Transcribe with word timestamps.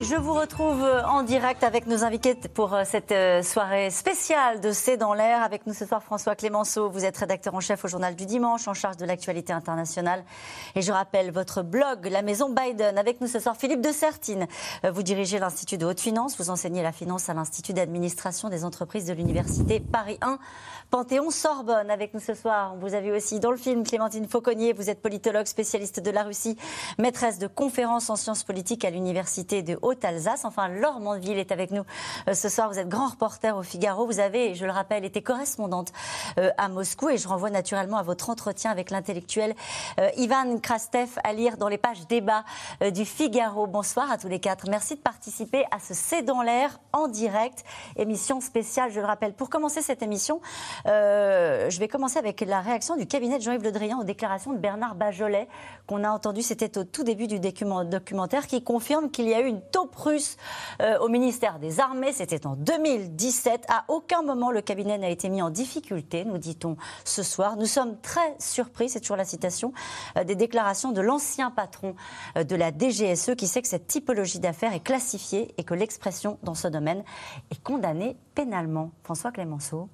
Je 0.00 0.14
vous 0.14 0.32
retrouve 0.32 0.84
euh, 0.84 1.02
en 1.06 1.24
direct 1.24 1.64
avec 1.64 1.88
nos 1.88 2.04
invités 2.04 2.36
pour 2.54 2.72
euh, 2.72 2.84
cette 2.84 3.10
euh, 3.10 3.42
soirée 3.42 3.90
spéciale 3.90 4.60
de 4.60 4.70
C'est 4.70 4.96
dans 4.96 5.12
l'air. 5.12 5.42
Avec 5.42 5.66
nous 5.66 5.74
ce 5.74 5.84
soir 5.86 6.04
François 6.04 6.36
Clémenceau, 6.36 6.88
vous 6.88 7.04
êtes 7.04 7.16
rédacteur 7.16 7.52
en 7.56 7.58
chef 7.58 7.84
au 7.84 7.88
journal 7.88 8.14
du 8.14 8.24
dimanche, 8.24 8.68
en 8.68 8.74
charge 8.74 8.96
de 8.96 9.04
l'actualité 9.04 9.52
internationale. 9.52 10.22
Et 10.76 10.82
je 10.82 10.92
rappelle 10.92 11.32
votre 11.32 11.62
blog 11.64 12.06
La 12.06 12.22
Maison 12.22 12.48
Biden. 12.48 12.96
Avec 12.96 13.20
nous 13.20 13.26
ce 13.26 13.40
soir 13.40 13.56
Philippe 13.56 13.80
de 13.80 13.90
Sertine. 13.90 14.46
Vous 14.88 15.02
dirigez 15.02 15.40
l'Institut 15.40 15.78
de 15.78 15.86
haute 15.86 15.98
finance, 15.98 16.38
vous 16.38 16.50
enseignez 16.50 16.84
la 16.84 16.92
finance 16.92 17.28
à 17.28 17.34
l'Institut 17.34 17.72
d'administration 17.72 18.50
des 18.50 18.64
entreprises 18.64 19.06
de 19.06 19.14
l'Université 19.14 19.80
Paris 19.80 20.18
1. 20.20 20.38
Panthéon 20.90 21.30
Sorbonne 21.30 21.90
avec 21.90 22.14
nous 22.14 22.20
ce 22.20 22.34
soir. 22.34 22.76
Vous 22.76 22.94
avez 22.94 23.10
aussi 23.10 23.40
dans 23.40 23.50
le 23.50 23.56
film 23.56 23.82
Clémentine 23.82 24.28
Fauconnier, 24.28 24.72
vous 24.72 24.88
êtes 24.88 25.02
politologue 25.02 25.46
spécialiste 25.46 26.00
de 26.00 26.10
la 26.12 26.22
Russie, 26.22 26.56
maîtresse 26.98 27.40
de 27.40 27.48
conférences 27.48 28.08
en 28.10 28.16
sciences 28.16 28.44
politiques 28.44 28.84
à 28.84 28.90
l'Université 28.90 29.62
de 29.62 29.76
Haute-Alsace. 29.88 30.44
Enfin, 30.44 30.68
Laure 30.68 31.00
Mandeville 31.00 31.38
est 31.38 31.52
avec 31.52 31.70
nous 31.70 31.82
euh, 32.28 32.34
ce 32.34 32.48
soir. 32.48 32.70
Vous 32.70 32.78
êtes 32.78 32.88
grand 32.88 33.08
reporter 33.08 33.56
au 33.56 33.62
Figaro. 33.62 34.06
Vous 34.06 34.20
avez, 34.20 34.54
je 34.54 34.64
le 34.66 34.70
rappelle, 34.70 35.04
été 35.04 35.22
correspondante 35.22 35.92
euh, 36.38 36.50
à 36.58 36.68
Moscou 36.68 37.08
et 37.08 37.16
je 37.16 37.26
renvoie 37.26 37.50
naturellement 37.50 37.96
à 37.96 38.02
votre 38.02 38.30
entretien 38.30 38.70
avec 38.70 38.90
l'intellectuel 38.90 39.54
euh, 39.98 40.10
Ivan 40.16 40.58
Krastev 40.58 41.08
à 41.24 41.32
lire 41.32 41.56
dans 41.56 41.68
les 41.68 41.78
pages 41.78 42.06
débat 42.06 42.44
du 42.92 43.04
Figaro. 43.04 43.66
Bonsoir 43.66 44.10
à 44.10 44.18
tous 44.18 44.28
les 44.28 44.40
quatre. 44.40 44.68
Merci 44.68 44.96
de 44.96 45.00
participer 45.00 45.64
à 45.70 45.78
ce 45.78 45.94
C'est 45.94 46.22
dans 46.22 46.42
l'air 46.42 46.78
en 46.92 47.08
direct, 47.08 47.64
émission 47.96 48.40
spéciale, 48.40 48.90
je 48.92 49.00
le 49.00 49.06
rappelle. 49.06 49.32
Pour 49.32 49.50
commencer 49.50 49.82
cette 49.82 50.02
émission, 50.02 50.40
je 50.84 51.78
vais 51.78 51.88
commencer 51.88 52.18
avec 52.18 52.40
la 52.40 52.60
réaction 52.60 52.96
du 52.96 53.06
cabinet 53.06 53.38
de 53.38 53.42
Jean-Yves 53.42 53.62
Le 53.62 53.72
Drian 53.72 54.00
aux 54.00 54.04
déclarations 54.04 54.52
de 54.52 54.58
Bernard 54.58 54.94
Bajolet, 54.94 55.48
qu'on 55.86 56.04
a 56.04 56.10
entendu, 56.10 56.42
c'était 56.42 56.78
au 56.78 56.84
tout 56.84 57.04
début 57.04 57.26
du 57.26 57.40
documentaire, 57.40 58.46
qui 58.46 58.62
confirme 58.62 59.10
qu'il 59.10 59.28
y 59.28 59.34
a 59.34 59.40
eu 59.40 59.46
une 59.46 59.60
euh, 60.80 60.98
au 60.98 61.08
ministère 61.08 61.58
des 61.58 61.80
Armées. 61.80 62.12
C'était 62.12 62.46
en 62.46 62.56
2017. 62.56 63.64
À 63.68 63.84
aucun 63.88 64.22
moment, 64.22 64.50
le 64.50 64.60
cabinet 64.60 64.98
n'a 64.98 65.08
été 65.08 65.28
mis 65.28 65.42
en 65.42 65.50
difficulté, 65.50 66.24
nous 66.24 66.38
dit-on 66.38 66.76
ce 67.04 67.22
soir. 67.22 67.56
Nous 67.56 67.66
sommes 67.66 68.00
très 68.00 68.34
surpris, 68.38 68.88
c'est 68.88 69.00
toujours 69.00 69.16
la 69.16 69.24
citation, 69.24 69.72
euh, 70.16 70.24
des 70.24 70.34
déclarations 70.34 70.92
de 70.92 71.00
l'ancien 71.00 71.50
patron 71.50 71.94
de 72.36 72.56
la 72.56 72.70
DGSE 72.70 73.34
qui 73.36 73.46
sait 73.46 73.62
que 73.62 73.68
cette 73.68 73.86
typologie 73.86 74.38
d'affaires 74.38 74.72
est 74.72 74.84
classifiée 74.84 75.54
et 75.58 75.64
que 75.64 75.74
l'expression 75.74 76.38
dans 76.42 76.54
ce 76.54 76.68
domaine 76.68 77.04
est 77.50 77.62
condamnée 77.62 78.16
pénalement. 78.34 78.90
François 79.02 79.32
Clémenceau. 79.32 79.88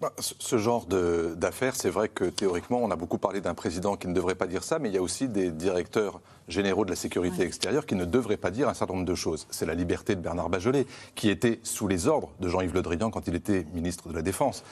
Bah, 0.00 0.12
ce 0.18 0.58
genre 0.58 0.86
d'affaires, 0.86 1.76
c'est 1.76 1.88
vrai 1.88 2.08
que 2.08 2.24
théoriquement, 2.24 2.80
on 2.82 2.90
a 2.90 2.96
beaucoup 2.96 3.18
parlé 3.18 3.40
d'un 3.40 3.54
président 3.54 3.96
qui 3.96 4.08
ne 4.08 4.12
devrait 4.12 4.34
pas 4.34 4.46
dire 4.46 4.64
ça, 4.64 4.78
mais 4.78 4.88
il 4.88 4.94
y 4.94 4.98
a 4.98 5.02
aussi 5.02 5.28
des 5.28 5.50
directeurs 5.50 6.20
généraux 6.48 6.84
de 6.84 6.90
la 6.90 6.96
sécurité 6.96 7.42
extérieure 7.42 7.86
qui 7.86 7.94
ne 7.94 8.04
devraient 8.04 8.36
pas 8.36 8.50
dire 8.50 8.68
un 8.68 8.74
certain 8.74 8.94
nombre 8.94 9.06
de 9.06 9.14
choses. 9.14 9.46
C'est 9.50 9.66
la 9.66 9.74
liberté 9.74 10.16
de 10.16 10.20
Bernard 10.20 10.50
Bajolet, 10.50 10.86
qui 11.14 11.30
était 11.30 11.60
sous 11.62 11.88
les 11.88 12.08
ordres 12.08 12.30
de 12.40 12.48
Jean-Yves 12.48 12.74
Le 12.74 12.82
Drian 12.82 13.10
quand 13.10 13.28
il 13.28 13.34
était 13.34 13.64
ministre 13.72 14.08
de 14.08 14.14
la 14.14 14.22
Défense. 14.22 14.64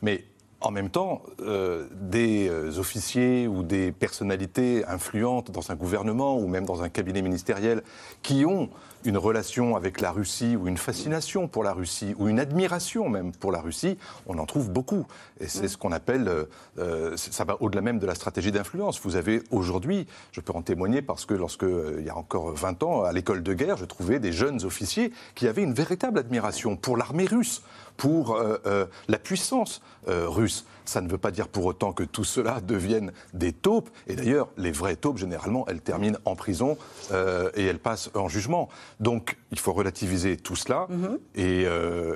Mais 0.00 0.24
en 0.60 0.70
même 0.70 0.90
temps, 0.90 1.22
euh, 1.40 1.86
des 1.92 2.48
euh, 2.48 2.78
officiers 2.78 3.46
ou 3.46 3.62
des 3.62 3.92
personnalités 3.92 4.84
influentes 4.86 5.50
dans 5.50 5.70
un 5.70 5.74
gouvernement 5.74 6.38
ou 6.38 6.46
même 6.46 6.64
dans 6.64 6.82
un 6.82 6.88
cabinet 6.88 7.22
ministériel 7.22 7.82
qui 8.22 8.44
ont 8.44 8.70
une 9.04 9.16
relation 9.16 9.76
avec 9.76 10.00
la 10.00 10.10
Russie 10.10 10.56
ou 10.56 10.68
une 10.68 10.76
fascination 10.76 11.48
pour 11.48 11.64
la 11.64 11.72
Russie 11.72 12.14
ou 12.18 12.28
une 12.28 12.40
admiration 12.40 13.08
même 13.08 13.32
pour 13.32 13.52
la 13.52 13.60
Russie, 13.60 13.98
on 14.26 14.38
en 14.38 14.46
trouve 14.46 14.70
beaucoup. 14.70 15.06
Et 15.40 15.48
c'est 15.48 15.64
mm. 15.64 15.68
ce 15.68 15.76
qu'on 15.76 15.92
appelle, 15.92 16.46
euh, 16.78 17.16
ça 17.16 17.44
va 17.44 17.56
au-delà 17.60 17.80
même 17.80 17.98
de 17.98 18.06
la 18.06 18.14
stratégie 18.14 18.52
d'influence. 18.52 19.00
Vous 19.02 19.16
avez 19.16 19.42
aujourd'hui, 19.50 20.06
je 20.32 20.40
peux 20.40 20.52
en 20.52 20.62
témoigner 20.62 21.02
parce 21.02 21.24
que 21.24 21.34
lorsque, 21.34 21.66
il 21.98 22.04
y 22.04 22.10
a 22.10 22.16
encore 22.16 22.52
20 22.52 22.82
ans, 22.82 23.02
à 23.04 23.12
l'école 23.12 23.42
de 23.42 23.54
guerre, 23.54 23.76
je 23.76 23.84
trouvais 23.84 24.18
des 24.18 24.32
jeunes 24.32 24.64
officiers 24.64 25.12
qui 25.34 25.46
avaient 25.46 25.62
une 25.62 25.74
véritable 25.74 26.18
admiration 26.18 26.76
pour 26.76 26.96
l'armée 26.96 27.26
russe, 27.26 27.62
pour 27.98 28.36
euh, 28.36 28.56
euh, 28.64 28.86
la 29.08 29.18
puissance 29.18 29.82
euh, 30.08 30.26
russe. 30.26 30.64
Ça 30.86 31.02
ne 31.02 31.08
veut 31.08 31.18
pas 31.18 31.32
dire 31.32 31.48
pour 31.48 31.66
autant 31.66 31.92
que 31.92 32.04
tout 32.04 32.24
cela 32.24 32.60
devienne 32.66 33.12
des 33.34 33.52
taupes. 33.52 33.90
Et 34.06 34.16
d'ailleurs, 34.16 34.48
les 34.56 34.70
vraies 34.70 34.96
taupes, 34.96 35.18
généralement, 35.18 35.66
elles 35.68 35.82
terminent 35.82 36.18
en 36.24 36.34
prison 36.34 36.78
et 37.10 37.64
elles 37.64 37.80
passent 37.80 38.10
en 38.14 38.28
jugement. 38.28 38.68
Donc, 39.00 39.36
il 39.50 39.58
faut 39.58 39.72
relativiser 39.72 40.36
tout 40.36 40.56
cela, 40.56 40.86
mhm. 40.88 41.18
et, 41.34 41.66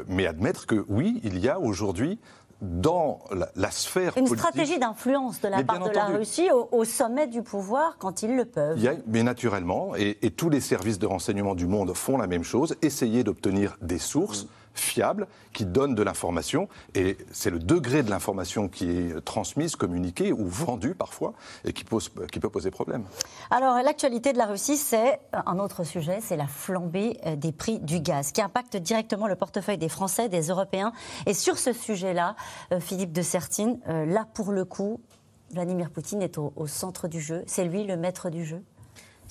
mais 0.06 0.26
admettre 0.26 0.66
que 0.66 0.84
oui, 0.88 1.20
il 1.24 1.38
y 1.38 1.48
a 1.48 1.58
aujourd'hui 1.58 2.18
dans 2.62 3.18
la, 3.56 3.70
sphère 3.72 4.16
Une 4.16 4.28
stratégie 4.28 4.78
d'influence 4.78 5.40
de 5.40 5.48
la 5.48 5.64
part 5.64 5.88
de 5.88 5.90
la 5.90 6.06
Russie 6.06 6.48
au, 6.70 6.84
sommet 6.84 7.26
du 7.26 7.42
pouvoir 7.42 7.96
quand 7.98 8.22
ils 8.22 8.36
le 8.36 8.44
peuvent. 8.44 8.78
Il 8.78 8.84
y 8.84 8.88
a, 8.88 8.94
mais 9.08 9.24
naturellement, 9.24 9.94
et, 9.96 10.14
tous 10.30 10.48
les 10.48 10.60
services 10.60 11.00
de 11.00 11.06
renseignement 11.06 11.56
du 11.56 11.66
monde 11.66 11.92
font 11.94 12.16
la 12.16 12.28
même 12.28 12.44
chose, 12.44 12.76
essayer 12.80 13.24
d'obtenir 13.24 13.76
des 13.82 13.98
sources. 13.98 14.44
Mm 14.44 14.48
fiable, 14.74 15.26
qui 15.52 15.64
donne 15.64 15.94
de 15.94 16.02
l'information, 16.02 16.68
et 16.94 17.16
c'est 17.32 17.50
le 17.50 17.58
degré 17.58 18.02
de 18.02 18.10
l'information 18.10 18.68
qui 18.68 18.90
est 18.90 19.20
transmise, 19.24 19.76
communiquée 19.76 20.32
ou 20.32 20.46
vendue 20.46 20.94
parfois, 20.94 21.34
et 21.64 21.72
qui, 21.72 21.84
peut 21.84 22.48
poser 22.48 22.70
problème. 22.70 23.04
Alors, 23.50 23.76
l'actualité 23.82 24.32
de 24.32 24.38
la 24.38 24.46
Russie, 24.46 24.76
c'est 24.76 25.20
un 25.32 25.58
autre 25.58 25.84
sujet, 25.84 26.18
c'est 26.20 26.36
la 26.36 26.46
flambée 26.46 27.18
euh, 27.26 27.36
des 27.36 27.52
prix 27.52 27.78
du 27.80 28.00
gaz, 28.00 28.32
qui 28.32 28.40
impacte 28.40 28.76
directement 28.76 29.26
le 29.26 29.36
portefeuille 29.36 29.78
des 29.78 29.88
Français, 29.88 30.28
des 30.28 30.48
Européens. 30.48 30.92
Et 31.26 31.34
sur 31.34 31.58
ce 31.58 31.72
sujet-là, 31.72 32.36
euh, 32.72 32.80
Philippe 32.80 33.12
de 33.12 33.22
Sertine, 33.22 33.78
euh, 33.88 34.06
là 34.06 34.26
pour 34.34 34.52
le 34.52 34.64
coup, 34.64 35.00
Vladimir 35.52 35.90
Poutine 35.90 36.22
est 36.22 36.38
au 36.38 36.66
centre 36.66 37.08
du 37.08 37.20
jeu. 37.20 37.44
C'est 37.46 37.64
lui 37.64 37.84
le 37.84 37.98
maître 37.98 38.30
du 38.30 38.42
jeu? 38.42 38.62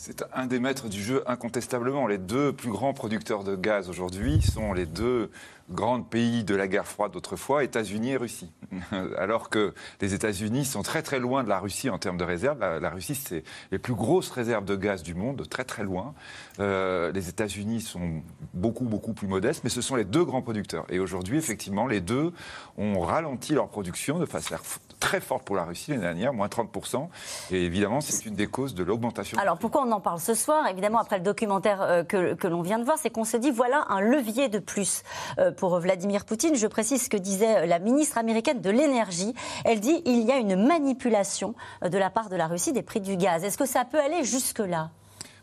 C'est 0.03 0.25
un 0.34 0.47
des 0.47 0.59
maîtres 0.59 0.89
du 0.89 1.00
jeu 1.00 1.22
incontestablement. 1.28 2.07
Les 2.07 2.17
deux 2.17 2.51
plus 2.51 2.72
grands 2.72 2.91
producteurs 2.91 3.44
de 3.44 3.56
gaz 3.56 3.88
aujourd'hui 3.88 4.41
sont 4.41 4.73
les 4.73 4.88
deux 4.88 5.29
grands 5.69 6.01
pays 6.01 6.44
de 6.44 6.56
la 6.56 6.67
guerre 6.67 6.88
froide 6.88 7.12
d'autrefois, 7.12 7.63
États-Unis 7.63 8.13
et 8.13 8.17
Russie. 8.17 8.51
Alors 9.19 9.51
que 9.51 9.75
les 10.01 10.16
États-Unis 10.16 10.66
sont 10.66 10.81
très 10.81 11.03
très 11.03 11.19
loin 11.19 11.44
de 11.44 11.50
la 11.50 11.59
Russie 11.59 11.91
en 11.91 12.00
termes 12.00 12.17
de 12.17 12.23
réserves. 12.23 12.59
La, 12.59 12.89
Russie, 12.89 13.13
c'est 13.13 13.44
les 13.72 13.78
plus 13.78 13.94
grosses 13.94 14.31
réserves 14.31 14.66
de 14.66 14.75
gaz 14.75 15.03
du 15.03 15.13
monde, 15.13 15.47
très 15.47 15.66
très 15.66 15.84
loin. 15.84 16.16
Euh, 16.59 17.12
les 17.12 17.29
États-Unis 17.29 17.81
sont 17.81 18.23
beaucoup 18.56 18.85
beaucoup 18.85 19.13
plus 19.13 19.28
modestes, 19.28 19.63
mais 19.63 19.69
ce 19.69 19.81
sont 19.81 19.95
les 19.95 20.03
deux 20.03 20.25
grands 20.25 20.41
producteurs. 20.41 20.88
Et 20.89 20.97
aujourd'hui, 20.97 21.38
effectivement, 21.38 21.85
les 21.85 22.01
deux 22.01 22.33
ont 22.79 23.00
ralenti 23.01 23.53
leur 23.53 23.68
production 23.68 24.18
de 24.18 24.25
façon 24.25 24.56
très 25.01 25.19
forte 25.19 25.44
pour 25.44 25.57
la 25.57 25.66
Russie 25.66 25.91
l'année 25.91 26.03
dernière, 26.03 26.31
moins 26.31 26.47
30%. 26.47 27.09
Et 27.51 27.66
évidemment, 27.66 28.00
c'est 28.00 28.25
une 28.25 28.35
des 28.35 28.47
causes 28.47 28.73
de 28.73 28.84
l'augmentation. 28.84 29.38
Alors 29.38 29.57
pourquoi 29.57 29.84
on 29.85 29.91
en 29.91 30.00
parle 30.00 30.22
ce 30.22 30.34
soir? 30.34 30.67
Évidemment, 30.67 31.00
après 31.00 31.17
le 31.17 31.23
documentaire 31.23 31.81
euh, 31.81 32.03
que, 32.03 32.35
que 32.35 32.47
l'on 32.47 32.62
vient 32.62 32.79
de 32.79 32.85
voir, 32.85 32.97
c'est 32.97 33.09
qu'on 33.09 33.25
se 33.25 33.35
dit 33.35 33.51
voilà 33.51 33.85
un 33.89 34.00
levier 34.00 34.47
de 34.47 34.59
plus 34.59 35.03
euh, 35.39 35.51
pour 35.51 35.78
Vladimir 35.79 36.23
Poutine. 36.23 36.56
Je 36.56 36.67
précise 36.67 37.03
ce 37.03 37.09
que 37.09 37.17
disait 37.17 37.66
la 37.66 37.79
ministre 37.79 38.17
américaine 38.17 38.62
de 38.62 38.69
l'énergie. 38.69 39.34
Elle 39.66 39.79
dit 39.79 40.01
il 40.06 40.22
y 40.22 40.31
a 40.31 40.38
une 40.38 40.67
manipulation 40.67 41.56
de 41.81 41.97
la 41.97 42.09
part 42.09 42.29
de 42.29 42.35
la 42.35 42.47
Russie 42.47 42.72
des 42.72 42.83
prix 42.83 43.01
du 43.01 43.18
gaz. 43.18 43.44
Est-ce 43.44 43.57
que 43.57 43.66
ça 43.66 43.83
peut 43.83 44.00
aller 44.00 44.23
jusque-là? 44.23 44.91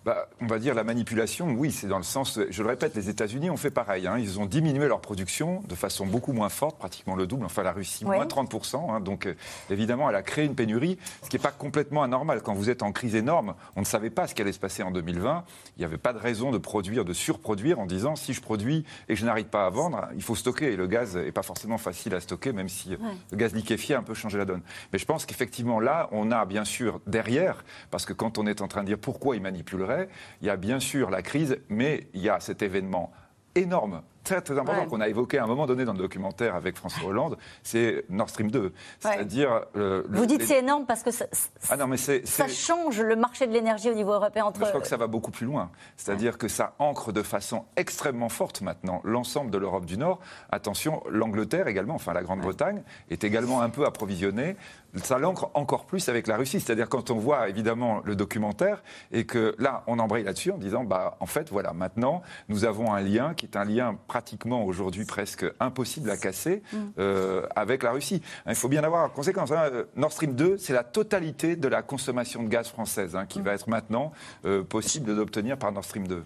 Bah, 0.09 0.27
on 0.41 0.47
va 0.47 0.59
dire 0.59 0.75
la 0.75 0.85
manipulation, 0.85 1.51
oui, 1.51 1.71
c'est 1.71 1.87
dans 1.87 1.99
le 1.99 2.03
sens, 2.03 2.41
je 2.49 2.63
le 2.63 2.69
répète, 2.71 2.95
les 2.95 3.11
États-Unis 3.11 3.51
ont 3.51 3.59
fait 3.59 3.71
pareil. 3.71 4.07
Hein. 4.07 4.17
ils 4.19 4.41
ont 4.41 4.47
diminué 4.47 4.89
leur 4.89 5.03
production 5.03 5.63
de 5.69 5.75
façon 5.75 6.07
beaucoup 6.07 6.33
moins 6.33 6.49
forte, 6.49 6.79
pratiquement 6.79 7.15
le 7.15 7.27
double. 7.27 7.45
Enfin, 7.45 7.63
la 7.63 7.73
Russie, 7.73 8.07
moins 8.07 8.25
30%. 8.25 8.91
Hein. 8.91 9.01
donc, 9.01 9.27
euh, 9.27 9.35
évidemment, 9.69 10.09
elle 10.09 10.17
a 10.17 10.23
créé 10.23 10.47
une 10.47 10.55
pénurie, 10.55 10.97
ce 11.23 11.29
qui 11.29 11.37
n'est 11.37 11.43
pas 11.43 11.51
complètement 11.51 12.03
anormal. 12.03 12.41
Quand 12.41 12.55
vous 12.55 12.71
êtes 12.71 12.83
en 12.83 12.91
crise 12.91 13.17
énorme, 13.17 13.55
on 13.77 13.81
ne 13.81 13.85
savait 13.85 14.09
pas 14.09 14.27
ce 14.27 14.35
qui 14.35 14.41
allait 14.41 14.53
se 14.53 14.59
passer 14.59 14.83
en 14.83 14.91
2020. 14.93 15.45
Il 15.77 15.81
n'y 15.81 15.85
avait 15.85 15.99
pas 15.99 16.15
de 16.15 16.19
raison 16.19 16.53
de 16.53 16.59
produire, 16.59 17.05
de 17.05 17.13
surproduire 17.13 17.79
en 17.79 17.85
disant 17.85 18.17
si 18.17 18.33
je 18.33 18.41
produis 18.41 18.87
et 19.11 19.13
que 19.13 19.21
je 19.21 19.27
n'arrive 19.27 19.49
pas 19.49 19.67
à 19.67 19.69
vendre, 19.69 20.09
il 20.15 20.23
faut 20.23 20.37
stocker. 20.37 20.73
Et 20.73 20.77
le 20.77 20.87
gaz 20.87 21.19
n'est 21.19 21.33
pas 21.33 21.43
forcément 21.43 21.77
facile 21.77 22.15
à 22.15 22.21
stocker, 22.21 22.55
même 22.55 22.71
si 22.71 22.97
le 23.31 23.37
gaz 23.37 23.53
liquéfié 23.53 23.95
a 23.95 23.99
un 23.99 24.03
peu 24.03 24.15
changé 24.15 24.39
la 24.39 24.47
donne. 24.47 24.63
Mais 24.91 24.99
je 24.99 25.05
pense 25.05 25.27
qu'effectivement, 25.27 25.81
là, 25.81 26.09
on 26.13 26.31
a 26.31 26.47
bien 26.47 26.65
sûr 26.65 27.03
derrière, 27.07 27.63
parce 27.91 28.07
que 28.07 28.15
quand 28.15 28.39
on 28.39 28.47
est 28.47 28.63
en 28.63 28.69
train 28.69 28.81
de 28.81 28.87
dire 28.87 28.99
pourquoi 28.99 29.37
ils 29.37 29.43
manipuleraient, 29.43 29.98
il 30.41 30.47
y 30.47 30.51
a 30.51 30.57
bien 30.57 30.81
sûr 30.81 31.11
la 31.11 31.23
crise, 31.23 31.59
mais 31.69 32.07
il 32.15 32.23
y 32.23 32.29
a 32.29 32.41
cet 32.41 32.63
événement 32.63 33.13
énorme 33.55 34.03
très, 34.29 34.41
très 34.43 34.59
important 34.59 34.87
qu'on 34.87 35.01
a 35.01 35.09
évoqué 35.09 35.39
à 35.39 35.45
un 35.45 35.47
moment 35.47 35.67
donné 35.67 35.85
dans 35.85 35.93
le 35.93 35.99
documentaire 35.99 36.55
avec 36.55 36.77
François 36.77 37.09
Hollande, 37.09 37.39
c'est 37.63 38.05
Nord 38.11 38.29
Stream 38.29 38.51
2. 38.51 38.73
C'est-à-dire. 39.01 39.63
Vous 39.75 40.27
dites 40.27 40.43
c'est 40.43 40.59
énorme 40.59 40.85
parce 40.87 41.03
que 41.03 41.11
ça, 41.11 41.27
ah 41.71 41.77
non, 41.77 41.87
mais 41.87 41.97
ça 41.97 42.49
change 42.49 43.01
le 43.01 43.17
marché 43.17 43.47
de 43.47 43.53
l'énergie 43.53 43.91
au 43.91 43.95
niveau 43.95 44.13
européen 44.13 44.45
entre. 44.45 44.61
je 44.61 44.69
crois 44.69 44.81
que 44.81 44.87
ça 44.87 44.97
va 44.97 45.07
beaucoup 45.07 45.31
plus 45.31 45.47
loin. 45.47 45.71
C'est-à-dire 45.97 46.39
que 46.39 46.49
ça 46.49 46.75
ancre 46.79 47.13
de 47.13 47.23
façon 47.23 47.65
extrêmement 47.77 48.29
forte 48.29 48.61
maintenant 48.61 49.01
l'ensemble 49.05 49.51
de 49.51 49.59
l'Europe 49.59 49.87
du 49.87 49.97
Nord. 49.97 50.21
Attention, 50.51 51.03
l'Angleterre 51.09 51.69
également, 51.69 51.95
enfin 51.95 52.13
la 52.13 52.23
Grande-Bretagne, 52.23 52.83
est 53.11 53.25
également 53.25 53.63
un 53.63 53.71
peu 53.71 53.87
approvisionnée. 53.87 54.57
Ça 54.95 55.19
l'ancre 55.19 55.51
encore 55.55 55.85
plus 55.87 56.09
avec 56.09 56.27
la 56.27 56.37
Russie. 56.37 56.61
C'est-à-dire 56.61 56.89
quand 56.89 57.11
on 57.11 57.17
voit 57.17 57.49
évidemment 57.49 58.03
le 58.05 58.17
documentaire 58.17 58.83
et 59.13 59.25
que 59.25 59.55
là, 59.59 59.83
on 59.87 59.99
embraye 59.99 60.25
là-dessus 60.25 60.51
en 60.51 60.59
disant, 60.59 60.85
bah, 60.85 61.17
en 61.21 61.27
fait, 61.27 61.51
voilà, 61.51 61.73
maintenant, 61.73 62.23
nous 62.49 62.65
avons 62.65 62.93
un 62.93 63.01
lien 63.01 63.35
qui 63.35 63.47
est 63.47 63.57
un 63.57 63.65
lien 63.65 63.99
pratique 64.07 64.29
pratiquement 64.29 64.65
aujourd'hui 64.65 65.07
presque 65.07 65.47
impossible 65.59 66.11
à 66.11 66.17
casser 66.19 66.63
mm. 66.73 66.77
euh, 66.99 67.47
avec 67.57 67.83
la 67.83 67.93
Russie. 67.93 68.21
Il 68.47 68.55
faut 68.55 68.69
bien 68.69 68.85
avoir 68.85 69.07
en 69.07 69.09
conséquence. 69.09 69.53
Hein. 69.53 69.71
Nord 69.97 70.13
Stream 70.13 70.35
2, 70.35 70.59
c'est 70.59 70.75
la 70.75 70.85
totalité 70.85 71.57
de 71.57 71.67
la 71.67 71.83
consommation 71.83 72.43
de 72.43 72.49
gaz 72.49 72.69
française 72.69 73.17
hein, 73.17 73.25
qui 73.27 73.39
mm. 73.39 73.43
va 73.43 73.55
être 73.55 73.69
maintenant 73.69 74.13
euh, 74.45 74.63
possible 74.65 75.15
d'obtenir 75.17 75.57
par 75.57 75.73
Nord 75.73 75.85
Stream 75.85 76.07
2. 76.07 76.25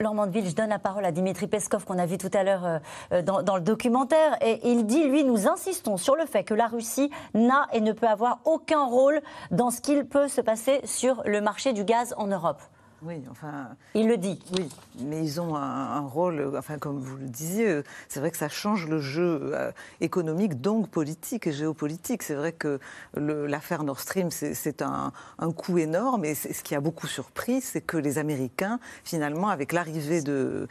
Laurent 0.00 0.14
Mandeville, 0.14 0.46
je 0.46 0.54
donne 0.54 0.68
la 0.68 0.78
parole 0.78 1.04
à 1.04 1.12
Dimitri 1.12 1.46
Peskov 1.46 1.84
qu'on 1.84 1.98
a 1.98 2.06
vu 2.06 2.18
tout 2.18 2.30
à 2.34 2.44
l'heure 2.44 2.80
euh, 3.12 3.22
dans, 3.22 3.42
dans, 3.42 3.56
le 3.56 3.62
documentaire. 3.62 4.36
Et 4.42 4.60
il 4.64 4.84
dit, 4.84 5.04
lui, 5.04 5.24
nous 5.24 5.48
insistons 5.48 5.96
sur 5.96 6.16
le 6.16 6.26
fait 6.26 6.44
que 6.44 6.54
la 6.54 6.66
Russie 6.66 7.10
n'a 7.34 7.66
et 7.72 7.80
ne 7.80 7.92
peut 7.92 8.06
avoir 8.06 8.40
aucun 8.44 8.84
rôle 8.84 9.20
dans 9.50 9.70
ce 9.70 9.80
qu'il 9.80 10.04
peut 10.04 10.28
se 10.28 10.40
passer 10.40 10.80
sur 10.84 11.22
le 11.24 11.40
marché 11.40 11.72
du 11.72 11.84
gaz 11.84 12.14
en 12.18 12.26
Europe. 12.26 12.60
Oui, 13.02 13.22
enfin. 13.30 13.68
Il 13.94 14.08
le 14.08 14.16
dit. 14.16 14.38
Oui, 14.56 14.68
mais 15.00 15.22
ils 15.22 15.40
ont 15.40 15.54
un, 15.54 16.00
rôle, 16.00 16.54
enfin, 16.56 16.78
comme 16.78 16.98
vous 16.98 17.16
le 17.16 17.28
disiez, 17.28 17.82
c'est 18.08 18.20
vrai 18.20 18.30
que 18.30 18.36
ça 18.36 18.48
change 18.48 18.88
le 18.88 19.00
jeu 19.00 19.52
euh, 19.54 19.70
économique, 20.00 20.60
donc 20.60 20.88
politique 20.88 21.46
et 21.46 21.52
géopolitique. 21.52 22.22
C'est 22.22 22.34
vrai 22.34 22.52
que 22.52 22.80
l'affaire 23.14 23.84
Nord 23.84 24.00
Stream, 24.00 24.30
c'est 24.30 24.82
un, 24.82 25.12
un, 25.38 25.52
coût 25.52 25.78
énorme. 25.78 26.24
Et 26.24 26.34
ce 26.34 26.62
qui 26.62 26.74
a 26.74 26.80
beaucoup 26.80 27.06
surpris, 27.06 27.60
c'est 27.60 27.82
que 27.82 27.96
les 27.96 28.18
Américains, 28.18 28.80
finalement, 29.04 29.48
avec 29.48 29.72
l'arrivée 29.72 30.22
de 30.22 30.68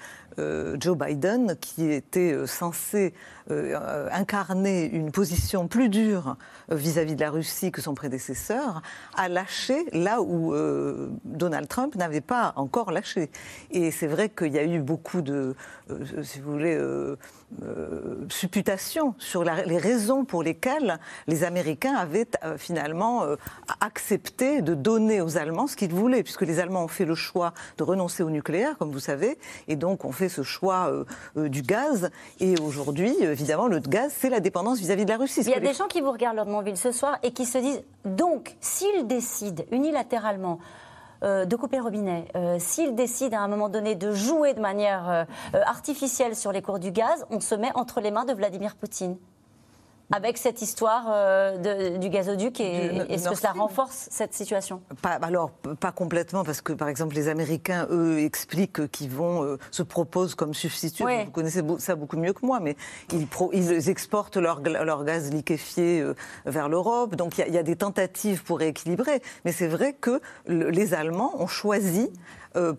Joe 0.79 0.97
Biden, 0.97 1.55
qui 1.59 1.91
était 1.91 2.33
euh, 2.33 2.47
censé 2.47 3.13
euh, 3.51 4.09
incarner 4.11 4.85
une 4.85 5.11
position 5.11 5.67
plus 5.67 5.89
dure 5.89 6.37
vis-à-vis 6.69 7.15
de 7.15 7.21
la 7.21 7.29
Russie 7.29 7.71
que 7.71 7.81
son 7.81 7.93
prédécesseur, 7.93 8.81
a 9.15 9.29
lâché 9.29 9.85
là 9.93 10.21
où 10.21 10.53
Donald 11.23 11.67
Trump 11.67 11.95
n'avait 11.95 12.21
pas 12.21 12.53
encore 12.55 12.91
lâché. 12.91 13.29
Et 13.71 13.91
c'est 13.91 14.07
vrai 14.07 14.29
qu'il 14.29 14.51
y 14.51 14.57
a 14.57 14.63
eu 14.63 14.79
beaucoup 14.79 15.21
de, 15.21 15.55
supputations 18.30 19.15
sur 19.18 19.44
les 19.44 19.77
raisons 19.77 20.25
pour 20.25 20.44
lesquelles 20.44 21.00
les 21.27 21.44
Américains 21.44 21.95
avaient 21.95 22.27
finalement 22.57 23.24
accepté 23.80 24.62
de 24.62 24.74
donner 24.74 25.21
aux 25.21 25.38
Allemands 25.38 25.68
ce 25.68 25.75
qu'ils 25.75 25.94
voulaient, 25.94 26.24
puisque 26.24 26.42
les 26.42 26.59
Allemands 26.59 26.83
ont 26.83 26.89
fait 26.89 27.06
le 27.06 27.15
choix 27.15 27.53
de 27.77 27.83
renoncer 27.83 28.24
au 28.24 28.30
nucléaire, 28.30 28.77
comme 28.77 28.92
vous 28.92 29.00
savez, 29.00 29.38
et 29.68 29.75
donc 29.75 30.06
on 30.06 30.12
fait 30.12 30.30
ce 30.30 30.44
choix 30.44 30.89
euh, 30.89 31.06
euh, 31.38 31.50
du 31.50 31.62
gaz. 31.62 32.09
Et 32.39 32.56
aujourd'hui, 32.59 33.15
évidemment, 33.21 33.68
le 33.68 33.80
gaz, 33.80 34.13
c'est 34.15 34.30
la 34.30 34.39
dépendance 34.39 34.80
vis-à-vis 34.80 35.06
de 35.06 35.12
la 35.12 35.18
Russie. 35.18 35.41
Il 35.41 35.50
y 35.50 35.53
a 35.53 35.59
des 35.59 35.74
gens 35.74 35.88
qui 35.88 36.01
vous 36.01 36.12
regardent, 36.12 36.38
Lord 36.38 36.48
Monville, 36.48 36.77
ce 36.77 36.91
soir 36.91 37.18
et 37.24 37.31
qui 37.31 37.45
se 37.45 37.57
disent 37.57 37.83
donc, 38.06 38.56
s'ils 38.59 39.07
décident 39.07 39.63
unilatéralement 39.71 40.59
euh, 41.25 41.45
de 41.45 41.56
couper 41.56 41.77
le 41.77 41.83
robinet, 41.83 42.27
s'ils 42.60 42.95
décident 42.95 43.38
à 43.38 43.42
un 43.42 43.48
moment 43.48 43.69
donné 43.69 43.95
de 43.95 44.12
jouer 44.12 44.54
de 44.54 44.62
manière 44.62 45.25
artificielle 45.54 46.36
sur 46.36 46.51
les 46.51 46.62
cours 46.62 46.80
du 46.80 46.92
gaz, 46.92 47.25
on 47.30 47.39
se 47.39 47.56
met 47.56 47.72
entre 47.75 48.01
les 48.01 48.12
mains 48.12 48.25
de 48.25 48.33
Vladimir 48.33 48.75
Poutine 48.75 49.18
avec 50.11 50.37
cette 50.37 50.61
histoire 50.61 51.05
euh, 51.09 51.97
du 51.97 52.09
gazoduc 52.09 52.59
et 52.59 52.97
est-ce 53.09 53.29
que 53.29 53.35
cela 53.35 53.53
renforce 53.53 54.07
cette 54.11 54.33
situation? 54.33 54.81
Pas, 55.01 55.19
Alors, 55.21 55.51
pas 55.79 55.91
complètement, 55.91 56.43
parce 56.43 56.61
que 56.61 56.73
par 56.73 56.89
exemple, 56.89 57.15
les 57.15 57.27
Américains, 57.27 57.87
eux, 57.89 58.19
expliquent 58.19 58.89
qu'ils 58.91 59.09
vont, 59.09 59.43
euh, 59.43 59.57
se 59.71 59.83
proposent 59.83 60.35
comme 60.35 60.53
substitut. 60.53 61.03
Vous 61.03 61.31
connaissez 61.31 61.61
ça 61.79 61.95
beaucoup 61.95 62.17
mieux 62.17 62.33
que 62.33 62.45
moi, 62.45 62.59
mais 62.59 62.75
ils, 63.11 63.27
ils 63.53 63.89
exportent 63.89 64.37
leur, 64.37 64.61
leur, 64.61 65.03
gaz 65.03 65.31
liquéfié 65.31 66.01
euh, 66.01 66.15
vers 66.45 66.69
l'Europe. 66.69 67.15
Donc, 67.15 67.37
il 67.37 67.53
y, 67.53 67.57
a 67.57 67.63
des 67.63 67.75
tentatives 67.75 68.43
pour 68.43 68.59
rééquilibrer. 68.59 69.21
Mais 69.43 69.51
c'est 69.51 69.67
vrai 69.67 69.93
que 69.93 70.21
les 70.47 70.93
Allemands 70.93 71.33
ont 71.41 71.47
choisi 71.47 72.11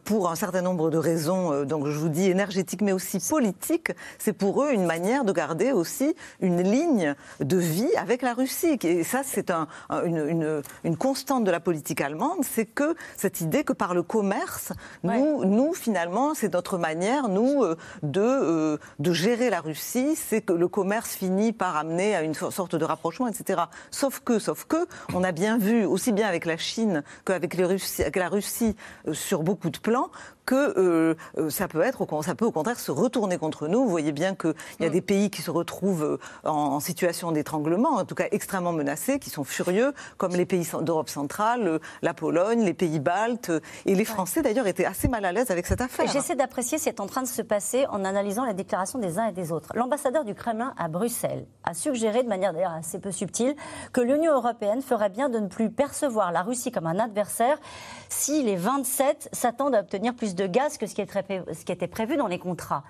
pour 0.05 0.31
un 0.31 0.37
certain 0.37 0.63
nombre 0.63 0.91
de 0.91 0.99
raisons, 0.99 1.53
euh, 1.53 1.65
donc 1.65 1.87
je 1.87 1.99
vous 1.99 2.09
dis 2.09 2.31
énergétiques, 2.31 2.83
mais 2.83 2.93
aussi 2.93 3.19
politiques. 3.19 3.93
C'est 4.19 4.33
pour 4.33 4.63
eux 4.63 4.73
une 4.73 4.87
manière 4.87 5.25
de 5.25 5.33
garder 5.33 5.73
aussi 5.73 6.15
une 6.41 6.63
ligne 6.63 7.15
de 7.41 7.57
vie 7.57 7.95
avec 7.97 8.23
la 8.23 8.35
Russie. 8.35 8.79
Et 8.83 9.05
ça, 9.05 9.23
c'est 9.25 9.51
un, 9.51 9.69
une, 10.05 10.63
une, 10.85 10.97
constante 10.97 11.45
de 11.45 11.51
la 11.51 11.61
politique 11.61 12.01
allemande, 12.01 12.39
c'est 12.43 12.65
que 12.65 12.95
cette 13.17 13.41
idée 13.41 13.65
que 13.65 13.73
par 13.73 13.95
le 13.95 14.03
commerce, 14.03 14.73
nous, 15.03 15.45
nous 15.45 15.75
finalement, 15.75 16.35
c'est 16.35 16.55
notre 16.55 16.79
manière, 16.79 17.29
nous, 17.29 17.63
euh, 17.63 17.77
de, 18.03 18.79
de 18.99 19.13
gérer 19.13 19.51
la 19.51 19.61
Russie, 19.61 20.17
c'est 20.17 20.41
que 20.41 20.53
le 20.53 20.69
commerce 20.69 21.15
finit 21.15 21.53
par 21.53 21.77
amener 21.77 22.17
à 22.17 22.23
une 22.23 22.35
sorte 22.35 22.77
de 22.77 22.85
rapprochement, 22.85 23.29
etc. 23.29 23.63
Sauf 23.91 24.21
que, 24.21 24.39
sauf 24.39 24.65
que, 24.65 24.87
on 25.13 25.23
a 25.23 25.33
bien 25.33 25.59
vu, 25.59 25.85
aussi 25.85 26.13
bien 26.13 26.27
avec 26.27 26.45
la 26.47 26.57
Chine 26.57 27.03
qu'avec 27.25 27.55
la 27.57 28.29
Russie, 28.29 28.77
sur 29.13 29.43
beaucoup 29.43 29.66
de 29.71 29.81
plan 29.81 30.11
que 30.47 30.79
euh, 30.79 31.15
euh, 31.37 31.51
ça 31.51 31.69
peut 31.69 31.83
être, 31.83 32.07
ça 32.23 32.35
peut 32.35 32.47
au 32.47 32.53
contraire 32.53 32.79
se 32.79 32.93
retourner 32.93 33.37
contre 33.37 33.69
nous. 33.69 33.83
Vous 33.83 33.91
voyez 33.91 34.13
bien 34.13 34.35
qu'il 34.35 34.55
y 34.81 34.85
a 34.85 34.89
mm. 34.89 34.93
des 34.93 35.01
pays 35.03 35.31
qui 35.31 35.43
se 35.43 35.51
retrouvent 35.51 36.05
euh, 36.05 36.49
en, 36.49 36.81
situation 36.81 37.33
d'étranglement, 37.33 37.91
en 37.91 38.05
tout 38.05 38.15
cas 38.15 38.27
extrêmement 38.31 38.73
menacés, 38.73 39.19
qui 39.19 39.29
sont 39.29 39.45
furieux, 39.45 39.93
comme 40.17 40.33
les 40.33 40.47
pays 40.47 40.67
d'Europe 40.83 41.09
centrale, 41.09 41.81
la 42.03 42.15
Pologne, 42.15 42.63
les 42.63 42.75
pays 42.75 43.01
baltes. 43.01 43.51
Et 43.87 43.95
les 43.95 44.05
Français, 44.05 44.43
d'ailleurs, 44.43 44.69
étaient 44.69 44.85
assez 44.85 45.09
mal 45.09 45.25
à 45.25 45.33
l'aise 45.33 45.51
avec 45.51 45.67
cette 45.67 45.81
affaire. 45.81 46.07
J'essaie 46.07 46.37
d'apprécier 46.37 46.79
ce 46.79 46.85
qui 46.85 46.89
est 46.91 47.01
en 47.01 47.07
train 47.07 47.23
de 47.23 47.29
se 47.29 47.43
passer 47.43 47.87
en 47.89 48.05
analysant 48.05 48.45
la 48.45 48.53
déclaration 48.53 49.01
des 49.01 49.19
uns 49.19 49.27
et 49.27 49.33
des 49.33 49.51
autres. 49.51 49.73
L'ambassadeur 49.75 50.25
du 50.25 50.35
Kremlin 50.35 50.73
à 50.79 50.87
Bruxelles 50.89 51.47
a 51.65 51.75
suggéré, 51.75 52.23
de 52.23 52.29
manière 52.29 52.53
d'ailleurs 52.53 52.73
assez 52.73 53.01
peu 53.01 53.11
subtile, 53.11 53.57
que 53.93 54.01
l'Union 54.01 54.33
européenne 54.33 54.81
ferait 54.81 55.11
bien 55.11 55.29
de 55.29 55.41
ne 55.41 55.49
plus 55.49 55.71
percevoir 55.71 56.31
la 56.31 56.43
Russie 56.43 56.71
comme 56.71 56.87
un 56.87 56.99
adversaire 57.01 57.59
si 58.09 58.43
les 58.45 58.57
27 58.57 59.31
s'attendent 59.33 59.75
à 59.75 59.81
obtenir 59.81 60.15
plus 60.15 60.36
de 60.37 60.47
gaz 60.47 60.79
que 60.79 60.87
ce 60.87 60.95
qui, 60.95 61.73
était 61.73 61.87
prévu 61.89 62.17
dans 62.17 62.27
les 62.27 62.39
contrats. 62.39 62.85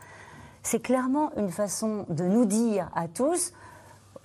C'est 0.63 0.81
clairement 0.81 1.31
une 1.37 1.51
façon 1.51 2.05
de 2.09 2.25
nous 2.25 2.45
dire 2.45 2.91
à 2.95 3.09
tous 3.09 3.53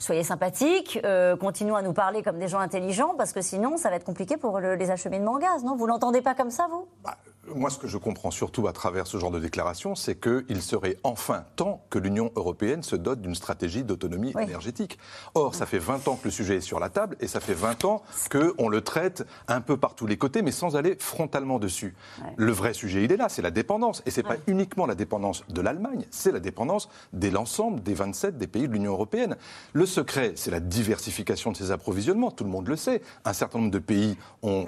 soyez 0.02 0.24
sympathiques, 0.24 1.00
euh, 1.06 1.36
continuons 1.36 1.76
à 1.76 1.82
nous 1.82 1.94
parler 1.94 2.24
comme 2.24 2.40
des 2.40 2.48
gens 2.48 2.60
intelligents, 2.60 3.14
parce 3.18 3.34
que 3.34 3.42
sinon, 3.42 3.78
ça 3.78 3.90
va 3.90 3.96
être 3.96 4.04
compliqué 4.04 4.36
pour 4.36 4.60
les 4.60 4.92
acheminements 4.92 5.34
en 5.34 5.40
gaz, 5.40 5.64
non? 5.64 5.76
Vous 5.76 5.86
l'entendez 5.86 6.22
pas 6.22 6.34
comme 6.34 6.52
ça, 6.52 6.68
vous? 6.70 6.88
Bah, 7.04 7.18
moi, 7.56 7.70
ce 7.70 7.78
que 7.78 7.88
je 7.88 7.98
comprends 7.98 8.32
surtout 8.32 8.68
à 8.68 8.74
travers 8.74 9.08
ce 9.08 9.18
genre 9.18 9.32
de 9.32 9.40
déclaration, 9.40 9.96
c'est 9.96 10.16
qu'il 10.16 10.62
serait 10.62 10.98
enfin 11.04 11.46
temps 11.56 11.84
que 11.90 12.00
l'Union 12.00 12.32
européenne 12.36 12.84
se 12.84 12.96
dote 12.96 13.22
d'une 13.22 13.36
stratégie 13.36 13.84
d'autonomie 13.84 14.34
énergétique. 14.40 15.00
Or, 15.34 15.56
ça 15.56 15.66
fait 15.66 15.80
20 15.80 16.08
ans 16.08 16.16
que 16.16 16.26
le 16.26 16.32
sujet 16.32 16.58
est 16.58 16.62
sur 16.62 16.80
la 16.80 16.90
table 16.90 17.16
et 17.20 17.28
ça 17.28 17.40
fait 17.40 17.54
20 17.54 17.86
ans 17.86 18.04
qu'on 18.30 18.70
le 18.70 18.82
traite 18.82 19.26
un 19.48 19.62
peu 19.62 19.78
par 19.78 19.96
tous 19.96 20.08
les 20.08 20.18
côtés, 20.18 20.42
mais 20.42 20.52
sans 20.52 20.76
aller 20.76 20.96
frontalement 21.00 21.60
dessus. 21.60 21.96
Le 22.38 22.52
vrai 22.52 22.74
sujet, 22.74 23.04
il 23.04 23.12
est 23.12 23.18
là, 23.18 23.28
c'est 23.28 23.42
la 23.42 23.52
dépendance. 23.52 24.04
Et 24.06 24.12
ce 24.12 24.22
n'est 24.22 24.28
pas 24.28 24.38
uniquement 24.48 24.86
la 24.86 24.96
dépendance 24.96 25.44
de 25.50 25.62
l'Allemagne, 25.62 26.06
c'est 26.12 26.32
la 26.32 26.40
dépendance 26.40 26.90
de 27.14 27.30
l'ensemble 27.30 27.82
des 27.82 27.94
27 27.94 28.38
des 28.38 28.48
pays 28.48 28.68
de 28.68 28.74
l'Union 28.74 28.94
européenne. 28.94 29.36
Le 29.74 29.86
secret, 29.92 30.34
c'est 30.36 30.52
la 30.52 30.60
diversification 30.60 31.52
de 31.52 31.58
ces 31.58 31.72
approvisionnements. 31.72 32.32
Tout 32.32 32.44
le 32.44 32.50
monde 32.50 32.68
le 32.68 32.76
sait. 32.76 33.02
Un 33.26 33.34
certain 33.34 33.60
nombre 33.60 33.72
de 33.72 33.80
pays 33.80 34.18
ont, 34.42 34.66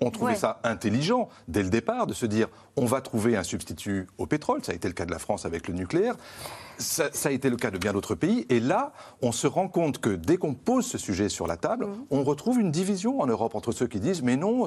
ont 0.00 0.10
trouvé 0.10 0.34
ça 0.34 0.60
intelligent 0.64 1.28
dès 1.48 1.62
le 1.62 1.70
départ 1.70 2.06
de 2.06 2.14
se 2.14 2.26
dire 2.26 2.48
on 2.76 2.86
va 2.86 3.00
trouver 3.00 3.36
un 3.36 3.42
substitut 3.42 4.08
au 4.18 4.26
pétrole. 4.26 4.64
Ça 4.64 4.72
a 4.72 4.74
été 4.74 4.88
le 4.88 4.94
cas 4.94 5.04
de 5.04 5.10
la 5.10 5.18
France 5.18 5.44
avec 5.44 5.68
le 5.68 5.74
nucléaire. 5.74 6.16
Ça, 6.78 7.08
a 7.24 7.30
été 7.30 7.50
le 7.50 7.56
cas 7.56 7.70
de 7.70 7.78
bien 7.78 7.92
d'autres 7.92 8.16
pays. 8.16 8.46
Et 8.48 8.58
là, 8.58 8.92
on 9.22 9.30
se 9.30 9.46
rend 9.46 9.68
compte 9.68 9.98
que 9.98 10.10
dès 10.10 10.38
qu'on 10.38 10.54
pose 10.54 10.86
ce 10.86 10.98
sujet 10.98 11.28
sur 11.28 11.46
la 11.46 11.56
table, 11.56 11.86
mmh. 11.86 12.06
on 12.10 12.24
retrouve 12.24 12.58
une 12.58 12.72
division 12.72 13.20
en 13.20 13.26
Europe 13.26 13.54
entre 13.54 13.70
ceux 13.70 13.86
qui 13.86 14.00
disent 14.00 14.22
mais 14.22 14.36
non, 14.36 14.66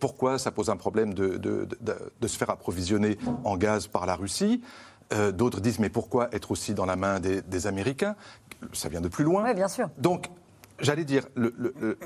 pourquoi 0.00 0.38
ça 0.38 0.50
pose 0.50 0.70
un 0.70 0.76
problème 0.76 1.14
de, 1.14 1.36
de, 1.36 2.26
se 2.26 2.36
faire 2.36 2.50
approvisionner 2.50 3.16
en 3.44 3.56
gaz 3.56 3.86
par 3.86 4.06
la 4.06 4.16
Russie? 4.16 4.60
Euh, 5.12 5.32
D'autres 5.32 5.60
disent 5.60 5.78
mais 5.78 5.88
pourquoi 5.88 6.28
être 6.32 6.50
aussi 6.50 6.74
dans 6.74 6.86
la 6.86 6.96
main 6.96 7.20
des, 7.20 7.66
Américains? 7.66 8.16
Ça 8.72 8.88
vient 8.88 9.00
de 9.00 9.08
plus 9.08 9.24
loin. 9.24 9.44
Oui, 9.44 9.54
bien 9.54 9.68
sûr. 9.68 9.88
Donc 9.98 10.30
j'allais 10.80 11.04
dire, 11.04 11.26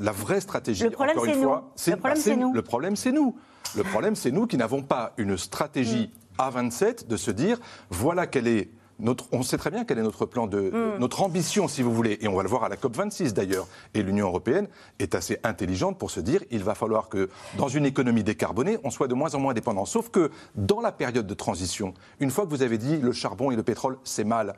la 0.01 0.13
vraie 0.13 0.41
stratégie, 0.41 0.85
le 0.85 0.91
problème, 0.91 1.17
encore 1.17 1.29
une 1.29 1.43
fois, 1.43 1.73
c'est 1.77 1.93
le 1.93 1.97
problème, 1.97 2.17
c'est 2.21 2.37
nous. 2.37 2.53
Le 2.53 2.63
problème, 2.63 2.97
c'est 2.97 3.13
nous. 3.13 3.37
Le 3.77 3.83
problème, 3.83 4.17
c'est 4.17 4.31
nous 4.31 4.47
qui 4.47 4.57
n'avons 4.57 4.83
pas 4.83 5.13
une 5.17 5.37
stratégie 5.37 6.11
mm. 6.13 6.41
à 6.41 6.51
27 6.51 7.09
de 7.09 7.17
se 7.17 7.31
dire 7.31 7.61
voilà 7.91 8.27
quelle 8.27 8.49
est 8.49 8.71
notre, 8.99 9.27
on 9.33 9.43
sait 9.43 9.57
très 9.57 9.71
bien 9.71 9.85
quel 9.85 9.99
est 9.99 10.03
notre 10.03 10.27
plan, 10.27 10.47
de, 10.47 10.71
mm. 10.71 10.99
notre 10.99 11.23
ambition, 11.23 11.69
si 11.69 11.83
vous 11.83 11.93
voulez, 11.93 12.19
et 12.21 12.29
on 12.29 12.35
va 12.35 12.43
le 12.43 12.49
voir 12.49 12.65
à 12.65 12.69
la 12.69 12.77
COP 12.77 12.97
26 12.97 13.35
d'ailleurs. 13.35 13.67
Et 13.95 14.03
l'Union 14.03 14.27
européenne 14.27 14.69
est 14.99 15.15
assez 15.15 15.39
intelligente 15.43 15.99
pour 15.99 16.11
se 16.11 16.21
dire 16.21 16.43
il 16.51 16.63
va 16.63 16.75
falloir 16.75 17.09
que 17.09 17.29
dans 17.57 17.69
une 17.69 17.87
économie 17.87 18.25
décarbonée, 18.25 18.79
on 18.85 18.91
soit 18.91 19.09
de 19.09 19.15
moins 19.15 19.35
en 19.35 19.41
moins 19.41 19.55
dépendant. 19.55 19.85
Sauf 19.85 20.11
que 20.11 20.31
dans 20.55 20.81
la 20.81 20.93
période 20.93 21.27
de 21.27 21.35
transition, 21.35 21.95
une 22.21 22.31
fois 22.31 22.45
que 22.45 22.51
vous 22.51 22.63
avez 22.63 22.79
dit 22.79 22.99
le 22.99 23.13
charbon 23.13 23.51
et 23.51 23.57
le 23.57 23.63
pétrole, 23.63 23.99
c'est 24.05 24.25
mal. 24.25 24.55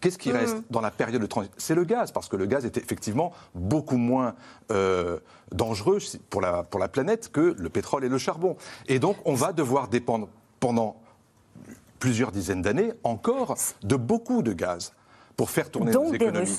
Qu'est-ce 0.00 0.18
qui 0.18 0.30
mm. 0.30 0.36
reste 0.36 0.56
dans 0.70 0.80
la 0.80 0.90
période 0.90 1.22
de 1.22 1.26
transition? 1.26 1.54
C'est 1.58 1.74
le 1.74 1.84
gaz, 1.84 2.12
parce 2.12 2.28
que 2.28 2.36
le 2.36 2.46
gaz 2.46 2.64
est 2.64 2.76
effectivement 2.76 3.32
beaucoup 3.54 3.96
moins 3.96 4.34
euh, 4.70 5.18
dangereux 5.52 5.98
pour 6.28 6.40
la, 6.40 6.64
pour 6.64 6.80
la 6.80 6.88
planète 6.88 7.30
que 7.30 7.54
le 7.56 7.68
pétrole 7.68 8.04
et 8.04 8.08
le 8.08 8.18
charbon. 8.18 8.56
Et 8.86 8.98
donc, 8.98 9.16
on 9.24 9.34
va 9.34 9.52
devoir 9.52 9.88
dépendre 9.88 10.28
pendant 10.60 10.96
plusieurs 12.02 12.32
dizaines 12.32 12.62
d'années 12.62 12.92
encore 13.04 13.54
de 13.84 13.94
beaucoup 13.94 14.42
de 14.42 14.52
gaz 14.52 14.92
pour 15.36 15.50
faire 15.50 15.70
tourner 15.70 15.92
nos 15.92 16.12
économies. 16.12 16.58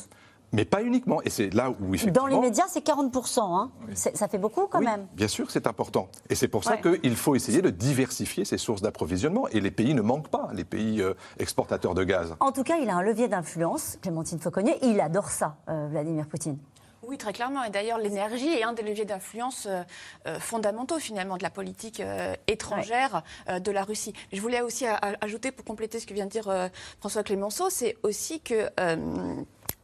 Mais 0.53 0.63
pas 0.63 0.81
uniquement. 0.81 1.21
Et 1.23 1.29
c'est 1.29 1.53
là 1.53 1.69
où 1.69 1.93
effectivement. 1.93 2.29
Dans 2.29 2.33
les 2.33 2.39
médias, 2.39 2.63
c'est 2.69 2.85
40%. 2.85 3.39
Hein. 3.41 3.71
Ça 3.93 4.29
fait 4.29 4.37
beaucoup 4.37 4.67
quand 4.67 4.79
même. 4.79 5.07
Bien 5.15 5.27
sûr, 5.27 5.51
c'est 5.51 5.67
important. 5.67 6.07
Et 6.29 6.35
c'est 6.35 6.47
pour 6.47 6.63
ça 6.63 6.77
qu'il 6.77 7.15
faut 7.17 7.35
essayer 7.35 7.61
de 7.61 7.71
diversifier 7.71 8.45
ses 8.45 8.57
sources 8.57 8.81
d'approvisionnement. 8.81 9.49
Et 9.49 9.59
les 9.59 9.71
pays 9.71 9.93
ne 9.93 10.01
manquent 10.01 10.29
pas, 10.29 10.47
les 10.53 10.63
pays 10.63 11.01
euh, 11.01 11.13
exportateurs 11.39 11.93
de 11.93 12.05
gaz. 12.05 12.35
En 12.39 12.53
tout 12.53 12.63
cas, 12.63 12.77
il 12.77 12.89
a 12.89 12.95
un 12.95 13.01
levier 13.01 13.27
d'influence, 13.27 13.97
Clémentine 14.01 14.39
Fauconnier. 14.39 14.77
Il 14.81 15.01
adore 15.01 15.29
ça, 15.29 15.57
euh, 15.67 15.87
Vladimir 15.89 16.25
Poutine. 16.27 16.57
Oui, 17.05 17.17
très 17.17 17.33
clairement. 17.33 17.63
Et 17.63 17.69
d'ailleurs, 17.69 17.97
l'énergie 17.97 18.47
est 18.47 18.63
un 18.63 18.73
des 18.73 18.81
leviers 18.81 19.05
d'influence 19.05 19.65
euh, 19.65 19.83
euh, 20.27 20.39
fondamentaux, 20.39 20.99
finalement, 20.99 21.37
de 21.37 21.43
la 21.43 21.49
politique 21.49 21.99
euh, 21.99 22.33
étrangère 22.47 23.23
de 23.47 23.71
la 23.71 23.83
Russie. 23.83 24.13
Je 24.31 24.39
voulais 24.39 24.61
aussi 24.61 24.85
ajouter, 25.21 25.51
pour 25.51 25.65
compléter 25.65 25.99
ce 25.99 26.07
que 26.07 26.13
vient 26.13 26.25
de 26.25 26.31
dire 26.31 26.69
François 26.99 27.23
Clémenceau, 27.23 27.69
c'est 27.69 27.97
aussi 28.03 28.41
que 28.41 28.69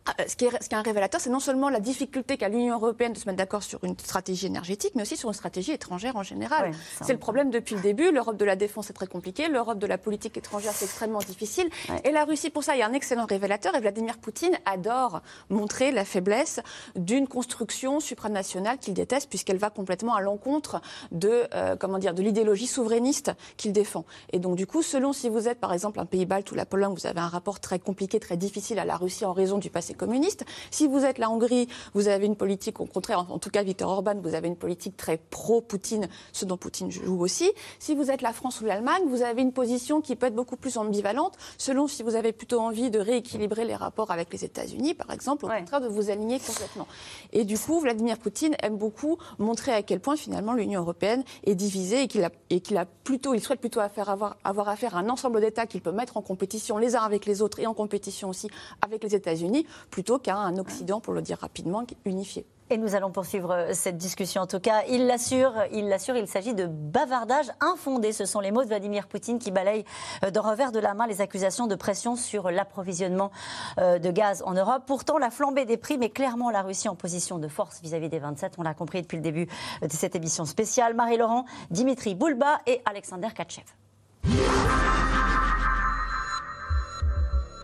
ah, 0.05 0.13
ce 0.27 0.36
qui, 0.36 0.46
est, 0.46 0.74
un 0.74 0.81
révélateur, 0.81 1.22
c'est 1.22 1.29
non 1.29 1.39
seulement 1.39 1.69
la 1.69 1.79
difficulté 1.79 2.38
qu'a 2.38 2.50
l'Union 2.50 2.75
européenne 2.75 3.13
de 3.13 3.17
se 3.17 3.25
mettre 3.25 3.38
d'accord 3.38 3.62
sur 3.62 3.84
une 3.84 3.98
stratégie 4.00 4.48
énergétique, 4.48 4.93
mais 4.96 5.03
aussi 5.03 5.17
sur 5.17 5.29
une 5.29 5.36
stratégie 5.36 5.72
étrangère 5.72 6.15
en 6.15 6.24
général. 6.24 6.72
c'est 7.01 7.13
le 7.13 7.19
problème 7.19 7.51
depuis 7.51 7.75
le 7.75 7.81
début. 7.81 8.12
L'Europe 8.12 8.38
de 8.38 8.46
la 8.46 8.55
défense 8.55 8.89
est 8.89 8.93
très 8.93 9.08
compliquée, 9.08 9.48
l'Europe 9.50 9.77
de 9.77 9.86
la 9.86 9.98
politique 9.98 10.36
étrangère 10.38 10.72
c'est 10.74 10.86
extrêmement 10.86 11.19
difficile. 11.19 11.69
Et 12.03 12.12
la 12.12 12.24
Russie, 12.24 12.50
pour 12.50 12.63
ça, 12.63 12.75
il 12.75 12.79
y 12.79 12.81
a 12.81 12.88
un 12.88 12.93
excellent 12.93 13.25
révélateur. 13.25 13.75
Et 13.75 13.79
Vladimir 13.79 14.17
Poutine 14.17 14.58
adore 14.65 15.22
montrer 15.50 15.91
la 15.91 16.05
faiblesse 16.05 16.60
d'une 16.96 17.27
construction 17.27 18.00
supranationale 18.00 18.79
qu'il 18.79 18.93
déteste, 18.93 19.29
puisqu'elle 19.29 19.58
va 19.58 19.69
complètement 19.69 20.15
à 20.15 20.22
l'encontre 20.22 20.81
de, 21.12 21.43
euh, 21.53 21.75
comment 21.75 22.00
dire, 22.00 22.13
de 22.13 22.24
l'idéologie 22.24 22.67
souverainiste 22.67 23.31
qu'il 23.58 23.74
défend. 23.74 24.05
Et 24.34 24.39
donc, 24.39 24.55
du 24.55 24.65
coup, 24.65 24.81
selon 24.81 25.13
si 25.13 25.29
vous 25.29 25.48
êtes, 25.48 25.60
par 25.60 25.74
exemple, 25.74 26.00
un 26.00 26.05
pays 26.05 26.25
balte 26.25 26.51
ou 26.51 26.55
la 26.55 26.65
Pologne, 26.65 26.93
vous 26.93 27.05
avez 27.05 27.19
un 27.19 27.27
rapport 27.27 27.60
très 27.60 27.79
compliqué, 27.79 28.19
très 28.19 28.38
difficile 28.38 28.79
à 28.79 28.86
la 28.86 28.98
Russie 28.98 29.25
en 29.25 29.34
raison 29.34 29.58
du 29.58 29.69
passé 29.79 29.93
communiste. 29.93 30.43
Si 30.71 30.88
vous 30.88 31.05
êtes 31.05 31.19
la 31.19 31.29
Hongrie, 31.29 31.69
vous 31.93 32.09
avez 32.09 32.25
une 32.25 32.36
politique, 32.36 32.81
au 32.81 32.86
contraire, 32.86 33.25
en 33.31 33.39
tout 33.39 33.50
cas 33.50 33.63
Viktor 33.63 33.89
Orban, 33.89 34.15
vous 34.21 34.36
avez 34.36 34.50
une 34.50 34.57
politique 34.57 34.98
très 34.98 35.15
pro-Poutine, 35.15 36.09
ce 36.33 36.43
dont 36.43 36.57
Poutine 36.57 36.91
joue 36.91 37.21
aussi. 37.21 37.50
Si 37.79 37.95
vous 37.95 38.12
êtes 38.12 38.21
la 38.21 38.33
France 38.33 38.59
ou 38.59 38.65
l'Allemagne, 38.65 39.03
vous 39.07 39.21
avez 39.21 39.41
une 39.41 39.53
position 39.53 40.01
qui 40.01 40.17
peut 40.17 40.25
être 40.25 40.36
beaucoup 40.36 40.57
plus 40.57 40.75
ambivalente, 40.75 41.38
selon 41.57 41.88
si 41.88 42.03
vous 42.03 42.15
avez 42.15 42.33
plutôt 42.33 42.59
envie 42.59 42.91
de 42.91 43.00
rééquilibrer 43.00 43.63
les 43.63 43.75
rapports 43.75 44.12
avec 44.12 44.33
les 44.33 44.43
États-Unis, 44.43 44.95
par 44.95 45.12
exemple, 45.12 45.45
au 45.45 45.48
contraire 45.48 45.79
de 45.79 45.88
vous 45.88 46.09
aligner 46.09 46.39
complètement. 46.39 46.88
Et 47.31 47.45
du 47.45 47.57
coup, 47.57 47.79
Vladimir 47.79 48.17
Poutine 48.17 48.57
aime 48.62 48.75
beaucoup 48.75 49.17
montrer 49.38 49.71
à 49.71 49.81
quel 49.81 50.01
point 50.01 50.17
finalement 50.17 50.51
l'Union 50.51 50.81
européenne 50.81 51.24
est 51.45 51.55
divisée 51.55 52.01
et 52.01 52.07
qu'il 52.09 52.25
a, 52.25 52.31
et 52.50 52.59
qu'il 52.59 52.75
a 52.75 52.83
plutôt, 52.83 53.33
il 53.33 53.39
souhaite 53.39 53.62
plutôt 53.62 53.79
avoir, 53.79 54.36
avoir 54.43 54.67
affaire 54.67 54.98
à 54.98 55.00
un 55.00 55.07
ensemble 55.07 55.39
d'États 55.39 55.67
qu'il 55.67 55.79
peut 55.79 55.93
mettre 55.93 56.17
en 56.17 56.21
compétition 56.21 56.77
les 56.77 56.98
uns 56.98 57.03
avec 57.03 57.25
les 57.25 57.41
autres 57.41 57.59
et 57.62 57.65
en 57.65 57.74
compétition 57.74 58.27
aussi 58.27 58.50
avec 58.81 59.03
les 59.03 59.15
États-Unis, 59.15 59.59
plutôt 59.89 60.20
qu'à 60.20 60.36
un 60.36 60.58
Occident, 60.58 61.00
pour 61.00 61.13
le 61.13 61.22
dire 61.22 61.38
rapidement, 61.39 61.84
unifié. 62.06 62.46
Et 62.72 62.78
nous 62.78 62.94
allons 62.94 63.10
poursuivre 63.10 63.51
euh, 63.51 63.74
cette 63.74 63.98
discussion. 63.98 64.44
En 64.44 64.48
tout 64.48 64.60
cas, 64.60 64.84
il 64.88 65.08
l'assure, 65.08 65.54
il 65.72 65.89
l'assure, 65.89 66.16
il 66.16 66.28
s'agit 66.28 66.54
de 66.54 66.68
bavardage 66.68 67.48
infondé. 67.62 68.12
Ce 68.13 68.25
sont 68.25 68.39
les 68.39 68.51
mots 68.51 68.62
de 68.62 68.68
Vladimir 68.68 69.08
Poutine 69.08 69.39
qui 69.39 69.50
balayent 69.50 69.86
euh, 70.24 70.30
de 70.30 70.39
revers 70.39 70.72
de 70.72 70.78
la 70.80 70.94
main 70.94 71.08
les 71.08 71.20
accusations 71.20 71.66
de 71.66 71.74
pression 71.74 72.16
sur 72.16 72.51
l'approvisionnement 72.51 73.32
euh, 73.80 73.98
de 73.98 74.12
gaz 74.12 74.44
en 74.46 74.54
Europe. 74.54 74.84
Pourtant, 74.86 75.18
la 75.18 75.32
flambée 75.32 75.66
des 75.66 75.78
prix 75.78 75.98
met 75.98 76.12
clairement 76.12 76.51
la 76.51 76.62
Russie 76.62 76.89
en 76.89 76.96
position 76.96 77.39
de 77.39 77.48
force 77.48 77.82
vis-à-vis 77.82 78.10
des 78.10 78.20
27. 78.20 78.54
On 78.60 78.62
l'a 78.62 78.75
compris 78.75 79.01
depuis 79.01 79.18
le 79.18 79.24
début 79.24 79.48
de 79.82 79.92
cette 79.92 80.16
émission 80.16 80.46
spéciale. 80.46 80.94
Marie-Laurent, 80.94 81.46
Dimitri 81.72 82.13
Boulba 82.13 82.60
et 82.68 82.84
Alexander 82.86 83.30
Katchev. 83.34 83.66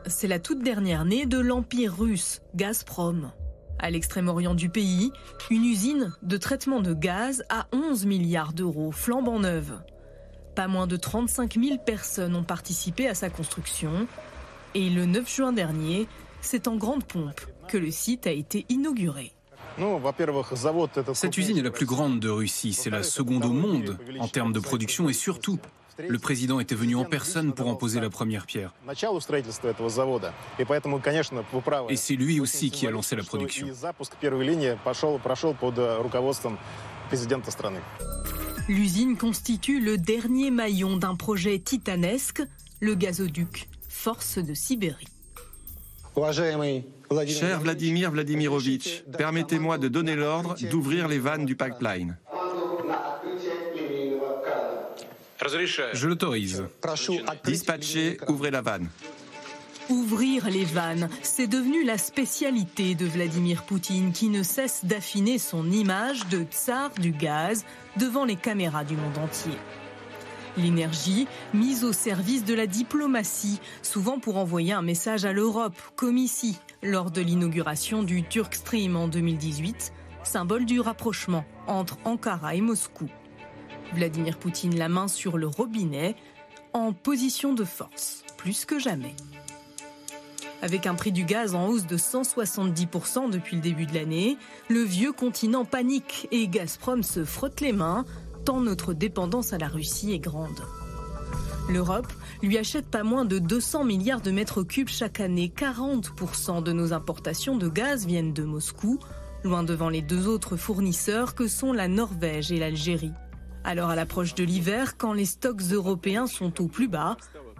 C'est 0.07 0.27
la 0.27 0.37
toute 0.37 0.61
dernière 0.61 1.03
née 1.03 1.25
de 1.25 1.39
l'empire 1.39 1.97
russe, 1.97 2.41
Gazprom. 2.55 3.31
À 3.79 3.89
l'extrême-orient 3.89 4.53
du 4.53 4.69
pays, 4.69 5.11
une 5.49 5.65
usine 5.65 6.13
de 6.21 6.37
traitement 6.37 6.79
de 6.79 6.93
gaz 6.93 7.43
à 7.49 7.67
11 7.71 8.05
milliards 8.05 8.53
d'euros 8.53 8.91
flambant 8.91 9.39
neuve. 9.39 9.81
Pas 10.53 10.67
moins 10.67 10.85
de 10.85 10.95
35 10.95 11.55
000 11.59 11.77
personnes 11.83 12.35
ont 12.35 12.43
participé 12.43 13.07
à 13.07 13.15
sa 13.15 13.31
construction. 13.31 14.07
Et 14.75 14.91
le 14.91 15.05
9 15.05 15.27
juin 15.27 15.53
dernier, 15.53 16.07
c'est 16.39 16.67
en 16.67 16.75
grande 16.75 17.03
pompe 17.03 17.41
que 17.67 17.77
le 17.77 17.89
site 17.89 18.27
a 18.27 18.31
été 18.31 18.65
inauguré. 18.69 19.33
Cette 21.13 21.37
usine 21.37 21.57
est 21.57 21.63
la 21.63 21.71
plus 21.71 21.85
grande 21.85 22.19
de 22.19 22.29
Russie, 22.29 22.73
c'est 22.73 22.91
la 22.91 23.03
seconde 23.03 23.43
au 23.43 23.51
monde 23.51 23.97
en 24.19 24.27
termes 24.27 24.53
de 24.53 24.59
production 24.59 25.09
et 25.09 25.13
surtout 25.13 25.59
le 25.97 26.19
président 26.19 26.59
était 26.59 26.75
venu 26.75 26.95
en 26.95 27.05
personne 27.05 27.53
pour 27.53 27.67
en 27.67 27.75
poser 27.75 27.99
la 27.99 28.09
première 28.09 28.45
pierre. 28.45 28.73
Et 31.89 31.95
c'est 31.95 32.15
lui 32.15 32.39
aussi 32.39 32.71
qui 32.71 32.87
a 32.87 32.91
lancé 32.91 33.15
la 33.15 33.23
production. 33.23 33.67
L'usine 38.67 39.15
constitue 39.15 39.79
le 39.79 39.97
dernier 39.97 40.49
maillon 40.49 40.97
d'un 40.97 41.15
projet 41.15 41.59
titanesque, 41.59 42.41
le 42.79 42.95
gazoduc, 42.95 43.69
force 43.87 44.39
de 44.39 44.53
Sibérie. 44.55 45.07
Cher 47.27 47.59
Vladimir 47.59 48.11
Vladimirovitch, 48.11 49.03
permettez-moi 49.17 49.77
de 49.77 49.87
donner 49.87 50.15
l'ordre 50.15 50.55
d'ouvrir 50.69 51.07
les 51.07 51.19
vannes 51.19 51.45
du 51.45 51.55
pipeline. 51.55 52.17
Je 55.93 56.07
l'autorise. 56.07 56.63
Dispatchez, 57.43 58.17
ouvrez 58.27 58.51
la 58.51 58.61
vanne. 58.61 58.89
Ouvrir 59.89 60.49
les 60.49 60.65
vannes, 60.65 61.09
c'est 61.21 61.45
devenu 61.45 61.83
la 61.83 61.99
spécialité 61.99 62.95
de 62.95 63.05
Vladimir 63.05 63.63
Poutine 63.63 64.11
qui 64.13 64.29
ne 64.29 64.41
cesse 64.41 64.83
d'affiner 64.85 65.37
son 65.37 65.69
image 65.69 66.27
de 66.29 66.41
tsar 66.43 66.89
du 66.99 67.11
gaz 67.11 67.65
devant 67.97 68.25
les 68.25 68.35
caméras 68.35 68.83
du 68.83 68.95
monde 68.95 69.17
entier. 69.19 69.53
L'énergie 70.57 71.27
mise 71.53 71.83
au 71.83 71.93
service 71.93 72.45
de 72.45 72.55
la 72.55 72.65
diplomatie, 72.65 73.59
souvent 73.83 74.19
pour 74.19 74.37
envoyer 74.37 74.73
un 74.73 74.81
message 74.81 75.25
à 75.25 75.33
l'Europe, 75.33 75.75
comme 75.95 76.17
ici, 76.17 76.57
lors 76.81 77.11
de 77.11 77.21
l'inauguration 77.21 78.01
du 78.01 78.23
Turk 78.23 78.55
Stream 78.55 78.95
en 78.95 79.07
2018, 79.07 79.93
symbole 80.23 80.65
du 80.65 80.79
rapprochement 80.79 81.45
entre 81.67 81.97
Ankara 82.05 82.55
et 82.55 82.61
Moscou. 82.61 83.07
Vladimir 83.93 84.37
Poutine 84.37 84.77
la 84.77 84.89
main 84.89 85.07
sur 85.07 85.37
le 85.37 85.47
robinet, 85.47 86.15
en 86.73 86.91
position 86.93 87.53
de 87.53 87.63
force, 87.63 88.23
plus 88.37 88.65
que 88.65 88.79
jamais. 88.79 89.15
Avec 90.61 90.87
un 90.87 90.95
prix 90.95 91.11
du 91.11 91.25
gaz 91.25 91.53
en 91.53 91.67
hausse 91.67 91.85
de 91.85 91.97
170% 91.97 93.29
depuis 93.29 93.55
le 93.55 93.61
début 93.61 93.85
de 93.85 93.93
l'année, 93.93 94.37
le 94.69 94.81
vieux 94.81 95.11
continent 95.11 95.65
panique 95.65 96.27
et 96.31 96.47
Gazprom 96.47 97.03
se 97.03 97.23
frotte 97.23 97.61
les 97.61 97.73
mains, 97.73 98.05
tant 98.45 98.61
notre 98.61 98.93
dépendance 98.93 99.53
à 99.53 99.57
la 99.57 99.67
Russie 99.67 100.13
est 100.13 100.19
grande. 100.19 100.61
L'Europe 101.69 102.11
lui 102.43 102.57
achète 102.57 102.85
pas 102.85 103.03
moins 103.03 103.25
de 103.25 103.39
200 103.39 103.85
milliards 103.85 104.21
de 104.21 104.31
mètres 104.31 104.63
cubes 104.63 104.89
chaque 104.89 105.19
année. 105.19 105.51
40% 105.55 106.61
de 106.61 106.71
nos 106.71 106.93
importations 106.93 107.57
de 107.57 107.67
gaz 107.67 108.05
viennent 108.05 108.33
de 108.33 108.43
Moscou, 108.43 108.99
loin 109.43 109.63
devant 109.63 109.89
les 109.89 110.01
deux 110.01 110.27
autres 110.27 110.57
fournisseurs 110.57 111.33
que 111.35 111.47
sont 111.47 111.73
la 111.73 111.87
Norvège 111.87 112.51
et 112.51 112.59
l'Algérie. 112.59 113.13
Alors 113.65 113.89
à 113.89 113.95
l'approche 113.95 114.35
de 114.35 114.43
l'hiver, 114.43 114.95
quand 114.95 115.13
les 115.13 115.25
stocks 115.25 115.61
européens 115.71 116.27
sont 116.27 116.61
au 116.61 116.67
plus 116.67 116.87
bas, 116.87 117.17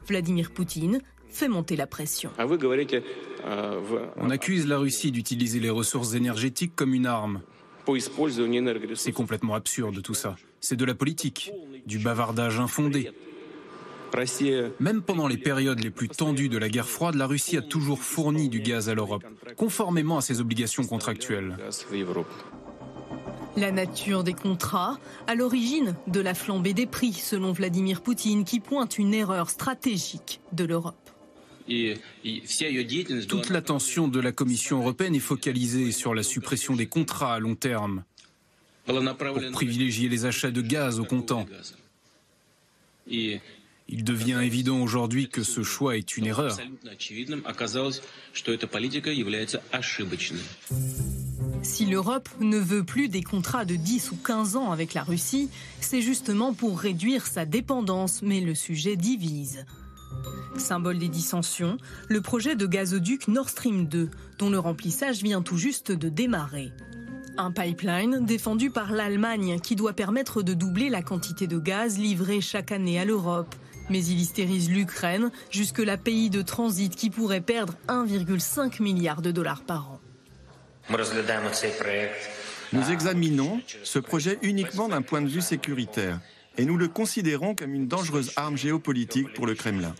Vladimir 0.07 0.51
Poutine 0.51 1.01
fait 1.29 1.47
monter 1.47 1.75
la 1.75 1.87
pression. 1.87 2.29
On 4.17 4.29
accuse 4.29 4.67
la 4.67 4.77
Russie 4.77 5.11
d'utiliser 5.11 5.59
les 5.59 5.71
ressources 5.71 6.13
énergétiques 6.13 6.75
comme 6.75 6.93
une 6.93 7.07
arme. 7.07 7.41
C'est 8.93 9.11
complètement 9.11 9.55
absurde 9.55 10.01
tout 10.03 10.13
ça. 10.13 10.35
C'est 10.59 10.75
de 10.75 10.85
la 10.85 10.93
politique, 10.93 11.51
du 11.87 11.97
bavardage 11.97 12.59
infondé. 12.59 13.11
Même 14.79 15.01
pendant 15.01 15.27
les 15.27 15.37
périodes 15.37 15.83
les 15.83 15.89
plus 15.89 16.07
tendues 16.07 16.49
de 16.49 16.57
la 16.57 16.69
guerre 16.69 16.87
froide, 16.87 17.15
la 17.15 17.27
Russie 17.27 17.57
a 17.57 17.61
toujours 17.61 18.01
fourni 18.01 18.47
du 18.47 18.61
gaz 18.61 18.89
à 18.89 18.93
l'Europe, 18.93 19.25
conformément 19.57 20.17
à 20.17 20.21
ses 20.21 20.39
obligations 20.39 20.85
contractuelles. 20.85 21.57
La 23.57 23.71
nature 23.71 24.23
des 24.23 24.33
contrats, 24.33 24.99
à 25.27 25.35
l'origine 25.35 25.95
de 26.07 26.19
la 26.19 26.33
flambée 26.33 26.73
des 26.73 26.85
prix, 26.85 27.13
selon 27.13 27.53
Vladimir 27.53 28.01
Poutine, 28.01 28.43
qui 28.43 28.59
pointe 28.59 28.97
une 28.97 29.13
erreur 29.13 29.49
stratégique 29.49 30.41
de 30.51 30.65
l'Europe. 30.65 31.09
Toute 33.27 33.49
l'attention 33.49 34.07
de 34.07 34.19
la 34.19 34.31
Commission 34.31 34.79
européenne 34.79 35.15
est 35.15 35.19
focalisée 35.19 35.91
sur 35.91 36.13
la 36.13 36.21
suppression 36.21 36.75
des 36.75 36.87
contrats 36.87 37.33
à 37.33 37.39
long 37.39 37.55
terme 37.55 38.03
pour 38.85 39.51
privilégier 39.51 40.09
les 40.09 40.25
achats 40.25 40.51
de 40.51 40.61
gaz 40.61 40.99
au 40.99 41.05
comptant. 41.05 41.45
Il 43.87 44.03
devient 44.03 44.39
évident 44.41 44.81
aujourd'hui 44.81 45.29
que 45.29 45.43
ce 45.43 45.61
choix 45.63 45.95
est 45.95 46.17
une 46.17 46.25
erreur. 46.25 46.57
Si 51.61 51.85
l'Europe 51.85 52.29
ne 52.39 52.57
veut 52.57 52.83
plus 52.83 53.09
des 53.09 53.21
contrats 53.21 53.65
de 53.65 53.75
10 53.75 54.11
ou 54.11 54.15
15 54.17 54.55
ans 54.55 54.71
avec 54.71 54.93
la 54.93 55.03
Russie, 55.03 55.49
c'est 55.81 56.01
justement 56.01 56.53
pour 56.53 56.79
réduire 56.79 57.27
sa 57.27 57.45
dépendance, 57.45 58.21
mais 58.21 58.41
le 58.41 58.55
sujet 58.55 58.95
divise. 58.95 59.65
Symbole 60.57 60.97
des 60.97 61.09
dissensions, 61.09 61.77
le 62.07 62.21
projet 62.21 62.55
de 62.55 62.65
gazoduc 62.65 63.27
Nord 63.27 63.49
Stream 63.49 63.87
2, 63.87 64.09
dont 64.39 64.49
le 64.49 64.59
remplissage 64.59 65.21
vient 65.21 65.41
tout 65.41 65.57
juste 65.57 65.91
de 65.91 66.09
démarrer. 66.09 66.71
Un 67.37 67.51
pipeline 67.51 68.25
défendu 68.25 68.69
par 68.69 68.91
l'Allemagne 68.93 69.59
qui 69.59 69.75
doit 69.75 69.93
permettre 69.93 70.41
de 70.41 70.53
doubler 70.53 70.89
la 70.89 71.01
quantité 71.01 71.47
de 71.47 71.59
gaz 71.59 71.99
livré 71.99 72.41
chaque 72.41 72.71
année 72.71 72.99
à 72.99 73.05
l'Europe. 73.05 73.53
Mais 73.89 74.03
il 74.03 74.19
hystérise 74.19 74.69
l'Ukraine, 74.69 75.31
jusque-là 75.51 75.97
pays 75.97 76.29
de 76.29 76.41
transit 76.41 76.95
qui 76.95 77.09
pourrait 77.09 77.41
perdre 77.41 77.73
1,5 77.87 78.81
milliard 78.81 79.21
de 79.21 79.31
dollars 79.31 79.61
par 79.61 79.91
an. 79.91 79.99
Nous 82.73 82.91
examinons 82.91 83.61
ce 83.83 83.99
projet 83.99 84.37
uniquement 84.41 84.89
d'un 84.89 85.01
point 85.01 85.21
de 85.21 85.27
vue 85.27 85.41
sécuritaire 85.41 86.19
et 86.57 86.65
nous 86.65 86.77
le 86.77 86.87
considérons 86.87 87.55
comme 87.55 87.73
une 87.73 87.87
dangereuse 87.87 88.31
arme 88.35 88.57
géopolitique 88.57 89.33
pour 89.33 89.45
le 89.45 89.55
Kremlin. 89.55 89.93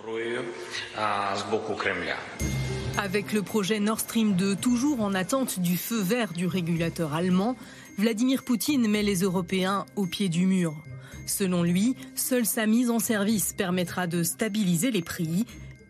Avec 2.98 3.34
le 3.34 3.42
projet 3.42 3.80
Nord 3.80 4.00
Stream 4.00 4.36
2 4.36 4.56
toujours 4.56 5.02
en 5.02 5.14
attente 5.14 5.60
du 5.60 5.78
feu 5.78 6.02
vert 6.02 6.32
du 6.34 6.48
régulateur 6.48 7.14
allemand, 7.14 7.56
Vladimir 7.98 8.44
Poutine 8.44 8.88
met 8.88 9.04
les 9.04 9.22
Européens 9.22 9.86
au 9.96 10.06
pied 10.06 10.30
du 10.30 10.46
mur. 10.46 10.76
Selon 11.26 11.64
lui, 11.64 11.96
seule 12.16 12.46
sa 12.46 12.66
mise 12.66 12.90
en 12.90 13.00
service 13.00 13.54
permettra 13.54 14.08
de 14.08 14.24
stabiliser 14.24 14.92
les 14.92 15.02
prix 15.02 15.46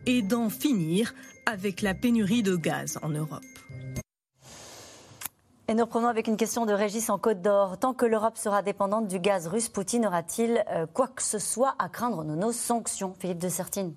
et 0.06 0.22
d'en 0.22 0.48
finir 0.48 1.14
avec 1.46 1.82
la 1.82 1.94
pénurie 1.94 2.42
de 2.42 2.56
gaz 2.56 2.98
en 3.02 3.10
Europe. 3.10 3.42
Et 5.68 5.74
nous 5.74 5.84
reprenons 5.84 6.06
avec 6.06 6.28
une 6.28 6.36
question 6.36 6.64
de 6.64 6.72
Régis 6.72 7.10
en 7.10 7.18
Côte 7.18 7.42
d'Or. 7.42 7.76
Tant 7.76 7.92
que 7.92 8.06
l'Europe 8.06 8.36
sera 8.36 8.62
dépendante 8.62 9.08
du 9.08 9.18
gaz 9.18 9.48
russe, 9.48 9.68
Poutine 9.68 10.06
aura-t-il 10.06 10.64
euh, 10.70 10.86
quoi 10.86 11.08
que 11.08 11.24
ce 11.24 11.40
soit 11.40 11.74
à 11.80 11.88
craindre 11.88 12.22
de 12.22 12.36
nos 12.36 12.52
sanctions? 12.52 13.14
Philippe 13.18 13.38
de 13.38 13.48
Sertine 13.48 13.92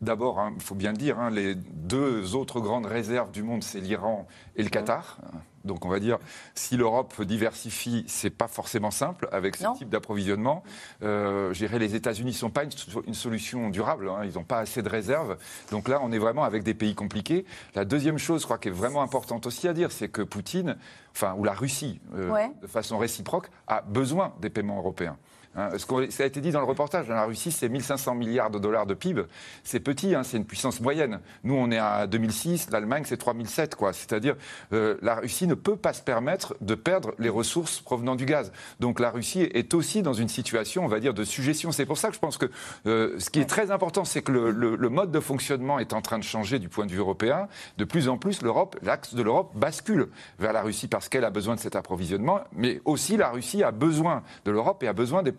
D'abord, 0.00 0.38
il 0.38 0.54
hein, 0.54 0.56
faut 0.58 0.74
bien 0.74 0.90
le 0.90 0.98
dire, 0.98 1.20
hein, 1.20 1.30
les 1.30 1.54
deux 1.54 2.34
autres 2.34 2.58
grandes 2.58 2.86
réserves 2.86 3.30
du 3.30 3.44
monde, 3.44 3.62
c'est 3.62 3.78
l'Iran 3.78 4.26
et 4.56 4.64
le 4.64 4.68
Qatar. 4.68 5.20
Donc 5.64 5.84
on 5.84 5.88
va 5.88 6.00
dire, 6.00 6.18
si 6.54 6.76
l'Europe 6.76 7.20
diversifie, 7.22 8.04
c'est 8.08 8.30
pas 8.30 8.48
forcément 8.48 8.90
simple 8.90 9.28
avec 9.32 9.56
ce 9.56 9.66
type 9.76 9.88
d'approvisionnement. 9.88 10.62
Euh, 11.02 11.52
les 11.78 11.94
États-Unis 11.94 12.30
ne 12.30 12.36
sont 12.36 12.50
pas 12.50 12.64
une, 12.64 13.14
solution 13.14 13.70
durable, 13.70 14.08
hein. 14.08 14.20
ils 14.24 14.34
n'ont 14.34 14.44
pas 14.44 14.58
assez 14.58 14.82
de 14.82 14.88
réserves. 14.88 15.36
Donc 15.70 15.88
là, 15.88 16.00
on 16.02 16.12
est 16.12 16.18
vraiment 16.18 16.44
avec 16.44 16.62
des 16.62 16.74
pays 16.74 16.94
compliqués. 16.94 17.44
La 17.74 17.84
deuxième 17.84 18.18
chose, 18.18 18.40
je 18.40 18.46
crois, 18.46 18.58
qui 18.58 18.68
est 18.68 18.72
vraiment 18.72 19.02
importante 19.02 19.46
aussi 19.46 19.68
à 19.68 19.72
dire, 19.72 19.92
c'est 19.92 20.08
que 20.08 20.22
Poutine, 20.22 20.76
enfin, 21.14 21.34
ou 21.36 21.44
la 21.44 21.52
Russie, 21.52 22.00
euh, 22.14 22.48
de 22.60 22.66
façon 22.66 22.98
réciproque, 22.98 23.48
a 23.66 23.82
besoin 23.82 24.32
des 24.40 24.50
paiements 24.50 24.78
européens. 24.78 25.16
Hein, 25.54 25.70
ça 26.10 26.22
a 26.22 26.26
été 26.26 26.40
dit 26.40 26.50
dans 26.50 26.60
le 26.60 26.66
reportage, 26.66 27.08
la 27.08 27.24
Russie, 27.24 27.52
c'est 27.52 27.68
1500 27.68 28.14
milliards 28.14 28.50
de 28.50 28.58
dollars 28.58 28.86
de 28.86 28.94
PIB. 28.94 29.24
C'est 29.64 29.80
petit, 29.80 30.14
hein, 30.14 30.22
c'est 30.22 30.38
une 30.38 30.46
puissance 30.46 30.80
moyenne. 30.80 31.20
Nous, 31.44 31.54
on 31.54 31.70
est 31.70 31.78
à 31.78 32.06
2006, 32.06 32.70
l'Allemagne, 32.70 33.04
c'est 33.06 33.18
3007. 33.18 33.76
C'est-à-dire, 33.92 34.36
euh, 34.72 34.96
la 35.02 35.16
Russie 35.16 35.46
ne 35.46 35.54
peut 35.54 35.76
pas 35.76 35.92
se 35.92 36.02
permettre 36.02 36.56
de 36.60 36.74
perdre 36.74 37.14
les 37.18 37.28
ressources 37.28 37.80
provenant 37.80 38.16
du 38.16 38.24
gaz. 38.24 38.52
Donc 38.80 38.98
la 38.98 39.10
Russie 39.10 39.42
est 39.42 39.74
aussi 39.74 40.02
dans 40.02 40.12
une 40.12 40.28
situation, 40.28 40.84
on 40.84 40.88
va 40.88 41.00
dire, 41.00 41.14
de 41.14 41.24
suggestion. 41.24 41.70
C'est 41.72 41.86
pour 41.86 41.98
ça 41.98 42.08
que 42.08 42.14
je 42.14 42.20
pense 42.20 42.38
que 42.38 42.46
euh, 42.86 43.18
ce 43.18 43.30
qui 43.30 43.40
est 43.40 43.46
très 43.46 43.70
important, 43.70 44.04
c'est 44.04 44.22
que 44.22 44.32
le, 44.32 44.88
mode 44.88 45.10
de 45.10 45.20
fonctionnement 45.20 45.78
est 45.78 45.92
en 45.92 46.02
train 46.02 46.18
de 46.18 46.24
changer 46.24 46.58
du 46.58 46.68
point 46.68 46.86
de 46.86 46.92
vue 46.92 46.98
européen. 46.98 47.48
De 47.78 47.84
plus 47.84 48.08
en 48.08 48.18
plus, 48.18 48.42
l'Europe, 48.42 48.78
l'axe 48.82 49.14
de 49.14 49.22
l'Europe 49.22 49.52
bascule 49.54 50.08
vers 50.38 50.52
la 50.52 50.62
Russie 50.62 50.88
parce 50.88 51.08
qu'elle 51.08 51.24
a 51.24 51.30
besoin 51.30 51.54
de 51.54 51.60
cet 51.60 51.76
approvisionnement, 51.76 52.40
mais 52.52 52.80
aussi 52.84 53.16
la 53.16 53.30
Russie 53.30 53.62
a 53.62 53.70
besoin 53.70 54.22
de 54.44 54.50
l'Europe 54.50 54.82
et 54.82 54.88
a 54.88 54.92
besoin 54.92 55.22
des 55.22 55.32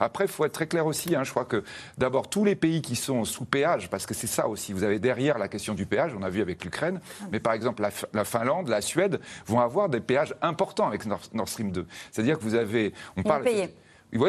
après, 0.00 0.24
il 0.24 0.30
faut 0.30 0.44
être 0.44 0.52
très 0.52 0.66
clair 0.66 0.86
aussi. 0.86 1.14
Hein, 1.14 1.24
je 1.24 1.30
crois 1.30 1.44
que 1.44 1.64
d'abord, 1.98 2.28
tous 2.28 2.44
les 2.44 2.54
pays 2.54 2.82
qui 2.82 2.96
sont 2.96 3.24
sous 3.24 3.44
péage, 3.44 3.88
parce 3.90 4.06
que 4.06 4.14
c'est 4.14 4.26
ça 4.26 4.48
aussi, 4.48 4.72
vous 4.72 4.84
avez 4.84 4.98
derrière 4.98 5.38
la 5.38 5.48
question 5.48 5.74
du 5.74 5.86
péage, 5.86 6.12
on 6.18 6.22
a 6.22 6.30
vu 6.30 6.40
avec 6.40 6.64
l'Ukraine, 6.64 7.00
mais 7.30 7.40
par 7.40 7.52
exemple, 7.52 7.82
la, 8.12 8.24
Finlande, 8.24 8.68
la 8.68 8.80
Suède 8.80 9.20
vont 9.46 9.60
avoir 9.60 9.88
des 9.88 10.00
péages 10.00 10.34
importants 10.42 10.86
avec 10.86 11.06
Nord, 11.06 11.48
Stream 11.48 11.72
2. 11.72 11.86
C'est-à-dire 12.10 12.38
que 12.38 12.42
vous 12.42 12.54
avez. 12.54 12.92
On 13.16 13.22
parle. 13.22 13.44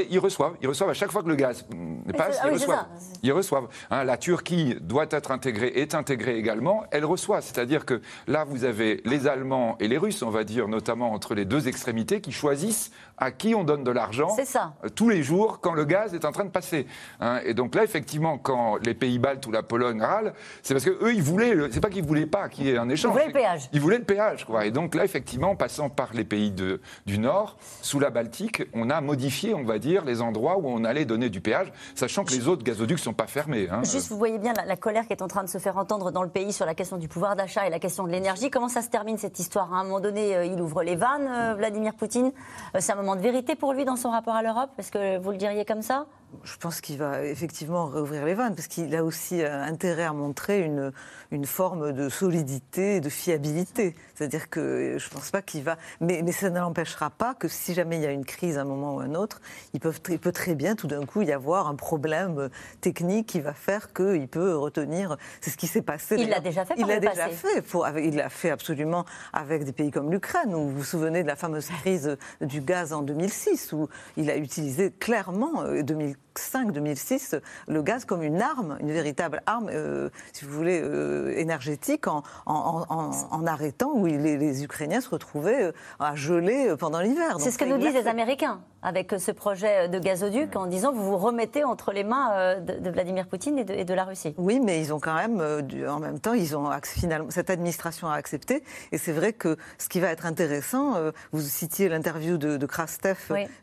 ils 0.10 0.20
reçoivent, 0.20 0.56
ils 0.62 0.68
reçoivent 0.68 0.90
à 0.90 0.94
chaque 0.94 1.12
fois 1.12 1.24
que 1.24 1.28
le 1.28 1.36
gaz 1.36 1.66
n'est 1.72 2.14
pas, 2.14 2.30
ils, 2.46 2.52
reçoivent. 2.52 2.86
ils 3.22 3.32
reçoivent. 3.34 3.68
Hein, 3.92 4.06
la 4.06 4.18
Turquie 4.18 4.76
doit 4.80 5.08
être 5.12 5.32
intégrée, 5.32 5.74
est 5.76 5.94
intégrée 5.94 6.38
également, 6.38 6.86
elle 6.92 7.06
reçoit. 7.06 7.42
C'est-à-dire 7.42 7.86
que 7.86 8.02
là, 8.28 8.46
vous 8.46 8.64
avez 8.64 9.02
les 9.04 9.28
Allemands 9.28 9.76
et 9.80 9.88
les 9.88 9.98
Russes, 9.98 10.22
on 10.24 10.30
va 10.30 10.44
dire, 10.44 10.68
notamment 10.68 11.12
entre 11.12 11.36
les 11.36 11.46
deux 11.46 11.68
extrémités, 11.68 12.22
qui 12.22 12.32
choisissent 12.32 12.92
à 13.18 13.32
qui 13.32 13.56
on 13.56 13.64
donne 13.64 13.84
de 13.84 13.92
l'argent 13.92 14.36
euh, 14.40 14.90
tous 14.90 15.10
les 15.10 15.24
jours 15.24 15.60
quand 15.62 15.74
le 15.74 15.86
gaz 15.86 16.14
est 16.14 16.26
en 16.26 16.32
train 16.32 16.46
de 16.46 16.50
passer. 16.50 16.88
Hein. 17.20 17.40
et 17.46 17.54
donc 17.54 17.76
là, 17.76 17.84
effectivement, 17.84 18.38
quand 18.38 18.78
les 18.78 18.94
pays 18.94 19.20
baltes 19.20 19.46
ou 19.48 19.52
la 19.52 19.64
Pologne 19.64 20.02
râlent, 20.02 20.34
c'est 20.62 20.74
parce 20.74 20.86
qu'eux, 20.86 21.14
ils 21.14 21.22
voulaient, 21.22 21.54
c'est 21.72 21.80
pas 21.80 21.90
qu'ils 21.90 22.06
voulaient 22.06 22.26
pas 22.26 22.50
qu'il 22.50 22.66
y 22.66 22.72
ait 22.72 22.78
un 22.78 22.90
échange. 22.90 23.12
Ils 23.12 23.14
voulaient 23.14 23.28
le 23.28 23.34
péage. 23.34 23.70
Ils 23.74 23.82
voulaient 23.82 23.98
le 23.98 24.04
péage, 24.04 24.46
quoi. 24.46 24.66
Et 24.66 24.72
donc 24.72 24.96
là, 24.96 25.04
effectivement, 25.06 25.52
en 25.52 25.56
passant 25.56 25.90
par 25.90 26.14
les 26.14 26.24
pays 26.24 26.52
de, 26.52 26.82
du 27.06 27.20
Nord, 27.20 27.58
sous 27.82 28.00
la 28.00 28.10
Baltique, 28.10 28.64
on 28.74 28.90
a 28.90 29.02
modifié, 29.02 29.54
on 29.54 29.64
va 29.64 29.80
dire, 29.80 30.06
les 30.06 30.22
endroits 30.22 30.58
où 30.58 30.68
on 30.68 30.84
allait 30.84 31.06
donner 31.06 31.30
du 31.30 31.42
péage, 31.42 31.72
sachant 31.96 32.24
que 32.24 32.32
les 32.32 32.48
autres 32.48 32.64
gazoducs 32.64 33.00
sont 33.00 33.14
pas 33.14 33.28
fermés. 33.28 33.68
Hein. 33.72 33.82
Juste, 33.84 34.10
vous 34.10 34.18
voyez 34.18 34.38
bien 34.38 34.54
la, 34.54 34.76
colère 34.76 35.06
qui 35.08 35.14
est 35.14 35.22
en 35.22 35.28
train 35.28 35.44
de 35.44 35.50
se 35.50 35.58
faire 35.58 35.78
entendre 35.78 36.12
dans 36.12 36.24
le 36.24 36.30
pays 36.30 36.52
sur 36.52 36.66
la 36.66 36.76
question 36.76 36.98
du 36.98 37.08
pouvoir 37.08 37.36
d'achat 37.36 37.68
et 37.68 37.70
la 37.70 37.80
question 37.80 38.04
de 38.06 38.12
l'énergie. 38.12 38.50
Comment 38.50 38.70
ça 38.70 38.82
se 38.82 38.90
termine 38.90 39.18
cette 39.18 39.40
histoire 39.40 39.74
À 39.74 39.78
un 39.78 39.84
moment 39.84 40.00
donné, 40.00 40.36
euh, 40.36 40.46
il 40.46 40.60
ouvre 40.62 40.84
les 40.84 40.96
vannes, 40.96 41.28
euh, 41.28 41.54
Vladimir 41.56 41.94
Poutine. 41.94 42.32
c'est 42.80 42.92
un 42.92 43.03
moment 43.04 43.16
de 43.16 43.22
vérité 43.22 43.56
pour 43.56 43.74
lui 43.74 43.86
dans 43.86 43.96
son 43.96 44.10
rapport 44.10 44.36
à 44.36 44.42
l'Europe? 44.42 44.70
Est-ce 44.78 44.92
que 44.92 45.18
vous 45.18 45.32
le 45.32 45.38
diriez 45.38 45.66
comme 45.66 45.82
ça? 45.82 46.06
Je 46.44 46.58
pense 46.58 46.82
qu'il 46.82 46.98
va 46.98 47.24
effectivement 47.24 47.86
rouvrir 47.86 48.26
les 48.26 48.34
vannes, 48.34 48.56
parce 48.56 48.68
qu'il 48.68 48.96
a 48.96 49.04
aussi 49.04 49.42
euh, 49.42 49.64
intérêt 49.64 50.04
à 50.04 50.14
montrer 50.14 50.62
une, 50.62 50.92
une 51.32 51.46
forme 51.46 51.94
de 51.94 52.10
solidité 52.10 52.98
et 52.98 53.02
de 53.02 53.10
fiabilité. 53.10 53.96
C'est-à-dire 54.16 54.50
que 54.50 54.98
je 54.98 55.06
ne 55.06 55.14
pense 55.14 55.32
pas 55.32 55.42
qu'il 55.42 55.64
va. 55.64 55.78
Mais, 56.02 56.22
mais 56.24 56.32
ça 56.32 56.50
ne 56.50 56.60
l'empêchera 56.60 57.10
pas 57.10 57.34
que 57.34 57.48
si 57.48 57.74
jamais 57.74 57.98
il 57.98 58.04
y 58.04 58.06
a 58.06 58.12
une 58.12 58.26
crise 58.26 58.58
à 58.58 58.62
un 58.62 58.66
moment 58.66 58.96
ou 58.96 59.00
un 59.00 59.16
autre, 59.16 59.42
il 59.74 59.80
peut, 59.80 59.94
il 60.10 60.20
peut 60.20 60.32
très 60.32 60.56
bien 60.56 60.76
tout 60.76 60.88
d'un 60.88 61.06
coup 61.06 61.22
y 61.22 61.32
avoir 61.32 61.68
un 61.68 61.76
problème 61.76 62.50
technique 62.82 63.28
qui 63.28 63.40
va 63.40 63.54
faire 63.54 63.94
qu'il 63.94 64.28
peut 64.28 64.56
retenir. 64.56 65.18
C'est 65.42 65.52
ce 65.52 65.58
qui 65.58 65.68
s'est 65.68 65.82
passé. 65.82 66.16
Il 66.20 66.30
l'a 66.30 66.40
déjà 66.40 66.66
fait. 66.66 66.76
il 66.78 66.86
l'a 66.86 67.00
déjà 67.00 67.30
fait. 67.30 67.62
Pour, 67.62 67.88
il 67.98 68.16
l'a 68.16 68.30
fait 68.30 68.50
absolument 68.50 69.06
avec 69.32 69.64
des 69.64 69.74
pays 69.74 69.92
comme 69.92 70.12
l'Ukraine. 70.12 70.54
Vous 70.54 70.70
vous 70.70 70.84
souvenez 70.84 71.24
de 71.24 71.28
la 71.28 71.36
fameuse 71.36 71.68
crise 71.68 72.18
du 72.42 72.62
gaz 72.62 72.94
en 72.94 73.02
2006, 73.02 73.74
où 73.74 73.90
il 74.18 74.30
a 74.30 74.38
utilisé 74.38 74.92
clairement 74.92 75.64
2000 75.64 76.12
euh, 76.12 76.14
2005-2006 76.36 77.40
le 77.68 77.82
gaz 77.82 78.06
comme 78.06 78.24
une 78.24 78.42
arme, 78.42 78.78
une 78.80 78.92
véritable 78.92 79.42
arme, 79.46 79.70
euh, 79.72 80.10
si 80.34 80.46
vous 80.46 80.52
voulez, 80.52 80.82
euh, 80.82 81.38
énergétique, 81.38 82.08
en, 82.08 82.24
en, 82.46 83.48
arrêtant 83.48 83.92
où 83.94 84.06
les, 84.06 84.64
Ukrainiens 84.64 85.02
se 85.02 85.10
retrouvaient 85.10 85.64
euh, 85.64 85.72
à 86.00 86.16
geler 86.16 86.76
pendant 86.80 87.00
l'hiver. 87.00 87.38
C'est 87.40 87.52
ce 87.52 87.58
que 87.58 87.66
nous 87.66 87.78
disent 87.78 87.94
les 87.94 88.08
Américains 88.08 88.62
avec 88.84 89.16
ce 89.18 89.32
projet 89.32 89.90
de 89.90 89.98
gazoduc 90.00 90.56
en 90.56 90.68
disant 90.68 90.92
vous 90.94 91.04
vous 91.04 91.18
remettez 91.18 91.64
entre 91.64 91.92
les 91.92 92.04
mains 92.04 92.60
de, 92.60 92.90
Vladimir 92.90 93.28
Poutine 93.28 93.58
et 93.58 93.86
de, 93.86 93.94
la 93.94 94.04
Russie. 94.04 94.36
Oui, 94.38 94.60
mais 94.60 94.80
ils 94.80 94.94
ont 94.94 95.00
quand 95.00 95.16
même, 95.16 95.42
en 95.88 96.00
même 96.00 96.20
temps, 96.20 96.34
ils 96.34 96.56
ont 96.56 96.70
finalement 96.84 97.30
cette 97.30 97.50
administration 97.50 98.08
a 98.08 98.16
accepté. 98.16 98.64
Et 98.92 98.98
c'est 98.98 99.12
vrai 99.12 99.34
que 99.34 99.58
ce 99.78 99.90
qui 99.90 100.00
va 100.00 100.10
être 100.10 100.26
intéressant, 100.26 100.96
vous 101.32 101.42
citiez 101.42 101.90
l'interview 101.90 102.38
de, 102.38 102.58
de 102.58 102.66
Krastev. 102.66 103.18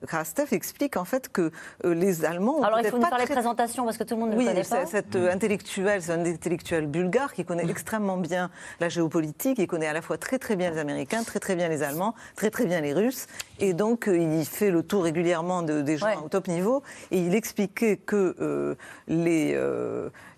Krastev 0.06 0.52
explique 0.52 0.96
en 0.96 1.04
fait 1.04 1.30
que 1.30 1.52
les 1.84 2.24
Allemands 2.24 2.40
alors 2.62 2.80
il 2.80 2.86
faut 2.86 2.98
nous 2.98 3.06
faire 3.06 3.18
les 3.18 3.26
présentations 3.26 3.84
parce 3.84 3.96
que 3.96 4.04
tout 4.04 4.14
le 4.14 4.20
monde 4.20 4.30
ne 4.30 4.36
le 4.36 4.44
connaît 4.44 4.62
pas. 4.62 4.86
Cet 4.86 5.16
euh, 5.16 5.32
intellectuel, 5.32 6.02
c'est 6.02 6.12
un 6.12 6.24
intellectuel 6.24 6.86
bulgare 6.86 7.32
qui 7.32 7.44
connaît 7.44 7.68
extrêmement 7.68 8.16
bien 8.16 8.50
la 8.80 8.88
géopolitique, 8.88 9.58
il 9.58 9.66
connaît 9.66 9.86
à 9.86 9.92
la 9.92 10.02
fois 10.02 10.18
très 10.18 10.38
très 10.38 10.56
bien 10.56 10.70
les 10.70 10.78
Américains, 10.78 11.22
très 11.22 11.38
très 11.38 11.56
bien 11.56 11.68
les 11.68 11.82
Allemands, 11.82 12.14
très 12.36 12.50
très 12.50 12.66
bien 12.66 12.80
les 12.80 12.92
Russes, 12.92 13.26
et 13.58 13.74
donc 13.74 14.08
euh, 14.08 14.16
il 14.16 14.44
fait 14.44 14.70
le 14.70 14.82
tour 14.82 15.06
régulièrement 15.10 15.62
de, 15.62 15.82
des 15.82 15.96
gens 15.96 16.24
au 16.24 16.28
top 16.28 16.48
niveau, 16.48 16.82
et 17.10 17.18
il 17.18 17.34
expliquait 17.34 17.96
que 17.96 18.36
euh, 18.40 18.74
les, 19.08 19.58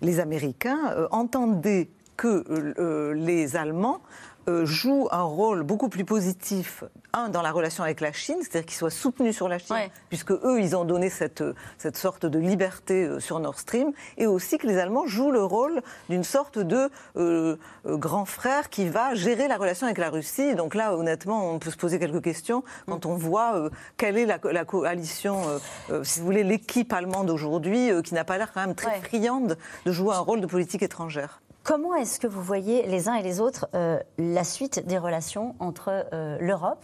les 0.01 0.19
Américains 0.19 1.07
entendaient 1.11 1.89
que 2.17 3.13
les 3.15 3.55
Allemands 3.55 4.01
euh, 4.47 4.65
joue 4.65 5.07
un 5.11 5.21
rôle 5.21 5.63
beaucoup 5.63 5.89
plus 5.89 6.05
positif, 6.05 6.83
un, 7.13 7.29
dans 7.29 7.41
la 7.41 7.51
relation 7.51 7.83
avec 7.83 8.01
la 8.01 8.11
Chine, 8.11 8.37
c'est-à-dire 8.41 8.65
qu'ils 8.65 8.77
soient 8.77 8.89
soutenus 8.89 9.35
sur 9.35 9.47
la 9.47 9.59
Chine, 9.59 9.75
puisque 10.09 10.31
eux, 10.31 10.59
ils 10.59 10.75
ont 10.75 10.83
donné 10.85 11.09
cette, 11.09 11.43
cette 11.77 11.97
sorte 11.97 12.25
de 12.25 12.39
liberté 12.39 13.05
euh, 13.05 13.19
sur 13.19 13.39
Nord 13.39 13.59
Stream, 13.59 13.91
et 14.17 14.25
aussi 14.25 14.57
que 14.57 14.67
les 14.67 14.77
Allemands 14.77 15.05
jouent 15.05 15.31
le 15.31 15.43
rôle 15.43 15.81
d'une 16.09 16.23
sorte 16.23 16.57
de 16.57 16.89
euh, 17.15 17.55
grand 17.85 18.25
frère 18.25 18.69
qui 18.69 18.89
va 18.89 19.13
gérer 19.13 19.47
la 19.47 19.57
relation 19.57 19.85
avec 19.85 19.99
la 19.99 20.09
Russie. 20.09 20.55
Donc 20.55 20.75
là, 20.75 20.95
honnêtement, 20.95 21.51
on 21.51 21.59
peut 21.59 21.71
se 21.71 21.77
poser 21.77 21.99
quelques 21.99 22.23
questions 22.23 22.63
quand 22.87 23.05
on 23.05 23.15
voit 23.15 23.69
quelle 23.97 24.17
est 24.17 24.25
la, 24.25 24.39
la 24.51 24.65
coalition, 24.65 25.41
si 26.03 26.19
vous 26.19 26.25
voulez, 26.25 26.43
l'équipe 26.43 26.91
allemande 26.91 27.29
aujourd'hui, 27.29 27.91
qui 28.03 28.13
n'a 28.13 28.23
pas 28.23 28.37
l'air 28.37 28.51
quand 28.53 28.61
même 28.61 28.75
très 28.75 28.99
friande 29.01 29.57
de 29.85 29.91
jouer 29.91 30.15
un 30.15 30.19
rôle 30.19 30.41
de 30.41 30.47
politique 30.47 30.83
étrangère. 30.83 31.42
Comment 31.63 31.95
est-ce 31.95 32.19
que 32.19 32.27
vous 32.27 32.41
voyez 32.41 32.85
les 32.87 33.07
uns 33.07 33.13
et 33.13 33.23
les 33.23 33.39
autres 33.39 33.69
euh, 33.73 33.97
la 34.17 34.43
suite 34.43 34.85
des 34.85 34.97
relations 34.97 35.55
entre 35.59 36.05
euh, 36.11 36.37
l'Europe 36.41 36.83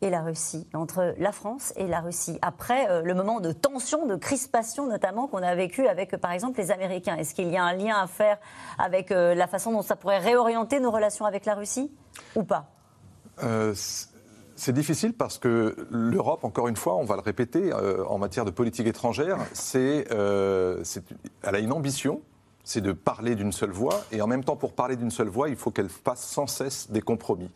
et 0.00 0.10
la 0.10 0.22
Russie, 0.22 0.66
entre 0.74 1.14
la 1.18 1.30
France 1.30 1.72
et 1.76 1.86
la 1.86 2.00
Russie, 2.00 2.36
après 2.42 2.90
euh, 2.90 3.02
le 3.02 3.14
moment 3.14 3.38
de 3.38 3.52
tension, 3.52 4.06
de 4.06 4.16
crispation 4.16 4.88
notamment 4.88 5.28
qu'on 5.28 5.42
a 5.42 5.54
vécu 5.54 5.86
avec, 5.86 6.16
par 6.16 6.32
exemple, 6.32 6.58
les 6.58 6.72
Américains? 6.72 7.14
Est-ce 7.14 7.32
qu'il 7.32 7.48
y 7.48 7.56
a 7.56 7.62
un 7.62 7.74
lien 7.74 7.96
à 7.96 8.08
faire 8.08 8.38
avec 8.76 9.10
la 9.10 9.46
façon 9.46 9.70
dont 9.70 9.82
ça 9.82 9.94
pourrait 9.94 10.18
réorienter 10.18 10.80
nos 10.80 10.90
relations 10.90 11.24
avec 11.24 11.44
la 11.44 11.54
Russie 11.54 11.92
ou 12.34 12.42
pas? 12.42 12.66
C'est 14.56 14.72
difficile 14.72 15.14
parce 15.14 15.38
que 15.38 15.76
l'Europe, 15.90 16.42
encore 16.42 16.66
une 16.66 16.76
fois, 16.76 16.96
on 16.96 17.04
va 17.04 17.14
le 17.14 17.22
répéter, 17.22 17.72
en 17.72 18.18
matière 18.18 18.44
de 18.44 18.50
politique 18.50 18.88
étrangère, 18.88 19.38
c'est, 19.52 20.06
elle 20.10 21.54
a 21.54 21.58
une 21.60 21.72
ambition, 21.72 22.20
c'est 22.68 22.82
de 22.82 22.92
parler 22.92 23.34
d'une 23.34 23.50
seule 23.50 23.70
voix, 23.70 24.04
et 24.12 24.20
en 24.20 24.26
même 24.26 24.44
temps, 24.44 24.54
pour 24.54 24.74
parler 24.74 24.96
d'une 24.96 25.10
seule 25.10 25.28
voix, 25.28 25.48
il 25.48 25.56
faut 25.56 25.70
qu'elle 25.70 25.88
fasse 25.88 26.20
sans 26.20 26.46
cesse 26.46 26.90
des 26.90 27.00
compromis. 27.00 27.50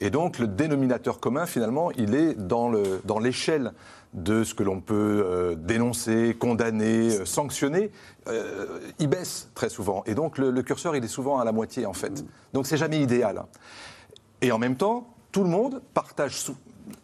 Et 0.00 0.10
donc 0.10 0.40
le 0.40 0.48
dénominateur 0.48 1.20
commun, 1.20 1.46
finalement, 1.46 1.92
il 1.92 2.16
est 2.16 2.34
dans 2.34 2.68
l'échelle 3.20 3.62
dans 3.62 3.72
de 4.14 4.42
ce 4.42 4.54
que 4.54 4.64
l'on 4.64 4.80
peut 4.80 5.22
euh, 5.24 5.54
dénoncer, 5.54 6.36
condamner, 6.36 7.18
euh, 7.18 7.24
sanctionner, 7.24 7.92
euh, 8.26 8.80
il 8.98 9.06
baisse 9.06 9.48
très 9.54 9.68
souvent. 9.68 10.02
Et 10.06 10.14
donc 10.14 10.38
le, 10.38 10.62
curseur, 10.62 10.96
il 10.96 11.04
est 11.04 11.08
souvent 11.08 11.38
à 11.38 11.44
la 11.44 11.52
moitié, 11.52 11.86
en 11.86 11.92
fait. 11.92 12.24
Donc 12.52 12.66
c'est 12.66 12.76
jamais 12.76 13.00
idéal. 13.00 13.44
Et 14.42 14.50
en 14.50 14.58
même 14.58 14.74
temps, 14.74 15.14
tout 15.30 15.44
le 15.44 15.50
monde 15.50 15.82
partage 15.94 16.44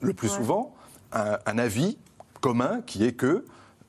le 0.00 0.12
plus 0.12 0.28
souvent 0.28 0.74
un, 1.12 1.58
avis 1.58 1.98
commun 2.40 2.80
qui 2.84 3.04
est 3.04 3.12
que 3.12 3.44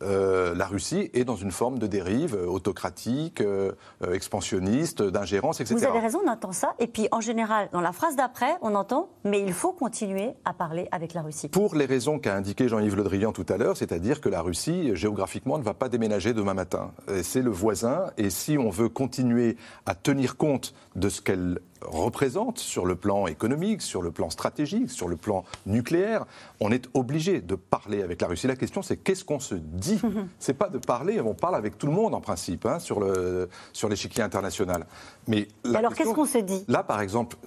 euh, 0.05 0.53
la 0.55 0.65
Russie 0.65 1.09
est 1.13 1.23
dans 1.23 1.35
une 1.35 1.51
forme 1.51 1.79
de 1.79 1.87
dérive 1.87 2.35
euh, 2.35 2.45
autocratique, 2.45 3.41
euh, 3.41 3.71
expansionniste, 4.11 5.01
d'ingérence, 5.01 5.59
etc. 5.59 5.75
Vous 5.75 5.85
avez 5.85 5.99
raison, 5.99 6.21
on 6.25 6.29
entend 6.29 6.51
ça. 6.51 6.75
Et 6.79 6.87
puis, 6.87 7.07
en 7.11 7.21
général, 7.21 7.69
dans 7.71 7.81
la 7.81 7.91
phrase 7.91 8.15
d'après, 8.15 8.55
on 8.61 8.75
entend 8.75 9.09
mais 9.23 9.41
il 9.41 9.53
faut 9.53 9.71
continuer 9.71 10.33
à 10.45 10.53
parler 10.53 10.87
avec 10.91 11.13
la 11.13 11.21
Russie. 11.21 11.47
Pour 11.49 11.75
les 11.75 11.85
raisons 11.85 12.19
qu'a 12.19 12.35
indiqué 12.35 12.67
Jean-Yves 12.67 12.95
Le 12.95 13.03
Drian 13.03 13.31
tout 13.31 13.45
à 13.49 13.57
l'heure, 13.57 13.75
c'est-à-dire 13.75 14.21
que 14.21 14.29
la 14.29 14.41
Russie, 14.41 14.95
géographiquement, 14.95 15.57
ne 15.57 15.63
va 15.63 15.73
pas 15.73 15.89
déménager 15.89 16.33
demain 16.33 16.53
matin. 16.53 16.91
C'est 17.23 17.41
le 17.41 17.49
voisin. 17.49 18.11
Et 18.17 18.29
si 18.29 18.57
on 18.57 18.69
veut 18.69 18.89
continuer 18.89 19.57
à 19.85 19.95
tenir 19.95 20.37
compte 20.37 20.73
de 20.95 21.09
ce 21.09 21.21
qu'elle 21.21 21.59
représente 21.81 22.59
sur 22.59 22.85
le 22.85 22.95
plan 22.95 23.27
économique, 23.27 23.81
sur 23.81 24.01
le 24.01 24.11
plan 24.11 24.29
stratégique, 24.29 24.89
sur 24.89 25.07
le 25.07 25.15
plan 25.15 25.43
nucléaire, 25.65 26.25
on 26.59 26.71
est 26.71 26.89
obligé 26.93 27.41
de 27.41 27.55
parler 27.55 28.01
avec 28.01 28.21
la 28.21 28.27
Russie. 28.27 28.47
La 28.47 28.55
question, 28.55 28.81
c'est 28.81 28.97
qu'est-ce 28.97 29.25
qu'on 29.25 29.39
se 29.39 29.55
dit 29.55 29.99
C'est 30.39 30.53
pas 30.53 30.69
de 30.69 30.77
parler, 30.77 31.19
on 31.21 31.33
parle 31.33 31.55
avec 31.55 31.77
tout 31.77 31.87
le 31.87 31.93
monde 31.93 32.15
en 32.15 32.21
principe 32.21 32.65
hein, 32.65 32.79
sur 32.79 32.99
le 32.99 33.49
sur 33.73 33.89
l'échiquier 33.89 34.23
international. 34.23 34.85
Mais 35.27 35.47
alors, 35.73 35.93
qu'est-ce 35.93 36.13
qu'on 36.13 36.25
se 36.25 36.39
dit 36.39 36.63
Là, 36.67 36.83
par 36.83 37.01
exemple, 37.01 37.37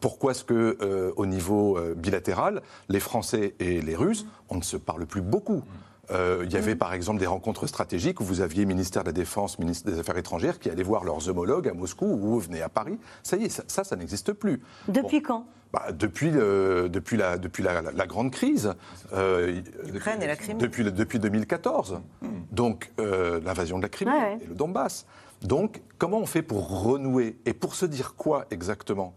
pourquoi 0.00 0.32
est-ce 0.32 0.44
que, 0.44 0.78
euh, 0.80 1.12
au 1.16 1.26
niveau 1.26 1.76
euh, 1.76 1.94
bilatéral, 1.94 2.62
les 2.88 3.00
Français 3.00 3.54
et 3.60 3.82
les 3.82 3.94
Russes, 3.94 4.26
on 4.48 4.56
ne 4.56 4.62
se 4.62 4.76
parle 4.78 5.06
plus 5.06 5.20
beaucoup? 5.20 5.62
Euh, 6.10 6.42
il 6.44 6.52
y 6.52 6.56
avait 6.56 6.74
par 6.74 6.92
exemple 6.92 7.20
des 7.20 7.26
rencontres 7.26 7.66
stratégiques 7.66 8.20
où 8.20 8.24
vous 8.24 8.40
aviez 8.40 8.64
ministère 8.64 9.02
de 9.02 9.08
la 9.08 9.12
Défense, 9.12 9.58
ministre 9.58 9.90
des 9.90 9.98
Affaires 9.98 10.18
étrangères 10.18 10.58
qui 10.58 10.70
allaient 10.70 10.82
voir 10.82 11.04
leurs 11.04 11.28
homologues 11.28 11.68
à 11.68 11.74
Moscou 11.74 12.06
ou 12.06 12.16
vous 12.16 12.40
venez 12.40 12.62
à 12.62 12.68
Paris. 12.68 12.98
Ça 13.22 13.36
y 13.36 13.44
est, 13.44 13.48
ça, 13.48 13.84
ça, 13.84 13.96
n'existe 13.96 14.32
plus. 14.32 14.60
Depuis 14.88 15.22
quand? 15.22 15.46
Bah, 15.72 15.92
depuis, 15.92 16.30
depuis, 16.32 17.16
la, 17.16 17.38
depuis 17.38 17.62
la, 17.62 18.06
grande 18.06 18.32
crise. 18.32 18.74
Euh, 19.12 19.60
L'Ukraine 19.92 20.20
et 20.20 20.26
la 20.26 20.34
Crimée. 20.34 20.60
Depuis, 20.60 20.82
depuis 20.82 21.20
2014. 21.20 22.00
Hmm. 22.22 22.28
Donc, 22.50 22.90
euh, 22.98 23.40
l'invasion 23.44 23.78
de 23.78 23.82
la 23.82 23.88
Crimée 23.88 24.38
et 24.42 24.46
le 24.46 24.54
Donbass. 24.54 25.06
Donc, 25.42 25.80
comment 25.96 26.18
on 26.18 26.26
fait 26.26 26.42
pour 26.42 26.82
renouer 26.82 27.36
Et 27.46 27.54
pour 27.54 27.74
se 27.76 27.86
dire 27.86 28.14
quoi 28.16 28.46
exactement? 28.50 29.14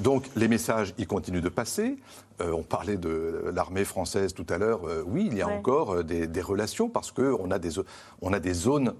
Donc 0.00 0.24
les 0.34 0.48
messages, 0.48 0.94
ils 0.98 1.06
continuent 1.06 1.42
de 1.42 1.48
passer. 1.48 1.96
Euh, 2.40 2.52
on 2.52 2.62
parlait 2.62 2.96
de 2.96 3.50
l'armée 3.54 3.84
française 3.84 4.34
tout 4.34 4.46
à 4.48 4.58
l'heure. 4.58 4.86
Euh, 4.86 5.04
oui, 5.06 5.28
il 5.30 5.36
y 5.36 5.42
a 5.42 5.48
encore 5.48 5.96
euh, 5.96 6.02
des, 6.02 6.40
relations 6.40 6.88
parce 6.88 7.12
qu'on 7.12 7.50
a, 7.50 7.58
des, 7.58 7.74
on 8.22 8.32
a 8.32 8.40
des 8.40 8.54
zones 8.54 8.94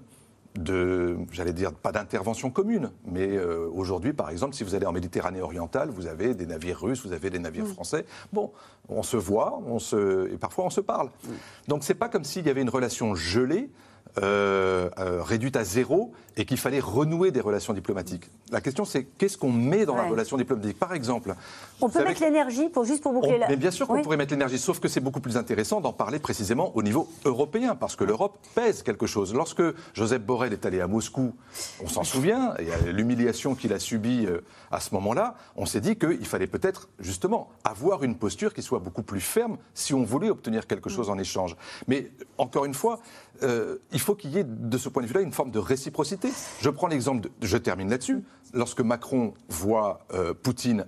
de, 0.55 1.17
j'allais 1.31 1.53
dire, 1.53 1.73
pas 1.73 1.91
d'intervention 1.91 2.51
commune, 2.51 2.91
mais 3.05 3.39
aujourd'hui, 3.39 4.11
par 4.11 4.29
exemple, 4.29 4.53
si 4.53 4.65
vous 4.65 4.75
allez 4.75 4.85
en 4.85 4.91
Méditerranée 4.91 5.41
orientale, 5.41 5.89
vous 5.89 6.07
avez 6.07 6.35
des 6.35 6.45
navires 6.45 6.81
russes, 6.81 7.05
vous 7.05 7.13
avez 7.13 7.29
des 7.29 7.39
navires 7.39 7.67
français. 7.67 8.05
Bon, 8.33 8.51
on 8.89 9.01
se 9.01 9.15
voit, 9.15 9.61
on 9.65 9.79
se, 9.79 10.29
et 10.29 10.37
parfois 10.37 10.65
on 10.65 10.69
se 10.69 10.81
parle. 10.81 11.07
Donc, 11.07 11.23
mm. 11.23 11.37
Donc 11.69 11.83
c'est 11.85 11.95
pas 11.95 12.09
comme 12.09 12.25
s'il 12.25 12.45
y 12.45 12.49
avait 12.49 12.61
une 12.61 12.69
relation 12.69 13.15
gelée. 13.15 13.69
Euh, 14.17 14.89
euh, 14.99 15.23
réduite 15.23 15.55
à 15.55 15.63
zéro 15.63 16.11
et 16.35 16.43
qu'il 16.43 16.57
fallait 16.57 16.81
renouer 16.81 17.31
des 17.31 17.39
relations 17.39 17.71
diplomatiques. 17.71 18.29
La 18.51 18.59
question, 18.59 18.83
c'est 18.83 19.05
qu'est-ce 19.05 19.37
qu'on 19.37 19.53
met 19.53 19.85
dans 19.85 19.95
la 19.95 20.03
relation 20.03 20.35
diplomatique? 20.35 20.77
Par 20.77 20.93
exemple. 20.93 21.33
On 21.79 21.89
peut 21.89 22.03
mettre 22.03 22.21
l'énergie 22.21 22.67
pour 22.67 22.83
juste 22.83 23.01
pour 23.01 23.13
boucler 23.13 23.37
la. 23.37 23.47
Mais 23.47 23.55
bien 23.55 23.71
sûr 23.71 23.87
qu'on 23.87 24.01
pourrait 24.01 24.17
mettre 24.17 24.33
l'énergie, 24.33 24.59
sauf 24.59 24.81
que 24.81 24.89
c'est 24.89 24.99
beaucoup 24.99 25.21
plus 25.21 25.37
intéressant 25.37 25.79
d'en 25.79 25.93
parler 25.93 26.19
précisément 26.19 26.75
au 26.75 26.83
niveau 26.83 27.07
européen, 27.23 27.75
parce 27.75 27.95
que 27.95 28.03
l'Europe 28.03 28.37
pèse 28.53 28.83
quelque 28.83 29.07
chose. 29.07 29.33
Lorsque 29.33 29.63
Joseph 29.93 30.21
Borrell 30.21 30.51
est 30.51 30.65
allé 30.65 30.81
à 30.81 30.87
Moscou, 30.87 31.33
on 31.81 31.87
s'en 31.87 32.03
souvient, 32.03 32.53
et 32.59 32.91
l'humiliation 32.91 33.55
qu'il 33.55 33.71
a 33.71 33.79
subie 33.79 34.25
euh, 34.25 34.41
à 34.71 34.81
ce 34.81 34.93
moment-là, 34.95 35.35
on 35.55 35.65
s'est 35.65 35.81
dit 35.81 35.95
qu'il 35.95 36.25
fallait 36.25 36.47
peut-être 36.47 36.89
justement 36.99 37.49
avoir 37.63 38.03
une 38.03 38.15
posture 38.15 38.53
qui 38.53 38.61
soit 38.61 38.79
beaucoup 38.79 39.03
plus 39.03 39.21
ferme 39.21 39.57
si 39.73 39.93
on 39.93 40.03
voulait 40.03 40.29
obtenir 40.29 40.67
quelque 40.67 40.89
chose 40.89 41.09
en 41.09 41.17
échange. 41.17 41.55
Mais 41.87 42.11
encore 42.37 42.65
une 42.65 42.73
fois, 42.73 42.99
euh, 43.43 43.77
il 43.91 43.99
faut 43.99 44.15
qu'il 44.15 44.31
y 44.31 44.37
ait 44.37 44.43
de 44.43 44.77
ce 44.77 44.89
point 44.89 45.01
de 45.01 45.07
vue-là 45.07 45.21
une 45.21 45.31
forme 45.31 45.51
de 45.51 45.59
réciprocité. 45.59 46.29
Je 46.61 46.69
prends 46.69 46.87
l'exemple, 46.87 47.29
je 47.41 47.57
termine 47.57 47.89
là-dessus, 47.89 48.23
lorsque 48.53 48.81
Macron 48.81 49.33
voit 49.49 50.05
euh, 50.13 50.33
Poutine 50.33 50.85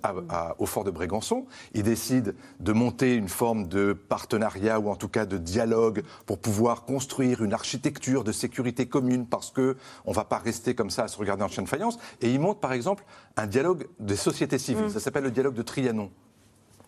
au 0.59 0.65
fort 0.65 0.83
de 0.83 0.91
Brégançon, 0.91 1.45
il 1.73 1.83
décide 1.83 2.35
de 2.59 2.73
monter 2.73 3.15
une 3.15 3.29
forme 3.29 3.67
de 3.67 3.93
partenariat 3.93 4.79
ou 4.79 4.89
en 4.89 4.95
tout 4.95 5.07
cas 5.07 5.25
de 5.25 5.37
dialogue 5.37 6.03
pour 6.25 6.39
pouvoir 6.39 6.85
construire 6.85 7.43
une 7.43 7.53
architecture 7.53 8.23
de 8.23 8.31
sécurité 8.31 8.85
commune 8.85 9.25
parce 9.25 9.51
que 9.51 9.77
on 10.05 10.11
va 10.11 10.25
pas 10.25 10.37
rester 10.37 10.75
comme 10.75 10.89
ça 10.89 11.03
à 11.03 11.07
se 11.07 11.17
regarder 11.17 11.43
en 11.43 11.47
chien 11.47 11.63
de 11.63 11.69
faïence. 11.69 11.97
Et 12.21 12.31
il 12.31 12.39
monte 12.39 12.59
par 12.59 12.73
exemple 12.73 13.03
un 13.37 13.47
dialogue 13.47 13.87
des 13.99 14.15
sociétés 14.15 14.59
civiles. 14.59 14.85
Mm. 14.85 14.89
Ça 14.89 14.99
s'appelle 14.99 15.23
le 15.23 15.31
dialogue 15.31 15.55
de 15.55 15.61
Trianon. 15.61 16.11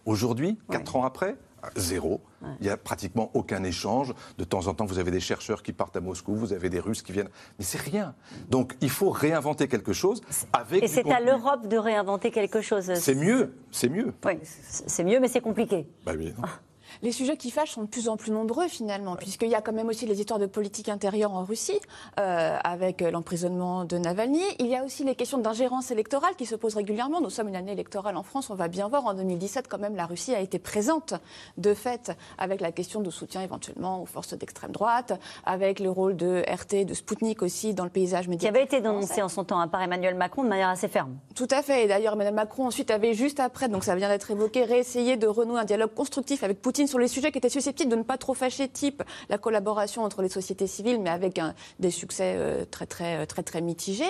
Aujourd'hui, 0.06 0.60
quatre 0.70 0.96
ans 0.96 1.04
après, 1.04 1.36
zéro. 1.76 2.22
Il 2.60 2.64
n'y 2.64 2.70
a 2.70 2.78
pratiquement 2.78 3.32
aucun 3.34 3.64
échange. 3.64 4.14
De 4.38 4.44
temps 4.44 4.68
en 4.68 4.74
temps, 4.74 4.86
vous 4.86 5.00
avez 5.00 5.12
des 5.12 5.20
chercheurs 5.20 5.64
qui 5.64 5.74
partent 5.74 5.96
à 5.96 6.02
Moscou, 6.02 6.36
vous 6.36 6.54
avez 6.54 6.70
des 6.70 6.80
Russes 6.80 7.02
qui 7.02 7.12
viennent. 7.12 7.30
Mais 7.58 7.66
c'est 7.66 7.82
rien. 7.82 8.16
Donc 8.50 8.76
il 8.82 8.90
faut 8.90 9.10
réinventer 9.10 9.68
quelque 9.68 9.94
chose 9.94 10.22
avec. 10.54 10.84
Et 10.84 10.88
c'est 10.88 11.10
à 11.12 11.20
l'Europe 11.20 11.68
de 11.68 11.78
réinventer 11.78 12.32
quelque 12.32 12.62
chose. 12.62 12.94
C'est 12.94 13.16
mieux, 13.16 13.56
c'est 13.72 13.90
mieux. 13.90 14.14
Oui, 14.26 14.34
c'est 14.44 15.04
mieux, 15.04 15.20
mais 15.20 15.28
c'est 15.28 15.42
compliqué. 15.42 15.88
Bah 16.06 16.14
oui. 16.18 16.34
Les 17.02 17.12
sujets 17.12 17.38
qui 17.38 17.52
fâchent 17.52 17.72
sont 17.72 17.84
de 17.84 17.88
plus 17.88 18.10
en 18.10 18.18
plus 18.18 18.32
nombreux 18.32 18.68
finalement, 18.68 19.16
puisqu'il 19.16 19.50
y 19.50 19.56
a 19.56 19.62
quand 19.62 19.74
même 19.74 19.88
aussi 19.88 20.06
les 20.06 20.20
histoires 20.20 20.40
de 20.40 20.46
politique 20.46 20.90
intérieure 20.90 21.34
en 21.34 21.44
Russie, 21.44 21.80
euh, 22.20 22.58
avec 22.64 23.02
l'emprisonnement 23.02 23.86
de 23.86 23.98
Navalny. 23.98 24.44
Il 24.60 24.68
y 24.68 24.76
a 24.76 24.84
aussi 24.84 25.04
les 25.04 25.16
questions 25.16 25.38
d'ingérence 25.38 25.92
électorale 25.92 26.36
qui 26.38 26.46
se 26.46 26.56
posent 26.56 26.76
régulièrement. 26.76 27.22
Nous 27.22 27.30
sommes 27.30 27.48
une 27.48 27.56
année 27.56 27.72
électorale 27.72 28.18
en 28.18 28.24
France, 28.24 28.50
on 28.50 28.56
va 28.56 28.68
bien 28.68 28.88
voir. 28.88 29.06
En 29.06 29.14
2017, 29.14 29.68
quand 29.68 29.80
même, 29.80 29.96
la 29.96 30.06
Russie 30.06 30.34
a 30.34 30.40
été 30.40 30.60
présente 30.60 31.14
de 31.58 31.74
fait 31.74 32.12
avec 32.38 32.62
la 32.62 32.72
question 32.72 33.02
de 33.02 33.10
soutien 33.10 33.42
éventuellement 33.42 34.02
aux 34.02 34.06
forces 34.06 34.34
d'extrême 34.34 34.72
droite, 34.72 35.14
avec 35.46 35.80
le 35.80 35.90
rôle 35.90 36.16
de 36.16 36.44
RT, 36.48 36.86
de 36.86 36.94
Sputnik 36.94 37.42
aussi 37.42 37.74
dans 37.74 37.84
le 37.84 37.90
paysage 37.90 38.28
médiatique. 38.28 38.52
Qui 38.52 38.58
avait 38.58 38.66
été 38.66 38.82
dénoncé 38.82 39.22
en 39.22 39.30
son 39.30 39.44
temps 39.44 39.60
hein, 39.60 39.68
par 39.68 39.82
Emmanuel 39.82 40.16
Macron 40.16 40.44
de 40.44 40.50
manière 40.50 40.70
assez 40.70 40.88
ferme. 40.88 41.18
Tout 41.36 41.48
à 41.52 41.62
fait. 41.62 41.86
Et 41.86 41.88
d'ailleurs, 41.88 42.14
Emmanuel 42.14 42.34
Macron 42.34 42.68
ensuite 42.68 42.92
avait 42.92 43.14
juste 43.14 43.40
après, 43.40 43.68
donc 43.68 43.84
ça 43.84 43.96
vient 43.96 44.10
d'être 44.10 44.32
évoqué, 44.32 44.64
réessayé 44.64 45.18
de 45.18 45.28
renouer 45.28 45.60
un 45.60 45.66
dialogue 45.66 45.94
constructif 45.94 46.44
avec 46.44 46.62
Poutine 46.62 46.85
sur 46.88 47.00
les 47.00 47.08
sujets 47.08 47.32
qui 47.32 47.38
étaient 47.38 47.50
susceptibles 47.50 47.92
de 47.92 47.96
ne 47.96 48.04
pas 48.04 48.18
trop 48.18 48.34
fâcher, 48.34 48.68
type 48.68 49.04
la 49.30 49.38
collaboration 49.38 50.04
entre 50.04 50.22
les 50.22 50.30
sociétés 50.30 50.68
civiles, 50.68 51.00
mais 51.02 51.10
avec 51.10 51.40
un, 51.40 51.54
des 51.80 51.92
succès 51.92 52.36
euh, 52.38 52.66
très, 52.66 52.86
très, 52.86 53.18
euh, 53.18 53.26
très, 53.26 53.44
très, 53.44 53.62
mitigés. 53.62 54.04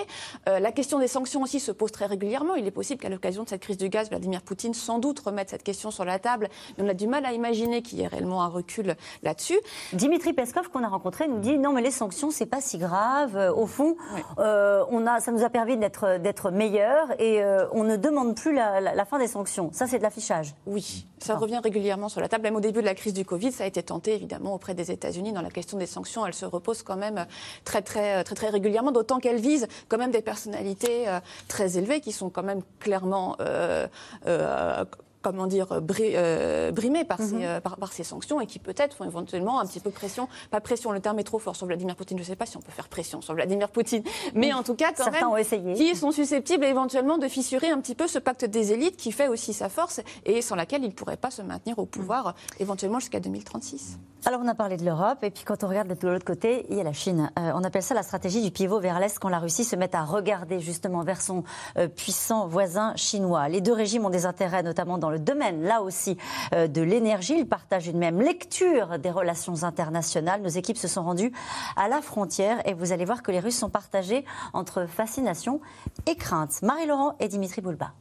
Euh, 0.47 0.59
la 0.59 0.71
question 0.71 0.99
des 0.99 1.07
sanctions 1.07 1.41
aussi 1.41 1.59
se 1.59 1.71
pose 1.71 1.91
très 1.91 2.05
régulièrement. 2.05 2.55
Il 2.55 2.65
est 2.65 2.71
possible 2.71 3.01
qu'à 3.01 3.09
l'occasion 3.09 3.43
de 3.43 3.49
cette 3.49 3.61
crise 3.61 3.77
du 3.77 3.89
gaz, 3.89 4.09
Vladimir 4.09 4.41
Poutine 4.41 4.73
sans 4.73 4.99
doute 4.99 5.19
remette 5.19 5.49
cette 5.49 5.63
question 5.63 5.91
sur 5.91 6.05
la 6.05 6.19
table. 6.19 6.49
Mais 6.77 6.83
on 6.83 6.89
a 6.89 6.93
du 6.93 7.07
mal 7.07 7.25
à 7.25 7.33
imaginer 7.33 7.81
qu'il 7.81 7.99
y 7.99 8.01
ait 8.01 8.07
réellement 8.07 8.43
un 8.43 8.47
recul 8.47 8.95
là-dessus. 9.23 9.59
Dimitri 9.93 10.33
Peskov, 10.33 10.69
qu'on 10.69 10.83
a 10.83 10.87
rencontré, 10.87 11.27
nous 11.27 11.39
dit 11.39 11.57
non, 11.57 11.73
mais 11.73 11.81
les 11.81 11.91
sanctions, 11.91 12.31
c'est 12.31 12.45
pas 12.45 12.61
si 12.61 12.77
grave. 12.77 13.53
Au 13.55 13.67
fond, 13.67 13.95
on 14.37 15.07
a, 15.07 15.19
ça 15.19 15.31
nous 15.31 15.43
a 15.43 15.49
permis 15.49 15.77
d'être 15.77 16.51
meilleurs 16.51 17.19
et 17.19 17.43
on 17.71 17.83
ne 17.83 17.95
demande 17.95 18.35
plus 18.35 18.53
la, 18.53 18.79
la 18.81 19.05
fin 19.05 19.19
des 19.19 19.27
sanctions. 19.27 19.69
Ça, 19.73 19.87
c'est 19.87 19.97
de 19.97 20.03
l'affichage. 20.03 20.55
Oui, 20.65 21.05
ça 21.25 21.35
revient 21.37 21.59
régulièrement 21.63 22.07
sur 22.07 22.21
la 22.21 22.29
table. 22.29 22.43
Même 22.43 22.55
au 22.55 22.59
début 22.59 22.81
de 22.81 22.85
la 22.85 22.93
crise 22.93 23.13
du 23.13 23.25
Covid, 23.25 23.51
ça 23.51 23.63
a 23.63 23.67
été 23.67 23.81
tenté 23.81 24.13
évidemment 24.13 24.53
auprès 24.53 24.75
des 24.75 24.91
États-Unis. 24.91 25.33
Dans 25.33 25.41
la 25.41 25.49
question 25.49 25.77
des 25.77 25.87
sanctions, 25.87 26.25
elle 26.25 26.35
se 26.35 26.45
repose 26.45 26.83
quand 26.83 26.97
même 26.97 27.25
très 27.63 27.81
très 27.81 28.23
très 28.23 28.35
très 28.35 28.49
régulièrement, 28.49 28.91
d'autant 28.91 29.19
qu'elle 29.19 29.39
vise 29.39 29.67
quand 29.87 29.97
même 29.97 30.11
des 30.11 30.21
personnalités 30.21 31.07
euh, 31.07 31.19
très 31.47 31.79
élevées 31.79 31.99
qui 31.99 32.11
sont 32.11 32.29
quand 32.29 32.43
même 32.43 32.61
clairement 32.79 33.35
euh, 33.39 33.87
euh, 34.27 34.85
comment 35.25 35.47
dire, 35.47 35.81
brimés 35.81 37.03
par, 37.03 37.19
ces, 37.19 37.33
mhm. 37.33 37.61
par, 37.61 37.91
ces 37.91 38.03
sanctions 38.03 38.39
et 38.41 38.45
qui 38.45 38.59
peut-être 38.59 38.95
font 38.95 39.05
éventuellement 39.05 39.59
un 39.59 39.65
petit 39.65 39.79
peu 39.79 39.89
pression, 39.89 40.27
pas 40.51 40.61
pression, 40.61 40.91
le 40.91 40.99
terme 40.99 41.17
est 41.17 41.23
trop 41.23 41.39
fort 41.39 41.55
sur 41.55 41.65
Vladimir 41.65 41.95
Poutine, 41.95 42.19
je 42.19 42.21
ne 42.21 42.27
sais 42.27 42.35
pas 42.35 42.45
si 42.45 42.57
on 42.57 42.61
peut 42.61 42.71
faire 42.71 42.89
pression 42.89 43.21
sur 43.21 43.33
Vladimir 43.33 43.69
Poutine, 43.69 44.03
mais 44.35 44.53
en 44.53 44.61
tout 44.61 44.75
cas, 44.75 44.91
quand 44.95 45.11
même, 45.11 45.75
qui 45.75 45.95
sont 45.95 46.11
susceptibles 46.11 46.63
éventuellement 46.63 47.17
de 47.17 47.27
fissurer 47.27 47.71
un 47.71 47.79
petit 47.79 47.95
peu 47.95 48.07
ce 48.07 48.19
pacte 48.19 48.45
des 48.45 48.71
élites 48.71 48.97
qui 48.97 49.11
fait 49.11 49.27
aussi 49.27 49.53
sa 49.53 49.67
force 49.67 49.99
et 50.25 50.43
sans 50.43 50.55
laquelle 50.55 50.83
il 50.83 50.89
ne 50.89 50.93
pourrait 50.93 51.17
pas 51.17 51.31
se 51.31 51.41
maintenir 51.41 51.79
au 51.79 51.87
pouvoir 51.87 52.35
éventuellement 52.59 52.99
jusqu'à 52.99 53.19
2036. 53.19 53.97
Alors 54.27 54.41
on 54.43 54.47
a 54.47 54.55
parlé 54.55 54.75
de 54.75 54.83
l'Europe 54.83 55.19
et 55.21 55.29
puis 55.29 55.43
quand 55.43 55.63
on 55.63 55.67
regarde 55.67 55.87
de 55.87 56.07
l'autre 56.07 56.25
côté, 56.25 56.65
il 56.69 56.77
y 56.77 56.81
a 56.81 56.83
la 56.83 56.93
Chine. 56.93 57.29
Euh, 57.37 57.51
on 57.53 57.63
appelle 57.63 57.83
ça 57.83 57.93
la 57.93 58.01
stratégie 58.01 58.41
du 58.41 58.49
pivot 58.49 58.79
vers 58.79 58.99
l'Est 58.99 59.19
quand 59.19 59.29
la 59.29 59.37
Russie 59.37 59.63
se 59.63 59.75
met 59.75 59.95
à 59.95 60.03
regarder 60.03 60.59
justement 60.59 61.03
vers 61.03 61.21
son 61.21 61.43
euh, 61.77 61.87
puissant 61.87 62.47
voisin 62.47 62.95
chinois. 62.95 63.47
Les 63.49 63.61
deux 63.61 63.73
régimes 63.73 64.03
ont 64.03 64.09
des 64.09 64.25
intérêts 64.25 64.63
notamment 64.63 64.97
dans 64.97 65.11
le 65.11 65.14
domaine, 65.17 65.63
là 65.63 65.81
aussi, 65.81 66.17
euh, 66.53 66.67
de 66.67 66.81
l'énergie. 66.81 67.35
Ils 67.37 67.47
partagent 67.47 67.87
une 67.87 67.97
même 67.97 68.21
lecture 68.21 68.99
des 68.99 69.11
relations 69.11 69.63
internationales. 69.63 70.41
Nos 70.41 70.49
équipes 70.49 70.77
se 70.77 70.87
sont 70.87 71.03
rendues 71.03 71.31
à 71.75 71.87
la 71.87 72.01
frontière 72.01 72.57
et 72.67 72.73
vous 72.73 72.91
allez 72.91 73.05
voir 73.05 73.23
que 73.23 73.31
les 73.31 73.39
Russes 73.39 73.57
sont 73.57 73.69
partagés 73.69 74.25
entre 74.53 74.85
fascination 74.85 75.61
et 76.05 76.15
crainte. 76.15 76.61
Marie-Laurent 76.61 77.15
et 77.19 77.27
Dimitri 77.27 77.61
Boulba. 77.61 77.93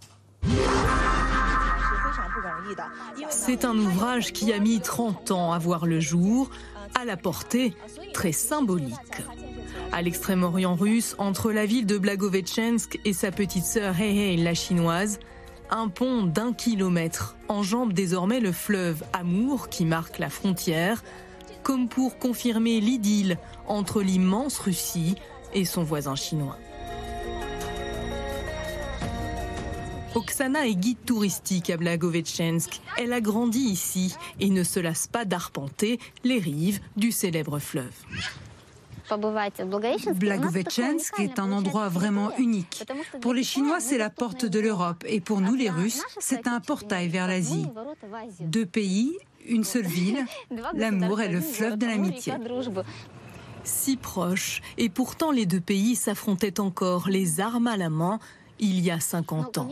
C'est 3.31 3.65
un 3.65 3.77
ouvrage 3.77 4.33
qui 4.33 4.53
a 4.53 4.59
mis 4.59 4.81
30 4.81 5.31
ans 5.31 5.53
à 5.53 5.59
voir 5.59 5.87
le 5.87 6.01
jour, 6.01 6.51
à 6.95 7.05
la 7.05 7.17
portée 7.17 7.75
très 8.13 8.33
symbolique. 8.33 8.95
À 9.93 10.03
l'extrême-orient 10.03 10.75
russe, 10.75 11.15
entre 11.19 11.53
la 11.53 11.67
ville 11.67 11.87
de 11.87 11.99
Blagovetchensk 11.99 12.99
et 13.05 13.13
sa 13.13 13.31
petite 13.31 13.65
sœur 13.65 14.01
Heihe 14.01 14.43
la 14.43 14.55
chinoise, 14.55 15.19
un 15.71 15.89
pont 15.89 16.23
d'un 16.23 16.53
kilomètre 16.53 17.37
enjambe 17.49 17.93
désormais 17.93 18.41
le 18.41 18.53
fleuve 18.53 19.05
Amour 19.13 19.69
qui 19.69 19.85
marque 19.85 20.19
la 20.19 20.31
frontière, 20.31 21.03
comme 21.63 21.89
pour 21.89 22.19
confirmer 22.19 22.81
l'idylle 22.81 23.39
entre 23.67 24.03
l'immense 24.03 24.59
Russie 24.59 25.15
et 25.55 25.65
son 25.65 25.83
voisin 25.83 26.15
chinois. 26.15 26.59
Oksana 30.15 30.69
est 30.69 30.77
guide 30.77 31.05
touristique 31.05 31.71
à 31.71 31.77
Blagovetchensk. 31.77 32.81
Elle 32.97 33.13
a 33.13 33.21
grandi 33.21 33.59
ici 33.59 34.15
et 34.39 34.49
ne 34.49 34.63
se 34.63 34.79
lasse 34.79 35.09
pas 35.09 35.25
d'arpenter 35.25 35.99
les 36.23 36.39
rives 36.39 36.81
du 36.97 37.11
célèbre 37.11 37.59
fleuve. 37.59 37.95
Blagovetchensk 40.15 41.21
est 41.21 41.39
un 41.39 41.53
endroit 41.53 41.89
vraiment 41.89 42.37
unique. 42.39 42.85
Pour 43.21 43.35
les 43.35 43.43
Chinois, 43.45 43.81
c'est 43.81 43.99
la 43.99 44.11
porte 44.11 44.47
de 44.47 44.61
l'Europe 44.61 45.05
et 45.07 45.21
pour 45.21 45.41
nous, 45.41 45.55
les 45.55 45.71
Russes, 45.71 46.03
c'est 46.19 46.47
un 46.47 46.61
portail 46.61 47.09
vers 47.09 47.27
l'Asie. 47.27 47.67
Deux 48.41 48.67
pays, 48.67 49.17
une 49.47 49.65
seule 49.65 49.87
ville, 49.87 50.25
l'amour 50.75 51.21
est 51.21 51.29
le 51.29 51.41
fleuve 51.41 51.77
de 51.77 51.87
l'amitié. 51.87 52.35
Si 53.63 53.97
proches, 53.97 54.61
et 54.77 54.91
pourtant 54.91 55.31
les 55.31 55.47
deux 55.47 55.61
pays 55.61 55.97
s'affrontaient 55.97 56.61
encore, 56.61 57.09
les 57.09 57.41
armes 57.41 57.67
à 57.67 57.79
la 57.79 57.89
main, 57.89 58.19
il 58.59 58.81
y 58.81 58.91
a 58.91 59.01
50 59.01 59.59
ans. 59.59 59.69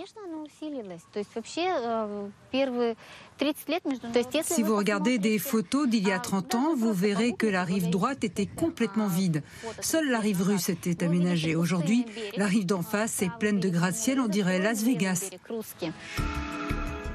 Si 4.44 4.62
vous 4.62 4.76
regardez 4.76 5.18
des 5.18 5.38
photos 5.38 5.88
d'il 5.88 6.06
y 6.06 6.12
a 6.12 6.18
30 6.18 6.54
ans, 6.54 6.74
vous 6.76 6.92
verrez 6.92 7.32
que 7.32 7.46
la 7.46 7.64
rive 7.64 7.90
droite 7.90 8.24
était 8.24 8.46
complètement 8.46 9.08
vide. 9.08 9.42
Seule 9.80 10.10
la 10.10 10.20
rive 10.20 10.42
russe 10.42 10.68
était 10.68 11.04
aménagée. 11.04 11.56
Aujourd'hui, 11.56 12.06
la 12.36 12.46
rive 12.46 12.66
d'en 12.66 12.82
face 12.82 13.22
est 13.22 13.30
pleine 13.38 13.60
de 13.60 13.68
gratte-ciel, 13.68 14.20
on 14.20 14.28
dirait 14.28 14.58
Las 14.58 14.82
Vegas. 14.82 15.30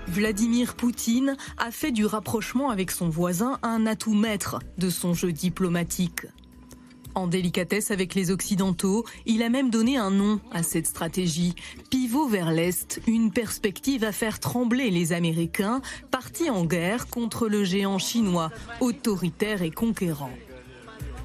Vladimir 0.07 0.75
Poutine 0.75 1.35
a 1.57 1.69
fait 1.69 1.91
du 1.91 2.05
rapprochement 2.05 2.69
avec 2.69 2.91
son 2.91 3.09
voisin 3.09 3.59
un 3.61 3.85
atout 3.85 4.15
maître 4.15 4.59
de 4.77 4.89
son 4.89 5.13
jeu 5.13 5.31
diplomatique. 5.31 6.25
En 7.17 7.25
délicatesse 7.25 7.89
avec 7.89 8.13
les 8.13 8.29
Occidentaux, 8.29 9.03
il 9.25 9.41
a 9.41 9.49
même 9.49 9.71
donné 9.71 9.97
un 9.97 10.11
nom 10.11 10.39
à 10.51 10.61
cette 10.61 10.85
stratégie. 10.85 11.55
Pivot 11.89 12.27
vers 12.27 12.51
l'Est, 12.51 13.01
une 13.07 13.31
perspective 13.31 14.03
à 14.03 14.11
faire 14.11 14.39
trembler 14.39 14.91
les 14.91 15.13
Américains, 15.13 15.81
partis 16.11 16.51
en 16.51 16.63
guerre 16.63 17.07
contre 17.07 17.47
le 17.47 17.63
géant 17.63 17.97
chinois, 17.97 18.51
autoritaire 18.81 19.63
et 19.63 19.71
conquérant. 19.71 20.29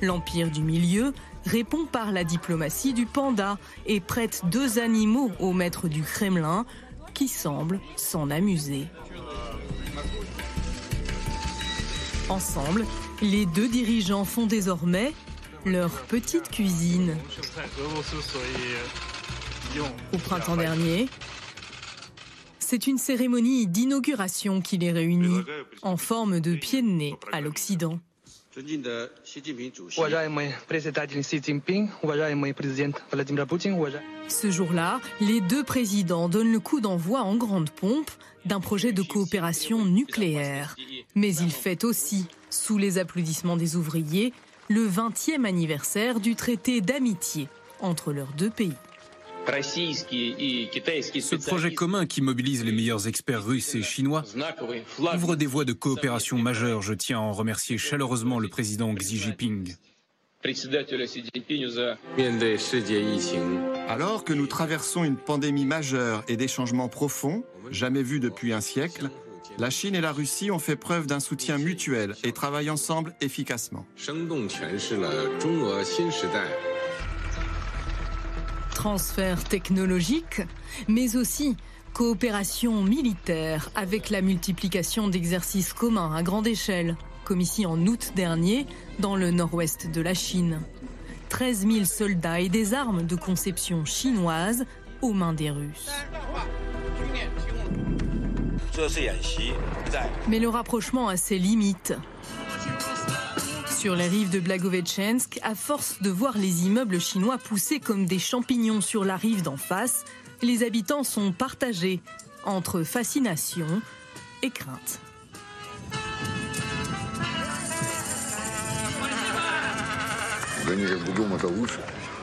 L'Empire 0.00 0.50
du 0.50 0.62
Milieu 0.62 1.12
répond 1.44 1.84
par 1.84 2.10
la 2.10 2.24
diplomatie 2.24 2.94
du 2.94 3.04
panda 3.04 3.58
et 3.84 4.00
prête 4.00 4.40
deux 4.50 4.78
animaux 4.78 5.30
au 5.40 5.52
maître 5.52 5.88
du 5.88 6.00
Kremlin, 6.00 6.64
qui 7.12 7.28
semble 7.28 7.80
s'en 7.96 8.30
amuser. 8.30 8.86
Ensemble, 12.30 12.86
les 13.20 13.44
deux 13.44 13.68
dirigeants 13.68 14.24
font 14.24 14.46
désormais 14.46 15.12
leur 15.64 15.90
petite 15.90 16.50
cuisine. 16.50 17.16
Au 20.12 20.18
printemps 20.18 20.56
dernier, 20.56 21.08
c'est 22.58 22.86
une 22.86 22.98
cérémonie 22.98 23.66
d'inauguration 23.66 24.60
qui 24.60 24.78
les 24.78 24.92
réunit, 24.92 25.40
en 25.82 25.96
forme 25.96 26.40
de 26.40 26.54
pied 26.54 26.82
de 26.82 26.88
nez 26.88 27.14
à 27.32 27.40
l'Occident. 27.40 27.98
Ce 34.28 34.50
jour-là, 34.50 35.00
les 35.20 35.40
deux 35.40 35.64
présidents 35.64 36.28
donnent 36.28 36.52
le 36.52 36.60
coup 36.60 36.80
d'envoi 36.80 37.22
en 37.22 37.36
grande 37.36 37.70
pompe 37.70 38.10
d'un 38.44 38.60
projet 38.60 38.92
de 38.92 39.02
coopération 39.02 39.84
nucléaire. 39.86 40.76
Mais 41.14 41.34
il 41.34 41.50
fait 41.50 41.84
aussi, 41.84 42.26
sous 42.50 42.76
les 42.76 42.98
applaudissements 42.98 43.56
des 43.56 43.76
ouvriers, 43.76 44.34
le 44.72 44.88
20e 44.88 45.44
anniversaire 45.44 46.18
du 46.18 46.34
traité 46.34 46.80
d'amitié 46.80 47.48
entre 47.80 48.12
leurs 48.12 48.32
deux 48.32 48.48
pays. 48.48 48.72
Ce 49.46 51.34
projet 51.46 51.74
commun 51.74 52.06
qui 52.06 52.22
mobilise 52.22 52.64
les 52.64 52.72
meilleurs 52.72 53.06
experts 53.06 53.44
russes 53.44 53.74
et 53.74 53.82
chinois 53.82 54.24
ouvre 55.14 55.36
des 55.36 55.46
voies 55.46 55.64
de 55.64 55.72
coopération 55.72 56.38
majeures. 56.38 56.80
Je 56.80 56.94
tiens 56.94 57.18
à 57.18 57.22
en 57.22 57.32
remercier 57.32 57.76
chaleureusement 57.76 58.38
le 58.38 58.48
président 58.48 58.94
Xi 58.94 59.18
Jinping. 59.18 59.74
Alors 63.88 64.24
que 64.24 64.32
nous 64.32 64.46
traversons 64.46 65.04
une 65.04 65.16
pandémie 65.16 65.66
majeure 65.66 66.24
et 66.28 66.36
des 66.36 66.48
changements 66.48 66.88
profonds, 66.88 67.44
jamais 67.70 68.02
vus 68.02 68.20
depuis 68.20 68.52
un 68.52 68.60
siècle, 68.60 69.10
la 69.58 69.70
Chine 69.70 69.94
et 69.94 70.00
la 70.00 70.12
Russie 70.12 70.50
ont 70.50 70.58
fait 70.58 70.76
preuve 70.76 71.06
d'un 71.06 71.20
soutien 71.20 71.58
mutuel 71.58 72.14
et 72.24 72.32
travaillent 72.32 72.70
ensemble 72.70 73.14
efficacement. 73.20 73.86
Transfert 78.74 79.44
technologique, 79.44 80.42
mais 80.88 81.16
aussi 81.16 81.56
coopération 81.92 82.82
militaire 82.82 83.70
avec 83.74 84.10
la 84.10 84.22
multiplication 84.22 85.08
d'exercices 85.08 85.72
communs 85.72 86.14
à 86.14 86.22
grande 86.22 86.46
échelle, 86.46 86.96
comme 87.24 87.40
ici 87.40 87.66
en 87.66 87.86
août 87.86 88.12
dernier 88.16 88.66
dans 88.98 89.14
le 89.14 89.30
nord-ouest 89.30 89.90
de 89.90 90.00
la 90.00 90.14
Chine. 90.14 90.60
13 91.28 91.66
000 91.66 91.84
soldats 91.84 92.40
et 92.40 92.48
des 92.48 92.74
armes 92.74 93.06
de 93.06 93.16
conception 93.16 93.84
chinoise 93.84 94.64
aux 95.00 95.12
mains 95.12 95.32
des 95.32 95.50
Russes. 95.50 95.90
Mais 100.28 100.38
le 100.38 100.48
rapprochement 100.48 101.08
a 101.08 101.16
ses 101.16 101.38
limites. 101.38 101.94
Sur 103.70 103.96
les 103.96 104.08
rives 104.08 104.30
de 104.30 104.40
Blagovetchensk, 104.40 105.38
à 105.42 105.54
force 105.54 106.00
de 106.00 106.10
voir 106.10 106.38
les 106.38 106.66
immeubles 106.66 107.00
chinois 107.00 107.38
pousser 107.38 107.80
comme 107.80 108.06
des 108.06 108.18
champignons 108.18 108.80
sur 108.80 109.04
la 109.04 109.16
rive 109.16 109.42
d'en 109.42 109.56
face, 109.56 110.04
les 110.40 110.62
habitants 110.62 111.04
sont 111.04 111.32
partagés 111.32 112.00
entre 112.44 112.82
fascination 112.82 113.66
et 114.42 114.50
crainte. 114.50 115.00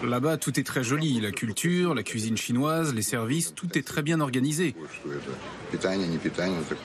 Là-bas, 0.04 0.38
tout 0.38 0.60
est 0.60 0.64
très 0.64 0.84
joli. 0.84 1.20
La 1.20 1.32
culture, 1.32 1.94
la 1.94 2.04
cuisine 2.04 2.38
chinoise, 2.38 2.94
les 2.94 3.02
services, 3.02 3.54
tout 3.56 3.78
est 3.78 3.86
très 3.86 4.02
bien 4.02 4.20
organisé. 4.22 4.76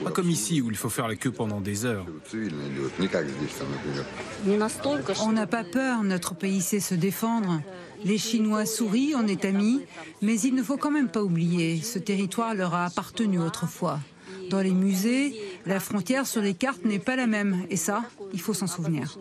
Pas 0.03 0.11
comme 0.11 0.29
ici 0.29 0.61
où 0.61 0.69
il 0.69 0.77
faut 0.77 0.89
faire 0.89 1.07
la 1.07 1.15
queue 1.15 1.31
pendant 1.31 1.61
des 1.61 1.85
heures. 1.85 2.05
On 5.21 5.31
n'a 5.31 5.47
pas 5.47 5.63
peur, 5.63 6.03
notre 6.03 6.35
pays 6.35 6.61
sait 6.61 6.79
se 6.79 6.95
défendre. 6.95 7.61
Les 8.03 8.17
Chinois 8.17 8.65
sourient, 8.65 9.15
on 9.15 9.25
est 9.25 9.45
amis, 9.45 9.81
mais 10.21 10.39
il 10.39 10.53
ne 10.53 10.61
faut 10.61 10.77
quand 10.77 10.91
même 10.91 11.09
pas 11.09 11.23
oublier, 11.23 11.81
ce 11.81 11.97
territoire 11.97 12.53
leur 12.53 12.73
a 12.75 12.85
appartenu 12.85 13.39
autrefois. 13.39 13.99
Dans 14.49 14.61
les 14.61 14.73
musées, 14.73 15.33
la 15.65 15.79
frontière 15.79 16.27
sur 16.27 16.41
les 16.41 16.53
cartes 16.53 16.85
n'est 16.85 16.99
pas 16.99 17.15
la 17.15 17.25
même, 17.25 17.65
et 17.69 17.77
ça, 17.77 18.03
il 18.33 18.41
faut 18.41 18.53
s'en 18.53 18.67
souvenir. 18.67 19.17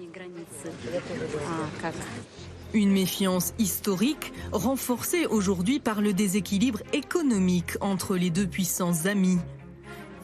Une 2.74 2.90
méfiance 2.90 3.54
historique 3.60 4.32
renforcée 4.50 5.26
aujourd'hui 5.26 5.78
par 5.78 6.00
le 6.00 6.12
déséquilibre 6.12 6.80
économique 6.92 7.76
entre 7.80 8.16
les 8.16 8.30
deux 8.30 8.48
puissances 8.48 9.06
amies. 9.06 9.38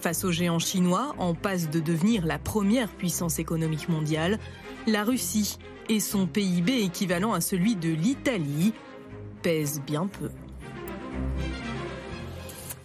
Face 0.01 0.25
aux 0.25 0.33
géants 0.33 0.59
chinois, 0.59 1.15
en 1.19 1.35
passe 1.35 1.71
de 1.71 1.79
devenir 1.79 2.27
la 2.27 2.41
première 2.41 2.89
puissance 2.89 3.39
économique 3.39 3.89
mondiale, 3.89 4.41
la 4.89 5.05
Russie 5.05 5.59
et 5.89 6.01
son 6.01 6.27
PIB 6.27 6.83
équivalent 6.83 7.35
à 7.35 7.41
celui 7.41 7.77
de 7.77 7.91
l'Italie 7.91 8.73
pèsent 9.43 9.81
bien 9.87 10.09
peu. 10.09 10.31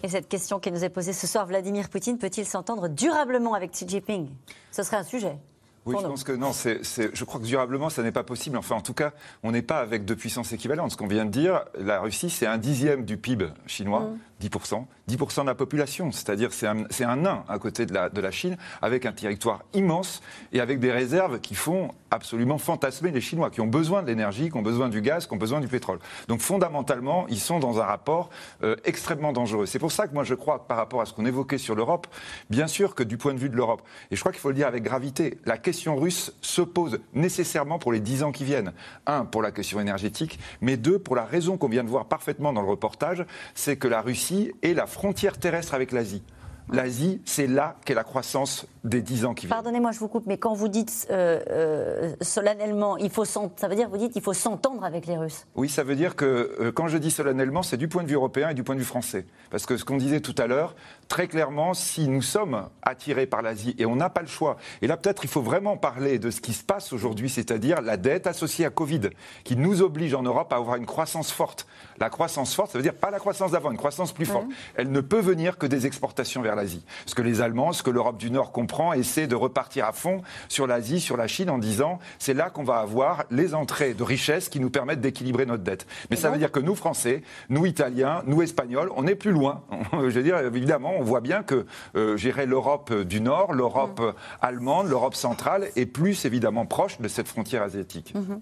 Et 0.03 0.09
cette 0.09 0.27
question 0.27 0.59
qui 0.59 0.71
nous 0.71 0.83
est 0.83 0.89
posée 0.89 1.13
ce 1.13 1.25
soir, 1.25 1.47
Vladimir 1.47 1.89
Poutine 1.89 2.19
peut-il 2.19 2.45
s'entendre 2.45 2.87
durablement 2.87 3.55
avec 3.55 3.71
Xi 3.71 3.87
Jinping? 3.87 4.29
Ce 4.71 4.83
serait 4.83 4.97
un 4.97 5.03
sujet. 5.03 5.39
Oui, 5.85 5.95
je 5.99 6.07
pense 6.07 6.23
que 6.23 6.31
non. 6.31 6.51
je 6.51 7.23
crois 7.25 7.39
que 7.39 7.45
durablement, 7.45 7.89
ça 7.89 8.01
n'est 8.01 8.11
pas 8.11 8.23
possible. 8.23 8.57
Enfin, 8.57 8.75
en 8.75 8.81
tout 8.81 8.93
cas, 8.93 9.11
on 9.43 9.51
n'est 9.51 9.61
pas 9.61 9.79
avec 9.79 10.03
deux 10.03 10.15
puissances 10.15 10.51
équivalentes. 10.51 10.91
Ce 10.91 10.97
qu'on 10.97 11.07
vient 11.07 11.25
de 11.25 11.31
dire, 11.31 11.63
la 11.77 11.99
Russie, 11.99 12.31
c'est 12.31 12.47
un 12.47 12.57
dixième 12.57 13.05
du 13.05 13.17
PIB 13.17 13.49
chinois. 13.67 14.01
Mmh. 14.01 14.17
10%, 14.41 14.85
10% 15.09 15.41
de 15.41 15.47
la 15.47 15.55
population, 15.55 16.11
c'est-à-dire 16.11 16.51
c'est 16.51 16.67
un, 16.67 17.15
nain 17.15 17.43
à 17.47 17.57
côté 17.57 17.85
de 17.85 17.93
la, 17.93 18.09
de 18.09 18.19
la 18.19 18.31
Chine, 18.31 18.57
avec 18.81 19.05
un 19.05 19.11
territoire 19.11 19.63
immense 19.73 20.21
et 20.51 20.59
avec 20.59 20.79
des 20.79 20.91
réserves 20.91 21.39
qui 21.39 21.55
font 21.55 21.91
absolument 22.11 22.57
fantasmer 22.57 23.11
les 23.11 23.21
Chinois, 23.21 23.49
qui 23.49 23.61
ont 23.61 23.67
besoin 23.67 24.01
de 24.01 24.07
l'énergie, 24.07 24.49
qui 24.49 24.57
ont 24.57 24.61
besoin 24.61 24.89
du 24.89 25.01
gaz, 25.01 25.27
qui 25.27 25.33
ont 25.33 25.37
besoin 25.37 25.59
du 25.59 25.67
pétrole. 25.67 25.99
Donc 26.27 26.41
fondamentalement, 26.41 27.25
ils 27.29 27.39
sont 27.39 27.59
dans 27.59 27.79
un 27.79 27.85
rapport 27.85 28.29
euh, 28.63 28.75
extrêmement 28.85 29.33
dangereux. 29.33 29.65
C'est 29.65 29.79
pour 29.79 29.91
ça 29.91 30.07
que 30.07 30.13
moi 30.13 30.23
je 30.23 30.35
crois, 30.35 30.67
par 30.67 30.77
rapport 30.77 31.01
à 31.01 31.05
ce 31.05 31.13
qu'on 31.13 31.25
évoquait 31.25 31.57
sur 31.57 31.75
l'Europe, 31.75 32.07
bien 32.49 32.67
sûr 32.67 32.95
que 32.95 33.03
du 33.03 33.17
point 33.17 33.33
de 33.33 33.39
vue 33.39 33.49
de 33.49 33.55
l'Europe, 33.55 33.81
et 34.11 34.15
je 34.15 34.19
crois 34.19 34.31
qu'il 34.31 34.41
faut 34.41 34.49
le 34.49 34.55
dire 34.55 34.67
avec 34.67 34.83
gravité, 34.83 35.39
la 35.45 35.57
question 35.57 35.95
russe 35.95 36.33
se 36.41 36.61
pose 36.61 36.99
nécessairement 37.13 37.79
pour 37.79 37.91
les 37.91 37.99
dix 37.99 38.23
ans 38.23 38.31
qui 38.31 38.43
viennent. 38.43 38.73
Un, 39.05 39.25
pour 39.25 39.41
la 39.41 39.51
question 39.51 39.79
énergétique, 39.79 40.39
mais 40.61 40.77
deux, 40.77 40.99
pour 40.99 41.15
la 41.15 41.25
raison 41.25 41.57
qu'on 41.57 41.69
vient 41.69 41.83
de 41.83 41.89
voir 41.89 42.05
parfaitement 42.05 42.53
dans 42.53 42.61
le 42.61 42.69
reportage, 42.69 43.25
c'est 43.53 43.77
que 43.77 43.87
la 43.87 44.01
Russie 44.01 44.24
et 44.61 44.73
la 44.73 44.85
frontière 44.85 45.37
terrestre 45.37 45.73
avec 45.73 45.91
l'Asie. 45.91 46.23
L'Asie, 46.71 47.21
c'est 47.25 47.45
là 47.45 47.75
qu'est 47.85 47.93
la 47.93 48.03
croissance 48.03 48.65
des 48.83 49.01
10 49.01 49.25
ans 49.25 49.33
qui 49.33 49.45
viennent. 49.45 49.55
Pardonnez-moi, 49.55 49.91
je 49.91 49.99
vous 49.99 50.07
coupe, 50.07 50.25
mais 50.25 50.37
quand 50.37 50.53
vous 50.53 50.67
dites 50.67 51.07
euh, 51.11 51.39
euh, 51.49 52.15
solennellement, 52.21 52.97
il 52.97 53.11
faut 53.11 53.25
ça 53.25 53.49
veut 53.67 53.75
dire 53.75 53.89
vous 53.89 53.97
dites 53.97 54.13
il 54.15 54.21
faut 54.21 54.33
s'entendre 54.33 54.83
avec 54.83 55.05
les 55.05 55.17
Russes. 55.17 55.45
Oui, 55.55 55.69
ça 55.69 55.83
veut 55.83 55.95
dire 55.95 56.15
que 56.15 56.55
euh, 56.59 56.71
quand 56.71 56.87
je 56.87 56.97
dis 56.97 57.11
solennellement, 57.11 57.61
c'est 57.61 57.77
du 57.77 57.87
point 57.87 58.03
de 58.03 58.07
vue 58.07 58.15
européen 58.15 58.49
et 58.49 58.53
du 58.55 58.63
point 58.63 58.75
de 58.75 58.79
vue 58.79 58.85
français. 58.85 59.25
Parce 59.51 59.65
que 59.67 59.77
ce 59.77 59.85
qu'on 59.85 59.97
disait 59.97 60.21
tout 60.21 60.35
à 60.39 60.47
l'heure, 60.47 60.75
très 61.07 61.27
clairement, 61.27 61.75
si 61.75 62.07
nous 62.07 62.23
sommes 62.23 62.67
attirés 62.81 63.27
par 63.27 63.43
l'Asie 63.43 63.75
et 63.77 63.85
on 63.85 63.95
n'a 63.95 64.09
pas 64.09 64.21
le 64.21 64.27
choix, 64.27 64.57
et 64.81 64.87
là 64.87 64.97
peut-être 64.97 65.23
il 65.23 65.29
faut 65.29 65.41
vraiment 65.41 65.77
parler 65.77 66.17
de 66.17 66.31
ce 66.31 66.41
qui 66.41 66.53
se 66.53 66.63
passe 66.63 66.93
aujourd'hui, 66.93 67.29
c'est-à-dire 67.29 67.81
la 67.81 67.97
dette 67.97 68.25
associée 68.25 68.65
à 68.65 68.71
Covid, 68.71 69.09
qui 69.43 69.55
nous 69.55 69.83
oblige 69.83 70.15
en 70.15 70.23
Europe 70.23 70.51
à 70.51 70.57
avoir 70.57 70.77
une 70.77 70.87
croissance 70.87 71.31
forte. 71.31 71.67
La 71.99 72.09
croissance 72.09 72.53
forte, 72.53 72.71
ça 72.71 72.77
veut 72.77 72.83
dire 72.83 72.93
pas 72.93 73.09
la 73.09 73.19
croissance 73.19 73.51
d'avant, 73.51 73.71
une 73.71 73.77
croissance 73.77 74.11
plus 74.11 74.25
forte. 74.25 74.45
Elle 74.75 74.91
ne 74.91 75.01
peut 75.01 75.19
venir 75.19 75.57
que 75.57 75.65
des 75.65 75.85
exportations 75.85 76.41
vers 76.41 76.55
l'Asie. 76.55 76.83
Ce 77.05 77.15
que 77.15 77.21
les 77.21 77.41
Allemands, 77.41 77.71
ce 77.73 77.83
que 77.83 77.89
l'Europe 77.89 78.17
du 78.17 78.31
Nord 78.31 78.51
comprend, 78.51 78.93
essaie 78.93 79.27
de 79.27 79.35
repartir 79.35 79.85
à 79.85 79.93
fond 79.93 80.21
sur 80.49 80.67
l'Asie, 80.67 80.99
sur 80.99 81.17
la 81.17 81.27
Chine, 81.27 81.49
en 81.49 81.57
disant 81.57 81.99
c'est 82.19 82.33
là 82.33 82.49
qu'on 82.49 82.63
va 82.63 82.77
avoir 82.77 83.23
les 83.31 83.55
entrées 83.55 83.93
de 83.93 84.03
richesses 84.03 84.49
qui 84.49 84.59
nous 84.59 84.69
permettent 84.69 85.01
d'équilibrer 85.01 85.45
notre 85.45 85.63
dette. 85.63 85.87
Mais 86.09 86.15
ça 86.15 86.29
veut 86.29 86.37
dire 86.37 86.51
que 86.51 86.59
nous, 86.59 86.75
Français, 86.75 87.23
nous, 87.49 87.65
Italiens, 87.65 88.23
nous, 88.25 88.41
Espagnols, 88.41 88.91
on 88.95 89.07
est 89.07 89.15
plus 89.15 89.31
loin. 89.31 89.63
Je 89.93 89.97
veux 89.97 90.23
dire, 90.23 90.37
évidemment, 90.37 90.93
on 90.97 91.03
voit 91.03 91.21
bien 91.21 91.43
que 91.43 91.65
euh, 91.95 92.17
l'Europe 92.45 92.93
du 92.93 93.21
Nord, 93.21 93.53
l'Europe 93.53 93.99
mm. 93.99 94.13
allemande, 94.41 94.87
l'Europe 94.87 95.15
centrale 95.15 95.69
est 95.75 95.85
plus 95.85 96.25
évidemment 96.25 96.65
proche 96.65 96.99
de 96.99 97.07
cette 97.07 97.27
frontière 97.27 97.63
asiatique. 97.63 98.13
Mm-hmm 98.15 98.39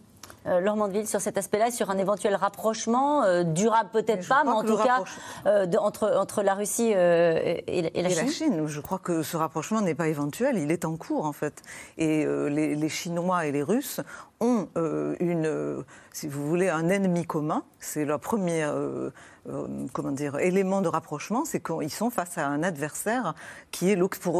euh, 0.47 0.60
Laure 0.60 0.75
Mandeville, 0.75 1.08
sur 1.08 1.21
cet 1.21 1.38
aspect-là, 1.38 1.71
sur 1.71 1.89
un 1.89 1.97
éventuel 1.97 2.36
rapprochement, 2.36 3.23
euh, 3.23 3.43
durable 3.43 3.89
peut-être 3.91 4.27
pas, 4.27 4.43
mais 4.43 4.51
en 4.51 4.63
tout 4.63 4.77
cas 4.77 5.03
euh, 5.45 5.67
entre, 5.79 6.15
entre 6.17 6.43
la 6.43 6.53
Russie 6.53 6.91
et, 6.91 7.91
la 7.95 8.10
Chine. 8.10 8.25
la 8.25 8.32
Chine, 8.32 8.67
je 8.67 8.82
crois 8.82 8.99
que 8.99 9.23
ce 9.23 9.38
rapprochement 9.38 9.82
n'est 9.82 9.95
pas 9.95 10.08
éventuel, 10.08 10.58
il 10.58 10.71
est 10.71 10.86
en 10.86 10.95
cours 10.97 11.25
en 11.25 11.34
fait. 11.34 11.62
Et 11.97 12.25
les, 12.25 12.75
les, 12.75 12.89
Chinois 12.89 13.45
et 13.45 13.51
les 13.51 13.63
Russes 13.63 14.01
ont 14.39 14.67
une, 14.75 15.84
si 16.13 16.28
vous 16.28 16.47
voulez, 16.47 16.69
un 16.69 16.88
ennemi 16.88 17.26
commun. 17.26 17.63
C'est 17.80 18.06
leur 18.06 18.21
premier 18.21 18.63
euh, 19.49 19.67
comment 19.91 20.12
dire, 20.12 20.39
élément 20.39 20.82
de 20.82 20.88
rapprochement, 20.88 21.43
c'est 21.43 21.62
qu'ils 21.62 21.91
sont 21.91 22.10
face 22.10 22.38
à 22.38 22.47
un 22.47 22.63
adversaire 22.63 23.36
qui 23.71 23.89
est 23.89 23.97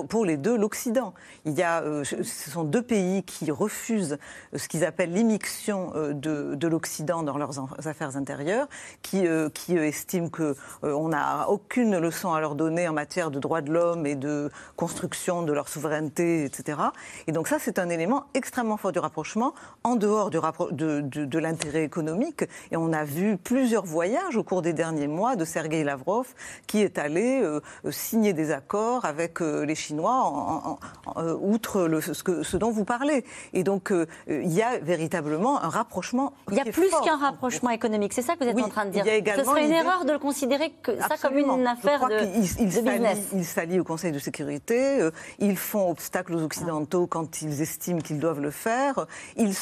pour, 0.08 0.26
les 0.26 0.38
deux 0.38 0.58
l'Occident. 0.58 1.14
Euh, 1.46 2.04
ce 2.06 2.24
sont 2.24 2.64
deux 2.64 2.82
pays 2.82 3.24
qui 3.24 3.52
refusent 3.52 4.18
ce 4.56 4.68
qu'ils 4.70 4.86
appellent 4.86 5.12
l'immixtion 5.12 5.92
euh, 5.96 6.14
de, 6.14 6.56
de 6.56 6.68
l'Occident 6.70 7.22
dans 7.24 7.38
leurs 7.38 7.60
affaires 7.86 8.16
intérieures, 8.16 8.70
qui, 9.02 9.26
estiment 9.74 10.30
que 10.30 10.56
on 10.84 11.10
n'a 11.10 11.50
aucune 11.50 11.98
leçon 11.98 12.34
à 12.34 12.40
leur 12.40 12.56
donner 12.56 12.88
en 12.88 12.94
matière 12.94 13.32
de 13.32 13.40
droits 13.40 13.62
de 13.62 13.72
l'homme 13.72 14.06
et 14.06 14.16
de 14.16 14.50
construction 14.76 15.42
de 15.42 15.52
leur 15.52 15.68
souveraineté, 15.68 16.46
etc. 16.46 16.80
Et 17.28 17.32
donc 17.32 17.48
ça, 17.48 17.58
c'est 17.60 17.80
un 17.80 17.90
élément 17.90 18.26
extrêmement 18.34 18.78
fort 18.78 18.92
du 18.92 19.00
rapprochement, 19.00 19.54
en 19.84 19.96
dehors 19.96 20.30
de, 20.30 20.40
de, 20.72 21.26
de 21.26 21.40
l'intérêt 21.40 21.62
économique. 21.65 22.45
Et 22.71 22.78
on 22.78 22.93
a 22.93 23.04
vu 23.04 23.38
plusieurs 23.38 23.86
voyages 23.86 24.36
au 24.36 24.43
cours 24.43 24.62
des 24.62 24.73
derniers 24.73 25.08
mois 25.08 25.36
de 25.36 25.45
Sergei 25.45 25.84
Lavrov, 25.84 26.28
qui 26.67 26.82
est 26.82 26.97
allé 26.97 27.41
euh, 27.41 27.60
signer 27.91 28.34
des 28.34 28.52
accords 28.52 29.06
avec 29.06 29.41
euh, 29.41 29.65
les 29.65 29.76
Chinois, 29.76 30.78
euh, 31.17 31.38
outre 31.41 31.84
le, 31.84 32.02
ce, 32.02 32.23
que, 32.23 32.43
ce, 32.43 32.58
dont 32.58 32.71
vous 32.71 32.86
parlez. 32.86 33.26
Et 33.54 33.63
donc, 33.63 33.93
il 34.28 34.52
y 34.52 34.62
a 34.62 34.78
véritablement 34.80 35.62
un 35.62 35.69
rapprochement. 35.69 36.34
Il 36.52 36.58
y 36.58 36.60
a 36.60 36.65
plus 36.65 36.91
qu'un 37.04 37.17
rapprochement 37.17 37.69
économique, 37.69 38.13
c'est 38.13 38.21
ça 38.21 38.36
que 38.36 38.43
vous 38.43 38.49
êtes 38.49 38.60
en 38.60 38.69
train 38.69 38.86
de 38.86 38.91
dire. 38.91 39.06
Ce 39.06 39.43
serait 39.43 39.65
une 39.65 39.71
erreur 39.71 40.06
de 40.06 40.12
le 40.12 40.19
considérer 40.19 40.73
que 40.82 40.97
ça 40.99 41.15
comme 41.21 41.38
une 41.38 41.67
affaire 41.67 42.08
de, 42.08 42.17
il, 42.36 42.65
business. 42.65 43.19
Ils 43.34 43.45
s'allient 43.45 43.80
au 43.80 43.84
Conseil 43.84 44.12
de 44.12 44.19
sécurité, 44.19 45.10
ils 45.39 45.58
font 45.58 45.89
obstacle 45.89 46.36
aux 46.36 46.43
Occidentaux 46.43 47.08
quand 47.08 47.41
ils 47.41 47.62
estiment 47.62 47.99
qu'ils 47.99 48.19
doivent 48.19 48.41
le 48.41 48.52
faire, 48.52 49.06
ils 49.36 49.54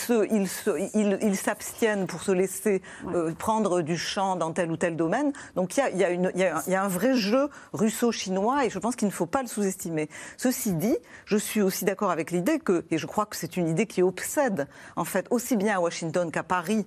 s'abstiennent 1.35 1.90
pour 2.07 2.21
se 2.23 2.31
laisser 2.31 2.81
prendre 3.37 3.81
du 3.81 3.97
champ 3.97 4.35
dans 4.35 4.51
tel 4.51 4.71
ou 4.71 4.77
tel 4.77 4.95
domaine. 4.95 5.33
Donc 5.55 5.77
il 5.77 5.97
y 5.97 6.75
a, 6.75 6.83
un 6.83 6.87
vrai 6.87 7.15
jeu 7.15 7.49
russo-chinois 7.73 8.65
et 8.65 8.69
je 8.69 8.79
pense 8.79 8.95
qu'il 8.95 9.07
ne 9.07 9.13
faut 9.13 9.25
pas 9.25 9.41
le 9.41 9.47
sous-estimer. 9.47 10.09
Ceci 10.37 10.73
dit, 10.73 10.97
je 11.25 11.37
suis 11.37 11.61
aussi 11.61 11.85
d'accord 11.85 12.11
avec 12.11 12.31
l'idée 12.31 12.59
que, 12.59 12.85
et 12.91 12.97
je 12.97 13.05
crois 13.05 13.25
que 13.25 13.35
c'est 13.35 13.57
une 13.57 13.67
idée 13.67 13.85
qui 13.85 14.01
obsède 14.01 14.67
en 14.95 15.05
fait 15.05 15.27
aussi 15.29 15.55
bien 15.55 15.77
à 15.77 15.79
Washington 15.79 16.31
qu'à 16.31 16.43
Paris, 16.43 16.85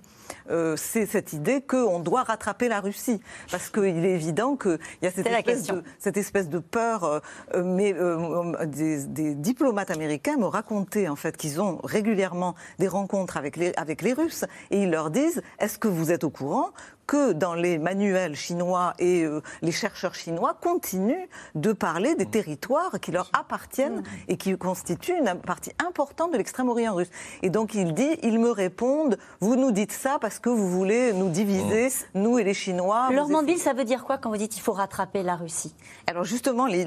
euh, 0.49 0.75
c'est 0.77 1.05
cette 1.05 1.33
idée 1.33 1.61
qu'on 1.61 1.99
doit 1.99 2.23
rattraper 2.23 2.67
la 2.67 2.79
Russie. 2.79 3.19
Parce 3.51 3.69
qu'il 3.69 4.05
est 4.05 4.13
évident 4.13 4.55
qu'il 4.55 4.79
y 5.01 5.07
a 5.07 5.11
cette 5.11 5.27
espèce, 5.27 5.63
de, 5.63 5.83
cette 5.99 6.17
espèce, 6.17 6.49
de, 6.49 6.59
peur. 6.59 7.03
Euh, 7.03 7.63
mais 7.63 7.93
euh, 7.93 8.65
des, 8.65 9.05
des, 9.05 9.35
diplomates 9.35 9.91
américains 9.91 10.37
me 10.37 10.45
racontaient 10.45 11.07
en 11.07 11.15
fait 11.15 11.37
qu'ils 11.37 11.61
ont 11.61 11.79
régulièrement 11.83 12.55
des 12.79 12.87
rencontres 12.87 13.37
avec 13.37 13.57
les, 13.57 13.73
avec 13.75 14.01
les 14.01 14.13
Russes 14.13 14.45
et 14.71 14.83
ils 14.83 14.94
leur 14.95 15.11
disent 15.11 15.41
est-ce 15.59 15.77
que 15.77 15.89
vous 15.89 16.11
êtes 16.13 16.23
au 16.23 16.29
courant 16.29 16.69
que 17.07 17.33
dans 17.33 17.53
les 17.53 17.77
manuels 17.77 18.35
chinois 18.35 18.93
et 18.99 19.23
euh, 19.23 19.41
les 19.61 19.71
chercheurs 19.71 20.15
chinois 20.15 20.57
continuent 20.59 21.27
de 21.55 21.73
parler 21.73 22.15
des 22.15 22.25
territoires 22.25 22.99
qui 22.99 23.11
leur 23.11 23.29
appartiennent 23.33 24.03
et 24.27 24.37
qui 24.37 24.57
constituent 24.57 25.17
une 25.17 25.35
partie 25.35 25.71
importante 25.85 26.31
de 26.31 26.37
l'extrême-orient 26.37 26.95
russe. 26.95 27.09
Et 27.41 27.49
donc 27.49 27.73
il 27.73 27.93
dit, 27.93 28.17
ils 28.23 28.39
me 28.39 28.49
répondent, 28.49 29.17
vous 29.39 29.55
nous 29.55 29.71
dites 29.71 29.91
ça 29.91 30.17
parce 30.19 30.39
que 30.39 30.49
vous 30.49 30.69
voulez 30.69 31.13
nous 31.13 31.29
diviser, 31.29 31.89
nous 32.13 32.39
et 32.39 32.43
les 32.43 32.53
Chinois. 32.53 33.09
Leur 33.11 33.27
ville, 33.43 33.59
ça 33.59 33.73
veut 33.73 33.83
dire 33.83 34.03
quoi 34.03 34.17
quand 34.17 34.29
vous 34.29 34.37
dites 34.37 34.51
qu'il 34.51 34.61
faut 34.61 34.71
rattraper 34.73 35.21
la 35.23 35.35
Russie? 35.35 35.75
Alors 36.07 36.23
justement, 36.23 36.65
les, 36.65 36.85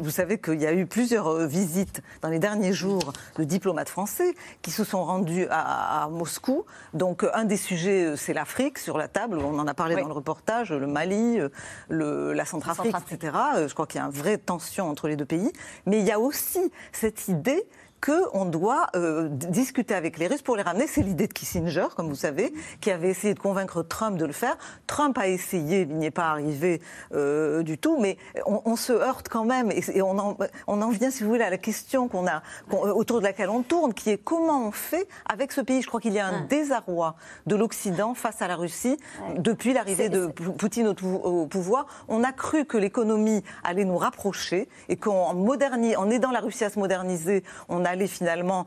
vous 0.00 0.10
savez 0.10 0.38
qu'il 0.38 0.60
y 0.60 0.66
a 0.66 0.72
eu 0.72 0.86
plusieurs 0.86 1.28
euh, 1.28 1.46
visites 1.46 2.02
dans 2.22 2.28
les 2.28 2.38
derniers 2.38 2.72
jours 2.72 3.12
de 3.36 3.44
diplomates 3.44 3.88
français 3.88 4.34
qui 4.62 4.70
se 4.70 4.82
sont 4.84 5.04
rendus 5.04 5.46
à, 5.50 6.04
à 6.04 6.08
Moscou. 6.08 6.64
Donc 6.94 7.24
un 7.34 7.44
des 7.44 7.56
sujets, 7.56 8.04
euh, 8.04 8.16
c'est 8.16 8.32
l'Afrique 8.32 8.78
sur 8.78 8.98
la 8.98 9.08
table 9.08 9.36
on 9.44 9.58
en 9.58 9.66
a 9.66 9.74
parlé 9.74 9.96
dans 9.96 10.06
le 10.06 10.12
reportage, 10.12 10.72
le 10.72 10.86
Mali, 10.86 11.38
euh, 11.38 11.48
le, 11.88 12.32
la 12.32 12.44
Centrafrique, 12.44 12.94
etc. 13.10 13.36
Euh, 13.56 13.68
je 13.68 13.74
crois 13.74 13.86
qu'il 13.86 14.00
y 14.00 14.02
a 14.02 14.06
une 14.06 14.12
vraie 14.12 14.38
tension 14.38 14.88
entre 14.88 15.08
les 15.08 15.16
deux 15.16 15.24
pays. 15.24 15.52
Mais 15.86 16.00
il 16.00 16.06
y 16.06 16.12
a 16.12 16.18
aussi 16.18 16.72
cette 16.92 17.28
idée 17.28 17.64
qu'on 18.04 18.44
doit 18.44 18.88
euh, 18.96 19.28
discuter 19.28 19.94
avec 19.94 20.18
les 20.18 20.26
Russes 20.26 20.42
pour 20.42 20.56
les 20.56 20.62
ramener. 20.62 20.86
C'est 20.86 21.00
l'idée 21.00 21.26
de 21.26 21.32
Kissinger, 21.32 21.86
comme 21.96 22.08
vous 22.08 22.14
savez, 22.14 22.52
qui 22.80 22.90
avait 22.90 23.08
essayé 23.08 23.32
de 23.32 23.38
convaincre 23.38 23.82
Trump 23.82 24.18
de 24.18 24.26
le 24.26 24.32
faire. 24.32 24.58
Trump 24.86 25.16
a 25.16 25.28
essayé, 25.28 25.82
il 25.82 25.96
n'y 25.96 26.06
est 26.06 26.10
pas 26.10 26.28
arrivé 26.28 26.82
euh, 27.14 27.62
du 27.62 27.78
tout, 27.78 27.98
mais 27.98 28.18
on, 28.44 28.76
se 28.76 28.92
heurte 28.92 29.28
quand 29.28 29.44
même 29.44 29.70
et, 29.70 30.02
on, 30.02 30.18
en, 30.18 30.36
on, 30.66 30.82
en, 30.82 30.90
vient, 30.90 31.10
si 31.10 31.22
vous 31.22 31.30
voulez, 31.30 31.44
à 31.44 31.50
la 31.50 31.58
question 31.58 32.08
qu'on 32.08 32.26
a, 32.26 32.42
autour 32.70 33.20
de 33.20 33.24
laquelle 33.24 33.48
on 33.48 33.62
tourne, 33.62 33.94
qui 33.94 34.10
est 34.10 34.18
comment 34.18 34.66
on 34.66 34.72
fait 34.72 35.08
avec 35.26 35.52
ce 35.52 35.62
pays. 35.62 35.80
Je 35.80 35.86
crois 35.86 36.00
qu'il 36.00 36.12
y 36.12 36.18
a 36.18 36.26
un 36.26 36.42
désarroi 36.42 37.14
de 37.46 37.56
l'Occident 37.56 38.14
face 38.14 38.42
à 38.42 38.48
la 38.48 38.56
Russie 38.56 38.98
depuis 39.38 39.72
l'arrivée 39.72 40.08
de 40.10 40.26
Poutine 40.26 40.88
au, 40.88 41.46
pouvoir. 41.46 41.86
On 42.08 42.22
a 42.22 42.32
cru 42.32 42.66
que 42.66 42.76
l'économie 42.76 43.42
allait 43.62 43.84
nous 43.84 43.96
rapprocher 43.98 44.68
et 44.88 44.96
qu'en 44.96 45.34
en 45.34 46.10
aidant 46.10 46.30
la 46.30 46.40
Russie 46.40 46.64
à 46.64 46.70
se 46.70 46.78
moderniser, 46.78 47.44
on 47.68 47.84
a 47.84 47.93
aller 47.94 48.06
finalement 48.06 48.66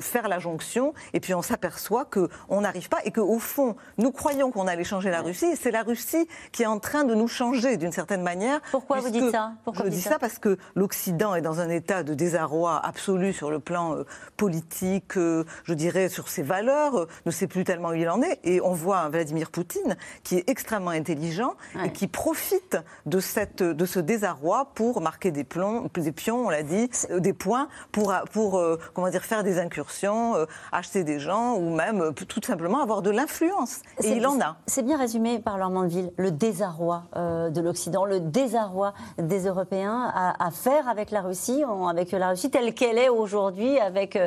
faire 0.00 0.28
la 0.28 0.38
jonction, 0.38 0.94
et 1.12 1.20
puis 1.20 1.34
on 1.34 1.42
s'aperçoit 1.42 2.04
qu'on 2.04 2.60
n'arrive 2.60 2.88
pas, 2.88 2.98
et 3.04 3.10
qu'au 3.10 3.38
fond, 3.38 3.76
nous 3.98 4.12
croyons 4.12 4.50
qu'on 4.50 4.66
allait 4.66 4.84
changer 4.84 5.10
la 5.10 5.22
Russie, 5.22 5.46
et 5.46 5.56
c'est 5.56 5.70
la 5.70 5.82
Russie 5.82 6.28
qui 6.52 6.62
est 6.62 6.66
en 6.66 6.78
train 6.78 7.04
de 7.04 7.14
nous 7.14 7.28
changer 7.28 7.76
d'une 7.76 7.92
certaine 7.92 8.22
manière. 8.22 8.60
Pourquoi 8.70 9.00
vous 9.00 9.10
dites 9.10 9.30
ça? 9.30 9.52
Je 9.74 9.88
dis 9.88 10.00
ça 10.00 10.18
parce 10.18 10.38
que 10.38 10.56
l'Occident 10.74 11.34
est 11.34 11.42
dans 11.42 11.60
un 11.60 11.68
état 11.68 12.02
de 12.02 12.14
désarroi 12.14 12.80
absolu 12.84 13.32
sur 13.32 13.50
le 13.50 13.58
plan 13.58 13.96
politique, 14.36 15.14
je 15.14 15.74
dirais 15.74 16.08
sur 16.08 16.28
ses 16.28 16.42
valeurs, 16.42 17.06
ne 17.26 17.30
sait 17.30 17.46
plus 17.46 17.64
tellement 17.64 17.88
où 17.90 17.94
il 17.94 18.08
en 18.08 18.22
est, 18.22 18.40
et 18.44 18.60
on 18.60 18.72
voit 18.72 19.08
Vladimir 19.08 19.50
Poutine 19.50 19.96
qui 20.22 20.36
est 20.36 20.48
extrêmement 20.48 20.90
intelligent 20.90 21.54
et 21.84 21.90
qui 21.90 22.06
profite 22.06 22.78
de, 23.06 23.20
cette, 23.20 23.62
de 23.62 23.86
ce 23.86 24.00
désarroi 24.00 24.70
pour 24.74 25.00
marquer 25.00 25.30
des, 25.30 25.44
plombs, 25.44 25.88
des 25.94 26.12
pions, 26.12 26.46
on 26.46 26.50
l'a 26.50 26.62
dit, 26.62 26.90
euh, 27.10 27.20
des 27.20 27.32
points, 27.32 27.68
pour, 27.92 28.14
pour 28.32 28.58
euh, 28.58 28.78
comment 28.92 29.08
dire, 29.08 29.22
faire 29.22 29.42
des 29.42 29.58
incursions, 29.58 30.36
euh, 30.36 30.46
acheter 30.72 31.04
des 31.04 31.18
gens 31.18 31.54
ou 31.54 31.74
même 31.74 32.12
tout 32.14 32.40
simplement 32.42 32.82
avoir 32.82 33.02
de 33.02 33.10
l'influence. 33.10 33.80
Et 34.02 34.10
il 34.10 34.26
en 34.26 34.40
a. 34.40 34.56
C'est 34.66 34.82
bien 34.82 34.98
résumé 34.98 35.38
par 35.38 35.58
Laurent 35.58 35.70
Mandeville, 35.70 36.12
le 36.16 36.30
désarroi 36.30 37.04
de 37.14 37.60
l'Occident, 37.60 38.04
le 38.04 38.20
désarroi 38.20 38.94
des 39.18 39.46
Européens 39.46 40.12
à, 40.14 40.50
faire 40.50 40.88
avec 40.88 41.10
la 41.10 41.22
Russie, 41.22 41.62
avec 41.88 42.12
la 42.12 42.30
Russie 42.30 42.50
telle 42.50 42.74
qu'elle 42.74 42.98
est 42.98 43.08
aujourd'hui, 43.08 43.78
avec 43.78 44.18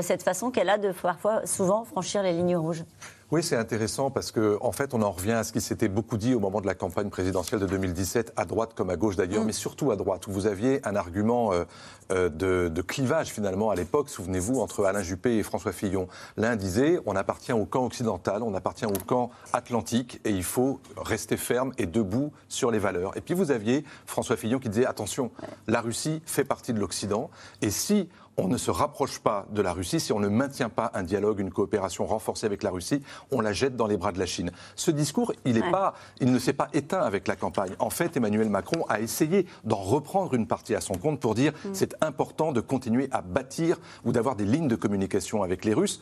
cette 0.00 0.22
façon 0.22 0.50
qu'elle 0.50 0.68
a 0.68 0.78
de 0.78 0.92
parfois, 0.92 1.46
souvent, 1.46 1.84
franchir 1.84 2.22
les 2.22 2.32
lignes 2.32 2.56
rouges. 2.56 2.84
Oui, 3.32 3.44
c'est 3.44 3.56
intéressant 3.56 4.10
parce 4.10 4.32
qu'en 4.32 4.58
en 4.60 4.72
fait, 4.72 4.92
on 4.92 5.02
en 5.02 5.12
revient 5.12 5.32
à 5.32 5.44
ce 5.44 5.52
qui 5.52 5.60
s'était 5.60 5.86
beaucoup 5.86 6.16
dit 6.16 6.34
au 6.34 6.40
moment 6.40 6.60
de 6.60 6.66
la 6.66 6.74
campagne 6.74 7.10
présidentielle 7.10 7.60
de 7.60 7.66
2017, 7.66 8.32
à 8.36 8.44
droite 8.44 8.74
comme 8.74 8.90
à 8.90 8.96
gauche 8.96 9.14
d'ailleurs, 9.14 9.44
mm. 9.44 9.46
mais 9.46 9.52
surtout 9.52 9.92
à 9.92 9.96
droite, 9.96 10.26
où 10.26 10.32
vous 10.32 10.48
aviez 10.48 10.84
un 10.84 10.96
argument 10.96 11.52
euh, 11.52 11.64
euh, 12.10 12.28
de, 12.28 12.82
clivage 12.82 13.28
finalement 13.28 13.70
à 13.70 13.76
l'époque, 13.76 14.08
souvenez-vous, 14.08 14.58
entre 14.58 14.84
Alain 14.84 15.02
Juppé 15.02 15.36
et 15.36 15.44
François 15.44 15.70
Fillon. 15.70 16.08
L'un 16.36 16.56
disait 16.56 16.98
on 17.06 17.14
appartient 17.14 17.52
au 17.52 17.66
camp 17.66 17.84
occidental, 17.84 18.42
on 18.42 18.52
appartient 18.54 18.86
au 18.86 18.98
camp 19.06 19.30
atlantique 19.52 20.20
et 20.24 20.30
il 20.30 20.42
faut 20.42 20.80
rester 20.96 21.36
ferme 21.36 21.72
et 21.78 21.86
debout 21.86 22.32
sur 22.48 22.72
les 22.72 22.80
valeurs. 22.80 23.16
Et 23.16 23.20
puis 23.20 23.34
vous 23.34 23.52
aviez 23.52 23.84
François 24.06 24.36
Fillon 24.36 24.58
qui 24.58 24.70
disait 24.70 24.86
attention, 24.86 25.30
la 25.68 25.80
Russie 25.80 26.20
fait 26.26 26.44
partie 26.44 26.72
de 26.72 26.80
l'Occident 26.80 27.30
et 27.62 27.70
si 27.70 28.08
on 28.40 28.48
ne 28.48 28.56
se 28.56 28.70
rapproche 28.70 29.18
pas 29.18 29.46
de 29.50 29.60
la 29.60 29.72
Russie, 29.72 30.00
si 30.00 30.12
on 30.12 30.18
ne 30.18 30.28
maintient 30.28 30.70
pas 30.70 30.90
un 30.94 31.02
dialogue, 31.02 31.40
une 31.40 31.50
coopération 31.50 32.06
renforcée 32.06 32.46
avec 32.46 32.62
la 32.62 32.70
Russie, 32.70 33.02
on 33.30 33.40
la 33.40 33.52
jette 33.52 33.76
dans 33.76 33.86
les 33.86 33.96
bras 33.96 34.12
de 34.12 34.18
la 34.18 34.26
Chine. 34.26 34.50
Ce 34.76 34.90
discours, 34.90 35.32
il, 35.44 35.60
pas, 35.70 35.94
il 36.20 36.32
ne 36.32 36.38
s'est 36.38 36.54
pas 36.54 36.68
éteint 36.72 37.02
avec 37.02 37.28
la 37.28 37.36
campagne. 37.36 37.72
En 37.78 37.90
fait, 37.90 38.16
Emmanuel 38.16 38.48
Macron 38.48 38.84
a 38.88 39.00
essayé 39.00 39.46
d'en 39.64 39.76
reprendre 39.76 40.34
une 40.34 40.46
partie 40.46 40.74
à 40.74 40.80
son 40.80 40.94
compte 40.94 41.20
pour 41.20 41.34
dire 41.34 41.52
mm. 41.52 41.68
c'est 41.74 41.94
important 42.02 42.52
de 42.52 42.60
continuer 42.60 43.08
à 43.12 43.20
bâtir 43.20 43.76
ou 44.04 44.12
d'avoir 44.12 44.36
des 44.36 44.46
lignes 44.46 44.68
de 44.68 44.76
communication 44.76 45.42
avec 45.42 45.64
les 45.64 45.74
Russes. 45.74 46.00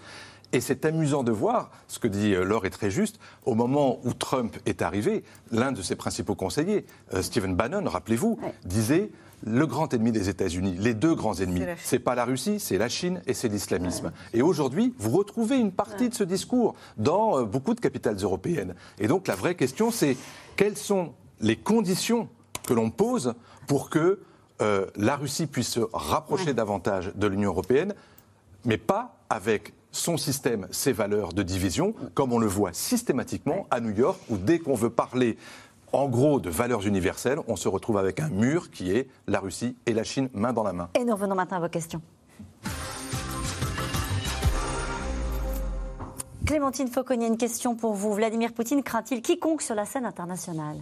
Et 0.53 0.61
c'est 0.61 0.87
amusant 0.87 1.25
de 1.25 1.33
voir, 1.33 1.71
ce 1.89 1.99
que 1.99 2.09
dit 2.09 2.35
euh, 2.35 2.45
Laure 2.45 2.65
est 2.65 2.71
très 2.71 2.91
juste, 2.91 3.19
au 3.45 3.55
moment 3.55 4.01
où 4.05 4.15
Trump 4.15 4.57
est 4.65 4.81
arrivé, 4.81 5.23
l'un 5.51 5.73
de 5.73 5.83
ses 5.83 5.95
principaux 5.95 6.35
conseillers, 6.35 6.87
euh, 7.13 7.21
Stephen 7.21 7.55
Bannon, 7.55 7.85
rappelez-vous, 7.85 8.39
disait 8.65 9.11
le 9.45 9.67
grand 9.67 9.93
ennemi 9.95 10.13
des 10.13 10.29
États-Unis, 10.29 10.77
les 10.79 10.95
deux 10.95 11.15
grands 11.15 11.35
ennemis, 11.35 11.63
c'est 11.83 11.99
pas 11.99 12.15
la 12.15 12.25
Russie, 12.25 12.61
c'est 12.61 12.79
la 12.79 12.89
Chine 12.89 13.23
et 13.27 13.35
c'est 13.35 13.49
l'islamisme. 13.49 14.13
Et 14.33 14.43
aujourd'hui, 14.43 14.95
vous 14.99 15.11
retrouvez 15.11 15.59
une 15.59 15.73
partie 15.73 16.09
de 16.09 16.15
ce 16.15 16.25
discours 16.25 16.75
dans 16.97 17.39
euh, 17.39 17.45
beaucoup 17.45 17.75
de 17.75 17.81
capitales 17.81 18.17
européennes. 18.17 18.75
Et 18.99 19.09
donc 19.09 19.29
la 19.29 19.35
vraie 19.35 19.55
question, 19.55 19.91
c'est 19.91 20.17
quelles 20.57 20.77
sont 20.77 21.13
les 21.41 21.57
conditions 21.57 22.29
que 22.67 22.75
l'on 22.75 22.91
pose 22.91 23.35
pour 23.67 23.91
que 23.91 24.21
euh, 24.61 24.87
la 24.97 25.17
Russie 25.17 25.47
puisse 25.47 25.69
se 25.69 25.81
rapprocher 25.93 26.53
davantage 26.53 27.13
de 27.15 27.27
l'Union 27.27 27.51
européenne, 27.51 27.95
mais 28.65 28.77
pas 28.77 29.19
avec 29.31 29.73
son 29.93 30.17
système, 30.17 30.67
ses 30.71 30.93
valeurs 30.93 31.33
de 31.33 31.43
division, 31.43 31.95
comme 32.15 32.33
on 32.33 32.39
le 32.39 32.47
voit 32.47 32.73
systématiquement 32.73 33.67
à 33.71 33.81
New 33.81 33.91
York, 33.91 34.21
où 34.29 34.37
dès 34.37 34.59
qu'on 34.59 34.75
veut 34.75 34.91
parler 34.91 35.39
en 35.93 36.09
gros 36.09 36.41
de 36.41 36.51
valeurs 36.51 36.87
universelles, 36.87 37.39
on 37.49 37.57
se 37.57 37.69
retrouve 37.69 37.99
avec 37.99 38.21
un 38.21 38.29
mur 38.29 38.71
qui 38.71 38.93
est 38.93 39.09
la 39.27 39.41
Russie 39.41 39.77
et 39.87 39.93
la 39.93 40.05
Chine 40.05 40.29
main 40.33 40.53
dans 40.53 40.63
la 40.63 40.73
main. 40.73 40.91
Et 40.99 41.05
nous 41.05 41.15
revenons 41.15 41.35
maintenant 41.35 41.59
à 41.59 41.61
vos 41.61 41.69
questions. 41.69 42.01
Clémentine 46.47 46.89
Fauconnier, 46.89 47.27
une 47.27 47.37
question 47.37 47.75
pour 47.75 47.93
vous. 47.93 48.15
Vladimir 48.15 48.55
Poutine 48.55 48.83
craint-il 48.83 49.21
quiconque 49.21 49.61
sur 49.61 49.75
la 49.75 49.85
scène 49.85 50.07
internationale? 50.07 50.79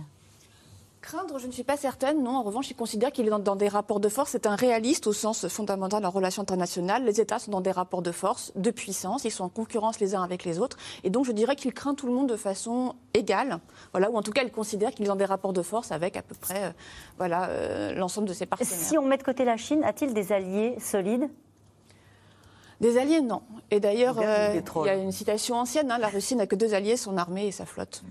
Craindre, 1.07 1.39
je 1.39 1.47
ne 1.47 1.53
suis 1.53 1.63
pas 1.63 1.77
certaine. 1.77 2.25
Non, 2.25 2.33
en 2.33 2.43
revanche, 2.43 2.69
il 2.69 2.75
considère 2.75 3.13
qu'il 3.13 3.29
est 3.29 3.31
dans, 3.31 3.55
des 3.55 3.69
rapports 3.69 4.01
de 4.01 4.09
force. 4.09 4.31
C'est 4.33 4.45
un 4.45 4.57
réaliste 4.57 5.07
au 5.07 5.13
sens 5.13 5.47
fondamental 5.47 6.05
en 6.05 6.11
relations 6.11 6.43
internationales. 6.43 7.05
Les 7.05 7.21
États 7.21 7.39
sont 7.39 7.53
dans 7.53 7.61
des 7.61 7.71
rapports 7.71 8.03
de 8.03 8.11
force, 8.11 8.51
de 8.57 8.73
puissance. 8.73 9.25
Ils 9.25 9.31
sont 9.31 9.45
en 9.45 9.49
concurrence 9.49 10.01
les 10.01 10.17
uns 10.17 10.25
avec 10.25 10.43
les 10.43 10.59
autres. 10.59 10.77
Et 11.05 11.11
donc, 11.11 11.25
je 11.25 11.31
dirais 11.31 11.55
qu'il 11.55 11.73
craint 11.73 11.95
tout 11.95 12.09
le 12.09 12.13
monde 12.13 12.29
de 12.29 12.35
façon 12.35 12.97
égale. 13.15 13.61
Voilà, 13.93 14.11
ou 14.11 14.17
en 14.17 14.23
tout 14.23 14.33
cas, 14.33 14.43
il 14.43 14.51
considère 14.51 14.91
qu'il 14.91 15.05
est 15.05 15.09
dans 15.09 15.15
des 15.15 15.25
rapports 15.25 15.53
de 15.53 15.63
force 15.63 15.93
avec 15.93 16.17
à 16.17 16.23
peu 16.23 16.35
près 16.35 16.65
euh, 16.65 16.71
voilà, 17.19 17.51
euh, 17.51 17.95
l'ensemble 17.95 18.27
de 18.27 18.33
ses 18.33 18.47
partenaires. 18.47 18.73
Si 18.73 18.99
on 18.99 19.07
met 19.07 19.17
de 19.17 19.23
côté 19.23 19.45
la 19.45 19.57
Chine, 19.57 19.85
a-t-il 19.85 20.13
des 20.13 20.33
alliés 20.33 20.75
solides? 20.81 21.31
Des 22.81 22.99
alliés, 22.99 23.21
non. 23.21 23.43
Et 23.71 23.81
d'ailleurs, 23.81 24.17
euh, 24.23 24.61
il 24.77 24.87
y 24.87 24.89
a 24.89 24.95
une 24.95 25.13
citation 25.13 25.57
ancienne 25.57 25.91
hein, 25.91 25.99
la 25.99 26.09
Russie 26.09 26.37
n'a 26.37 26.47
que 26.47 26.55
deux 26.55 26.75
alliés, 26.75 26.97
son 26.97 27.17
armée 27.17 27.47
et 27.47 27.53
sa 27.53 27.65
flotte. 27.65 28.03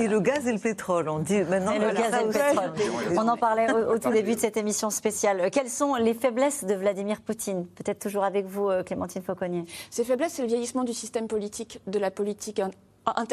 Et 0.00 0.06
le 0.06 0.20
gaz 0.20 0.46
et 0.46 0.52
le 0.52 0.58
pétrole, 0.58 1.08
on 1.08 1.18
dit 1.18 1.42
maintenant. 1.42 1.72
le 1.78 1.92
gaz 1.92 2.14
et 2.20 2.24
le 2.24 2.32
pétrole. 2.32 3.18
On 3.18 3.28
en 3.28 3.36
parlait 3.36 3.70
au, 3.72 3.98
tout 3.98 4.10
début 4.10 4.34
de 4.34 4.40
cette 4.40 4.56
émission 4.56 4.90
spéciale. 4.90 5.50
Quelles 5.50 5.68
sont 5.68 5.96
les 5.96 6.14
faiblesses 6.14 6.64
de 6.64 6.74
Vladimir 6.74 7.20
Poutine? 7.20 7.66
Peut-être 7.66 7.98
toujours 7.98 8.24
avec 8.24 8.46
vous, 8.46 8.68
euh, 8.70 8.82
Clémentine 8.82 9.22
Fauconnier. 9.22 9.64
Ces 9.90 10.04
faiblesses, 10.04 10.34
c'est 10.34 10.42
le 10.42 10.48
vieillissement 10.48 10.84
du 10.84 10.94
système 10.94 11.26
politique, 11.26 11.80
de 11.86 11.98
la 11.98 12.10
politique 12.10 12.60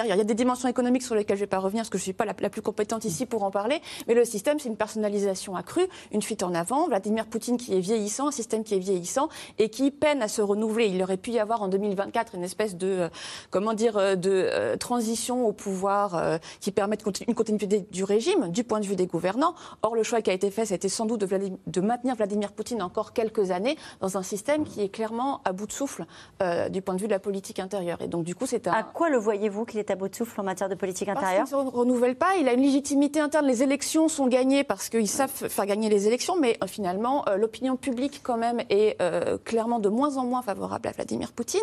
Il 0.04 0.06
y 0.06 0.12
a 0.12 0.24
des 0.24 0.34
dimensions 0.34 0.68
économiques 0.68 1.04
sur 1.04 1.16
lesquelles 1.16 1.38
je 1.38 1.42
ne 1.42 1.46
vais 1.46 1.50
pas 1.50 1.60
revenir 1.60 1.82
parce 1.82 1.90
que 1.90 1.98
je 1.98 2.02
ne 2.02 2.06
suis 2.06 2.14
pas 2.14 2.26
la, 2.26 2.34
plus 2.34 2.62
compétente 2.62 3.06
ici 3.06 3.26
pour 3.26 3.44
en 3.44 3.52
parler, 3.52 3.82
mais 4.08 4.14
le 4.14 4.26
système, 4.26 4.60
c'est 4.60 4.68
une 4.68 4.76
personnalisation 4.76 5.56
accrue, 5.56 5.88
une 6.12 6.22
fuite 6.22 6.44
en 6.44 6.54
avant. 6.54 6.88
Vladimir 6.88 7.26
Poutine 7.26 7.56
qui 7.56 7.74
est 7.74 7.80
vieillissant, 7.80 8.28
un 8.28 8.32
système 8.32 8.66
qui 8.66 8.76
est 8.76 8.80
vieillissant 8.80 9.30
et 9.60 9.70
qui 9.70 9.92
peine 9.92 10.22
à 10.22 10.28
se 10.28 10.42
renouveler. 10.42 10.88
Il 10.88 11.02
aurait 11.02 11.18
pu 11.18 11.32
y 11.32 11.40
avoir 11.40 11.62
en 11.62 11.70
2024 11.70 12.36
une 12.36 12.44
espèce 12.44 12.76
de, 12.76 12.88
euh, 12.88 13.10
comment 13.50 13.74
dire, 13.74 13.98
euh, 13.98 14.16
de 14.16 14.30
euh, 14.30 14.76
transition 14.76 15.48
au 15.48 15.54
pouvoir 15.54 16.40
qui 16.60 16.72
permette 16.72 17.04
une 17.28 17.36
continuité 17.36 17.88
du 17.92 18.04
régime 18.04 18.50
du 18.50 18.64
point 18.64 18.80
de 18.80 18.86
vue 18.86 18.96
des 18.96 19.08
gouvernants. 19.08 19.56
Or, 19.84 19.96
le 19.96 20.04
choix 20.04 20.22
qui 20.22 20.30
a 20.30 20.34
été 20.34 20.52
fait, 20.52 20.66
c'était 20.66 20.90
sans 20.90 21.06
doute 21.06 21.22
de, 21.22 21.52
de, 21.68 21.82
maintenir 21.82 22.16
Vladimir 22.16 22.52
Poutine 22.52 22.82
encore 22.82 23.14
quelques 23.14 23.52
années 23.52 23.78
dans 24.02 24.18
un 24.18 24.24
système 24.24 24.66
qui 24.66 24.82
est 24.82 24.90
clairement 24.90 25.42
à 25.46 25.54
bout 25.54 25.68
de 25.68 25.72
souffle 25.72 26.06
du 26.70 26.82
point 26.82 26.96
de 26.96 27.00
vue 27.00 27.08
de 27.08 27.14
la 27.14 27.20
politique 27.20 27.60
intérieure. 27.60 28.02
Et 28.02 28.08
donc, 28.08 28.24
du 28.24 28.36
coup, 28.36 28.46
c'est 28.46 28.68
un... 28.68 28.74
À 28.74 28.84
quoi 28.84 29.10
le 29.10 29.18
voyez-vous 29.18 29.61
qu'il 29.66 29.80
est 29.80 29.92
à 29.92 29.96
bout 29.96 30.08
de 30.08 30.16
souffle 30.16 30.40
en 30.40 30.44
matière 30.44 30.70
de 30.70 30.76
politique 30.76 31.10
intérieure 31.10 31.40
Parce 31.40 31.50
qu'il 31.50 31.58
ne 31.58 31.72
se 31.72 31.76
renouvelle 31.76 32.16
pas, 32.16 32.36
il 32.40 32.48
a 32.48 32.54
une 32.54 32.62
légitimité 32.62 33.20
interne. 33.20 33.46
Les 33.46 33.64
élections 33.64 34.08
sont 34.08 34.28
gagnées 34.28 34.64
parce 34.64 34.90
qu'ils 34.90 35.08
savent 35.08 35.30
faire 35.30 35.66
gagner 35.66 35.90
les 35.90 36.08
élections, 36.08 36.36
mais 36.40 36.58
euh, 36.64 36.68
finalement, 36.68 37.28
euh, 37.28 37.38
l'opinion 37.38 37.76
publique 37.76 38.22
quand 38.24 38.38
même 38.38 38.62
est 38.70 39.02
euh, 39.02 39.38
clairement 39.44 39.80
de 39.80 39.90
moins 39.90 40.18
en 40.18 40.26
moins 40.26 40.42
favorable 40.42 40.88
à 40.88 40.92
Vladimir 40.92 41.32
Poutine. 41.32 41.60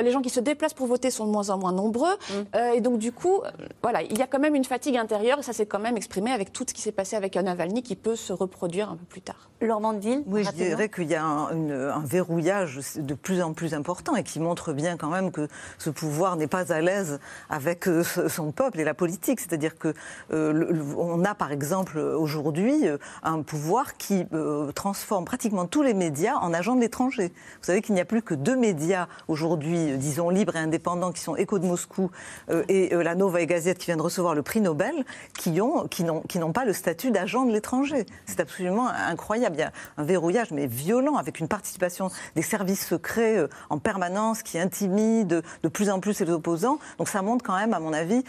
les 0.00 0.10
gens 0.10 0.22
qui 0.22 0.30
se 0.30 0.40
déplacent 0.40 0.74
pour 0.74 0.86
voter 0.86 1.10
sont 1.10 1.26
de 1.26 1.30
moins 1.30 1.50
en 1.50 1.58
moins 1.58 1.72
nombreux. 1.72 2.14
Mm. 2.30 2.74
et 2.76 2.80
donc, 2.80 2.98
du 2.98 3.12
coup, 3.12 3.42
voilà, 3.82 4.02
il 4.02 4.18
y 4.18 4.22
a 4.22 4.26
quand 4.26 4.38
même 4.38 4.54
une 4.54 4.64
fatigue 4.64 4.96
intérieure, 4.96 5.38
et 5.38 5.42
ça 5.42 5.52
s'est 5.52 5.66
quand 5.66 5.78
même 5.78 5.96
exprimé 5.96 6.30
avec 6.30 6.52
tout 6.52 6.64
ce 6.66 6.74
qui 6.74 6.80
s'est 6.80 6.92
passé 6.92 7.16
avec 7.16 7.36
Navalny 7.36 7.82
qui 7.82 7.96
peut 7.96 8.16
se 8.16 8.32
reproduire 8.32 8.90
un 8.90 8.96
peu 8.96 9.04
plus 9.04 9.20
tard. 9.20 9.50
Laure 9.60 9.80
Mandeville 9.80 10.22
Oui, 10.26 10.44
je 10.44 10.50
dirais 10.52 10.88
qu'il 10.88 11.08
y 11.08 11.14
a 11.14 11.24
un, 11.24 11.70
un, 11.70 12.04
verrouillage 12.04 12.80
de 12.96 13.14
plus 13.14 13.42
en 13.42 13.52
plus 13.52 13.74
important 13.74 14.14
et 14.16 14.22
qui 14.22 14.40
montre 14.40 14.72
bien 14.72 14.96
quand 14.96 15.10
même 15.10 15.30
que 15.30 15.48
ce 15.78 15.90
pouvoir 15.90 16.36
n'est 16.36 16.46
pas 16.46 16.72
à 16.72 16.80
l'aise 16.80 17.18
avec 17.50 17.88
euh, 17.88 18.02
son 18.28 18.52
peuple 18.52 18.80
et 18.80 18.84
la 18.84 18.94
politique. 18.94 19.40
C'est-à-dire 19.40 19.78
que 19.78 19.94
euh, 20.32 20.72
on 20.96 21.24
a 21.24 21.34
par 21.34 21.52
exemple 21.52 21.98
aujourd'hui 21.98 22.88
euh, 22.88 22.98
un 23.22 23.42
pouvoir 23.42 23.96
qui 23.96 24.26
transforme 24.74 25.24
pratiquement 25.24 25.66
tous 25.66 25.82
les 25.82 25.94
médias 25.94 26.36
en 26.36 26.52
agents 26.52 26.74
de 26.74 26.80
l'étranger. 26.80 27.28
Vous 27.28 27.64
savez 27.64 27.82
qu'il 27.82 27.94
n'y 27.94 28.00
a 28.00 28.04
plus 28.04 28.22
que 28.22 28.34
deux 28.34 28.56
médias 28.56 29.08
aujourd'hui, 29.28 29.96
disons 29.96 30.30
libres 30.30 30.56
et 30.56 30.58
indépendants, 30.58 31.12
qui 31.12 31.20
sont 31.20 31.36
Echo 31.36 31.58
de 31.58 31.66
Moscou 31.66 32.10
et 32.68 32.90
la 32.90 33.14
Novae 33.14 33.46
Gazette 33.46 33.78
qui 33.78 33.86
vient 33.86 33.96
de 33.96 34.02
recevoir 34.02 34.34
le 34.34 34.42
prix 34.42 34.60
Nobel, 34.60 35.04
qui 35.36 35.52
n'ont 35.52 36.52
pas 36.52 36.64
le 36.64 36.72
statut 36.72 37.10
d'agent 37.10 37.44
de 37.44 37.52
l'étranger. 37.52 38.06
C'est 38.26 38.40
absolument 38.40 38.88
incroyable. 38.88 39.56
Il 39.56 39.60
y 39.60 39.62
a 39.62 39.72
un 39.96 40.04
verrouillage 40.04 40.50
mais 40.50 40.66
violent 40.66 41.16
avec 41.16 41.40
une 41.40 41.48
participation 41.48 42.10
des 42.34 42.42
services 42.42 42.86
secrets 42.86 43.48
en 43.70 43.78
permanence 43.78 44.42
qui 44.42 44.58
intimide 44.58 45.42
de 45.62 45.68
plus 45.68 45.90
en 45.90 46.00
plus 46.00 46.20
les 46.20 46.30
opposants. 46.30 46.78
Donc 46.98 47.08
ça 47.08 47.22
montre 47.28 47.44
quand 47.44 47.56
même, 47.56 47.74
à 47.74 47.80
mon 47.80 47.92
avis, 47.92 48.22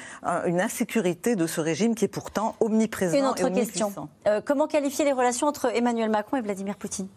une 0.45 0.61
insécurité 0.61 1.35
de 1.35 1.47
ce 1.47 1.61
régime 1.61 1.95
qui 1.95 2.05
est 2.05 2.09
pourtant 2.09 2.55
omniprésent. 2.59 3.17
Une 3.17 3.25
autre 3.25 3.49
question. 3.49 3.91
Euh, 4.27 4.41
comment 4.43 4.67
qualifier 4.67 5.05
les 5.05 5.13
relations 5.13 5.47
entre 5.47 5.75
Emmanuel 5.75 6.09
Macron 6.09 6.37
et 6.37 6.41
Vladimir 6.41 6.75
Poutine 6.75 7.07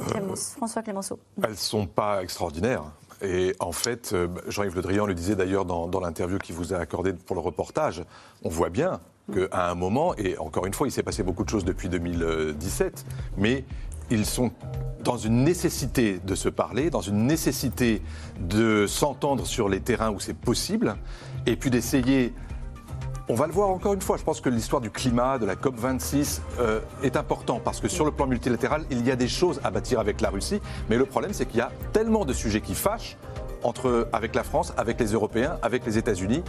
euh, 0.00 0.36
François 0.56 0.82
Clémenceau. 0.82 1.18
Elles 1.42 1.50
ne 1.50 1.56
sont 1.56 1.86
pas 1.86 2.22
extraordinaires. 2.22 2.84
Et 3.22 3.54
en 3.58 3.72
fait, 3.72 4.12
euh, 4.12 4.28
Jean-Yves 4.46 4.76
Le 4.76 4.82
Drian 4.82 5.06
le 5.06 5.14
disait 5.14 5.36
d'ailleurs 5.36 5.64
dans, 5.64 5.88
dans 5.88 6.00
l'interview 6.00 6.38
qu'il 6.38 6.54
vous 6.54 6.72
a 6.72 6.78
accordée 6.78 7.12
pour 7.12 7.36
le 7.36 7.42
reportage, 7.42 8.02
on 8.44 8.48
voit 8.48 8.70
bien 8.70 9.00
qu'à 9.32 9.70
un 9.70 9.74
moment, 9.74 10.14
et 10.16 10.38
encore 10.38 10.66
une 10.66 10.74
fois, 10.74 10.86
il 10.86 10.90
s'est 10.90 11.02
passé 11.02 11.22
beaucoup 11.22 11.44
de 11.44 11.50
choses 11.50 11.64
depuis 11.64 11.88
2017, 11.88 13.04
mais 13.36 13.64
ils 14.10 14.26
sont 14.26 14.50
dans 15.02 15.16
une 15.16 15.44
nécessité 15.44 16.20
de 16.24 16.34
se 16.34 16.48
parler, 16.48 16.90
dans 16.90 17.00
une 17.00 17.26
nécessité 17.26 18.02
de 18.40 18.86
s'entendre 18.86 19.46
sur 19.46 19.68
les 19.68 19.80
terrains 19.80 20.10
où 20.10 20.20
c'est 20.20 20.36
possible, 20.36 20.96
et 21.46 21.56
puis 21.56 21.70
d'essayer 21.70 22.32
on 23.30 23.34
va 23.34 23.46
le 23.46 23.52
voir 23.52 23.68
encore 23.68 23.94
une 23.94 24.00
fois. 24.00 24.16
Je 24.16 24.24
pense 24.24 24.40
que 24.40 24.48
l'histoire 24.48 24.82
du 24.82 24.90
climat, 24.90 25.38
de 25.38 25.46
la 25.46 25.54
COP26 25.54 26.40
euh, 26.58 26.80
est 27.04 27.16
important 27.16 27.60
parce 27.62 27.78
que 27.78 27.86
sur 27.86 28.04
le 28.04 28.10
plan 28.10 28.26
multilatéral, 28.26 28.84
il 28.90 29.06
y 29.06 29.10
a 29.12 29.14
des 29.14 29.28
choses 29.28 29.60
à 29.62 29.70
bâtir 29.70 30.00
avec 30.00 30.20
la 30.20 30.30
Russie. 30.30 30.60
Mais 30.88 30.96
le 30.96 31.06
problème, 31.06 31.32
c'est 31.32 31.46
qu'il 31.46 31.58
y 31.58 31.62
a 31.62 31.70
tellement 31.92 32.24
de 32.24 32.32
sujets 32.32 32.60
qui 32.60 32.74
fâchent 32.74 33.16
entre, 33.62 34.08
avec 34.12 34.34
la 34.34 34.44
France, 34.44 34.72
avec 34.76 34.98
les 35.00 35.12
Européens, 35.12 35.58
avec 35.62 35.84
les 35.86 35.98
États-Unis 35.98 36.42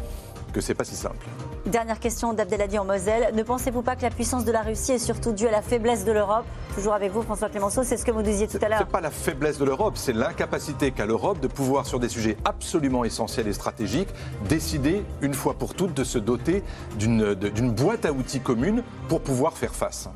que 0.51 0.61
c'est 0.61 0.73
pas 0.73 0.83
si 0.83 0.95
simple. 0.95 1.25
Dernière 1.65 1.99
question 1.99 2.33
d'Abdelhadi 2.33 2.77
en 2.77 2.85
Moselle. 2.85 3.33
Ne 3.33 3.43
pensez-vous 3.43 3.81
pas 3.81 3.95
que 3.95 4.01
la 4.01 4.09
puissance 4.09 4.43
de 4.43 4.51
la 4.51 4.61
Russie 4.61 4.93
est 4.93 4.99
surtout 4.99 5.31
due 5.31 5.47
à 5.47 5.51
la 5.51 5.61
faiblesse 5.61 6.03
de 6.03 6.11
l'Europe? 6.11 6.45
Toujours 6.75 6.93
avec 6.93 7.11
vous, 7.11 7.21
François 7.21 7.49
Clémenceau, 7.49 7.83
c'est 7.83 7.97
ce 7.97 8.05
que 8.05 8.11
vous 8.11 8.21
disiez 8.21 8.47
tout 8.47 8.59
à 8.61 8.67
l'heure. 8.67 8.79
C'est 8.79 8.91
pas 8.91 9.01
la 9.01 9.11
faiblesse 9.11 9.57
de 9.57 9.65
l'Europe, 9.65 9.93
c'est 9.95 10.13
l'incapacité 10.13 10.91
qu'a 10.91 11.05
l'Europe 11.05 11.39
de 11.39 11.47
pouvoir, 11.47 11.85
sur 11.85 11.99
des 11.99 12.09
sujets 12.09 12.37
absolument 12.43 13.05
essentiels 13.05 13.47
et 13.47 13.53
stratégiques, 13.53 14.09
décider 14.49 15.05
une 15.21 15.33
fois 15.33 15.53
pour 15.53 15.73
toutes 15.73 15.93
de 15.93 16.03
se 16.03 16.17
doter 16.17 16.63
d'une 16.97 17.71
boîte 17.71 18.05
à 18.05 18.11
outils 18.11 18.41
commune 18.41 18.83
pour 19.07 19.21
pouvoir 19.21 19.53
faire 19.53 19.73
face. 19.73 20.09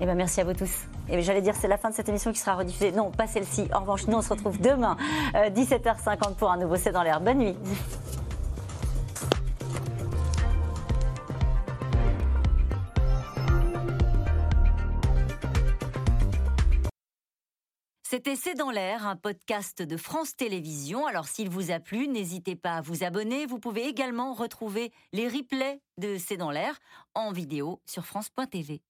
Eh 0.00 0.06
ben 0.06 0.14
merci 0.14 0.40
à 0.40 0.44
vous 0.44 0.54
tous. 0.54 0.70
Et 1.08 1.20
j'allais 1.22 1.42
dire, 1.42 1.54
c'est 1.56 1.66
la 1.66 1.76
fin 1.76 1.90
de 1.90 1.94
cette 1.94 2.08
émission 2.08 2.32
qui 2.32 2.38
sera 2.38 2.54
rediffusée. 2.54 2.92
Non, 2.92 3.10
pas 3.10 3.26
celle-ci. 3.26 3.68
En 3.74 3.80
revanche, 3.80 4.06
nous, 4.06 4.16
on 4.16 4.22
se 4.22 4.28
retrouve 4.28 4.60
demain, 4.60 4.96
17h50 5.34 6.30
euh, 6.30 6.34
pour 6.38 6.50
un 6.52 6.56
nouveau 6.56 6.76
C'est 6.76 6.92
dans 6.92 7.02
l'air. 7.02 7.20
Bonne 7.20 7.38
nuit. 7.38 7.56
C'était 18.10 18.36
C'est 18.36 18.54
dans 18.54 18.70
l'air, 18.70 19.06
un 19.06 19.16
podcast 19.16 19.82
de 19.82 19.96
France 19.98 20.34
Télévisions. 20.34 21.06
Alors 21.06 21.28
s'il 21.28 21.50
vous 21.50 21.70
a 21.70 21.78
plu, 21.78 22.08
n'hésitez 22.08 22.56
pas 22.56 22.76
à 22.76 22.80
vous 22.80 23.04
abonner. 23.04 23.44
Vous 23.44 23.58
pouvez 23.58 23.86
également 23.86 24.32
retrouver 24.32 24.92
les 25.12 25.28
replays 25.28 25.82
de 25.98 26.16
C'est 26.16 26.38
dans 26.38 26.50
l'air 26.50 26.78
en 27.14 27.32
vidéo 27.32 27.82
sur 27.84 28.06
France.tv. 28.06 28.80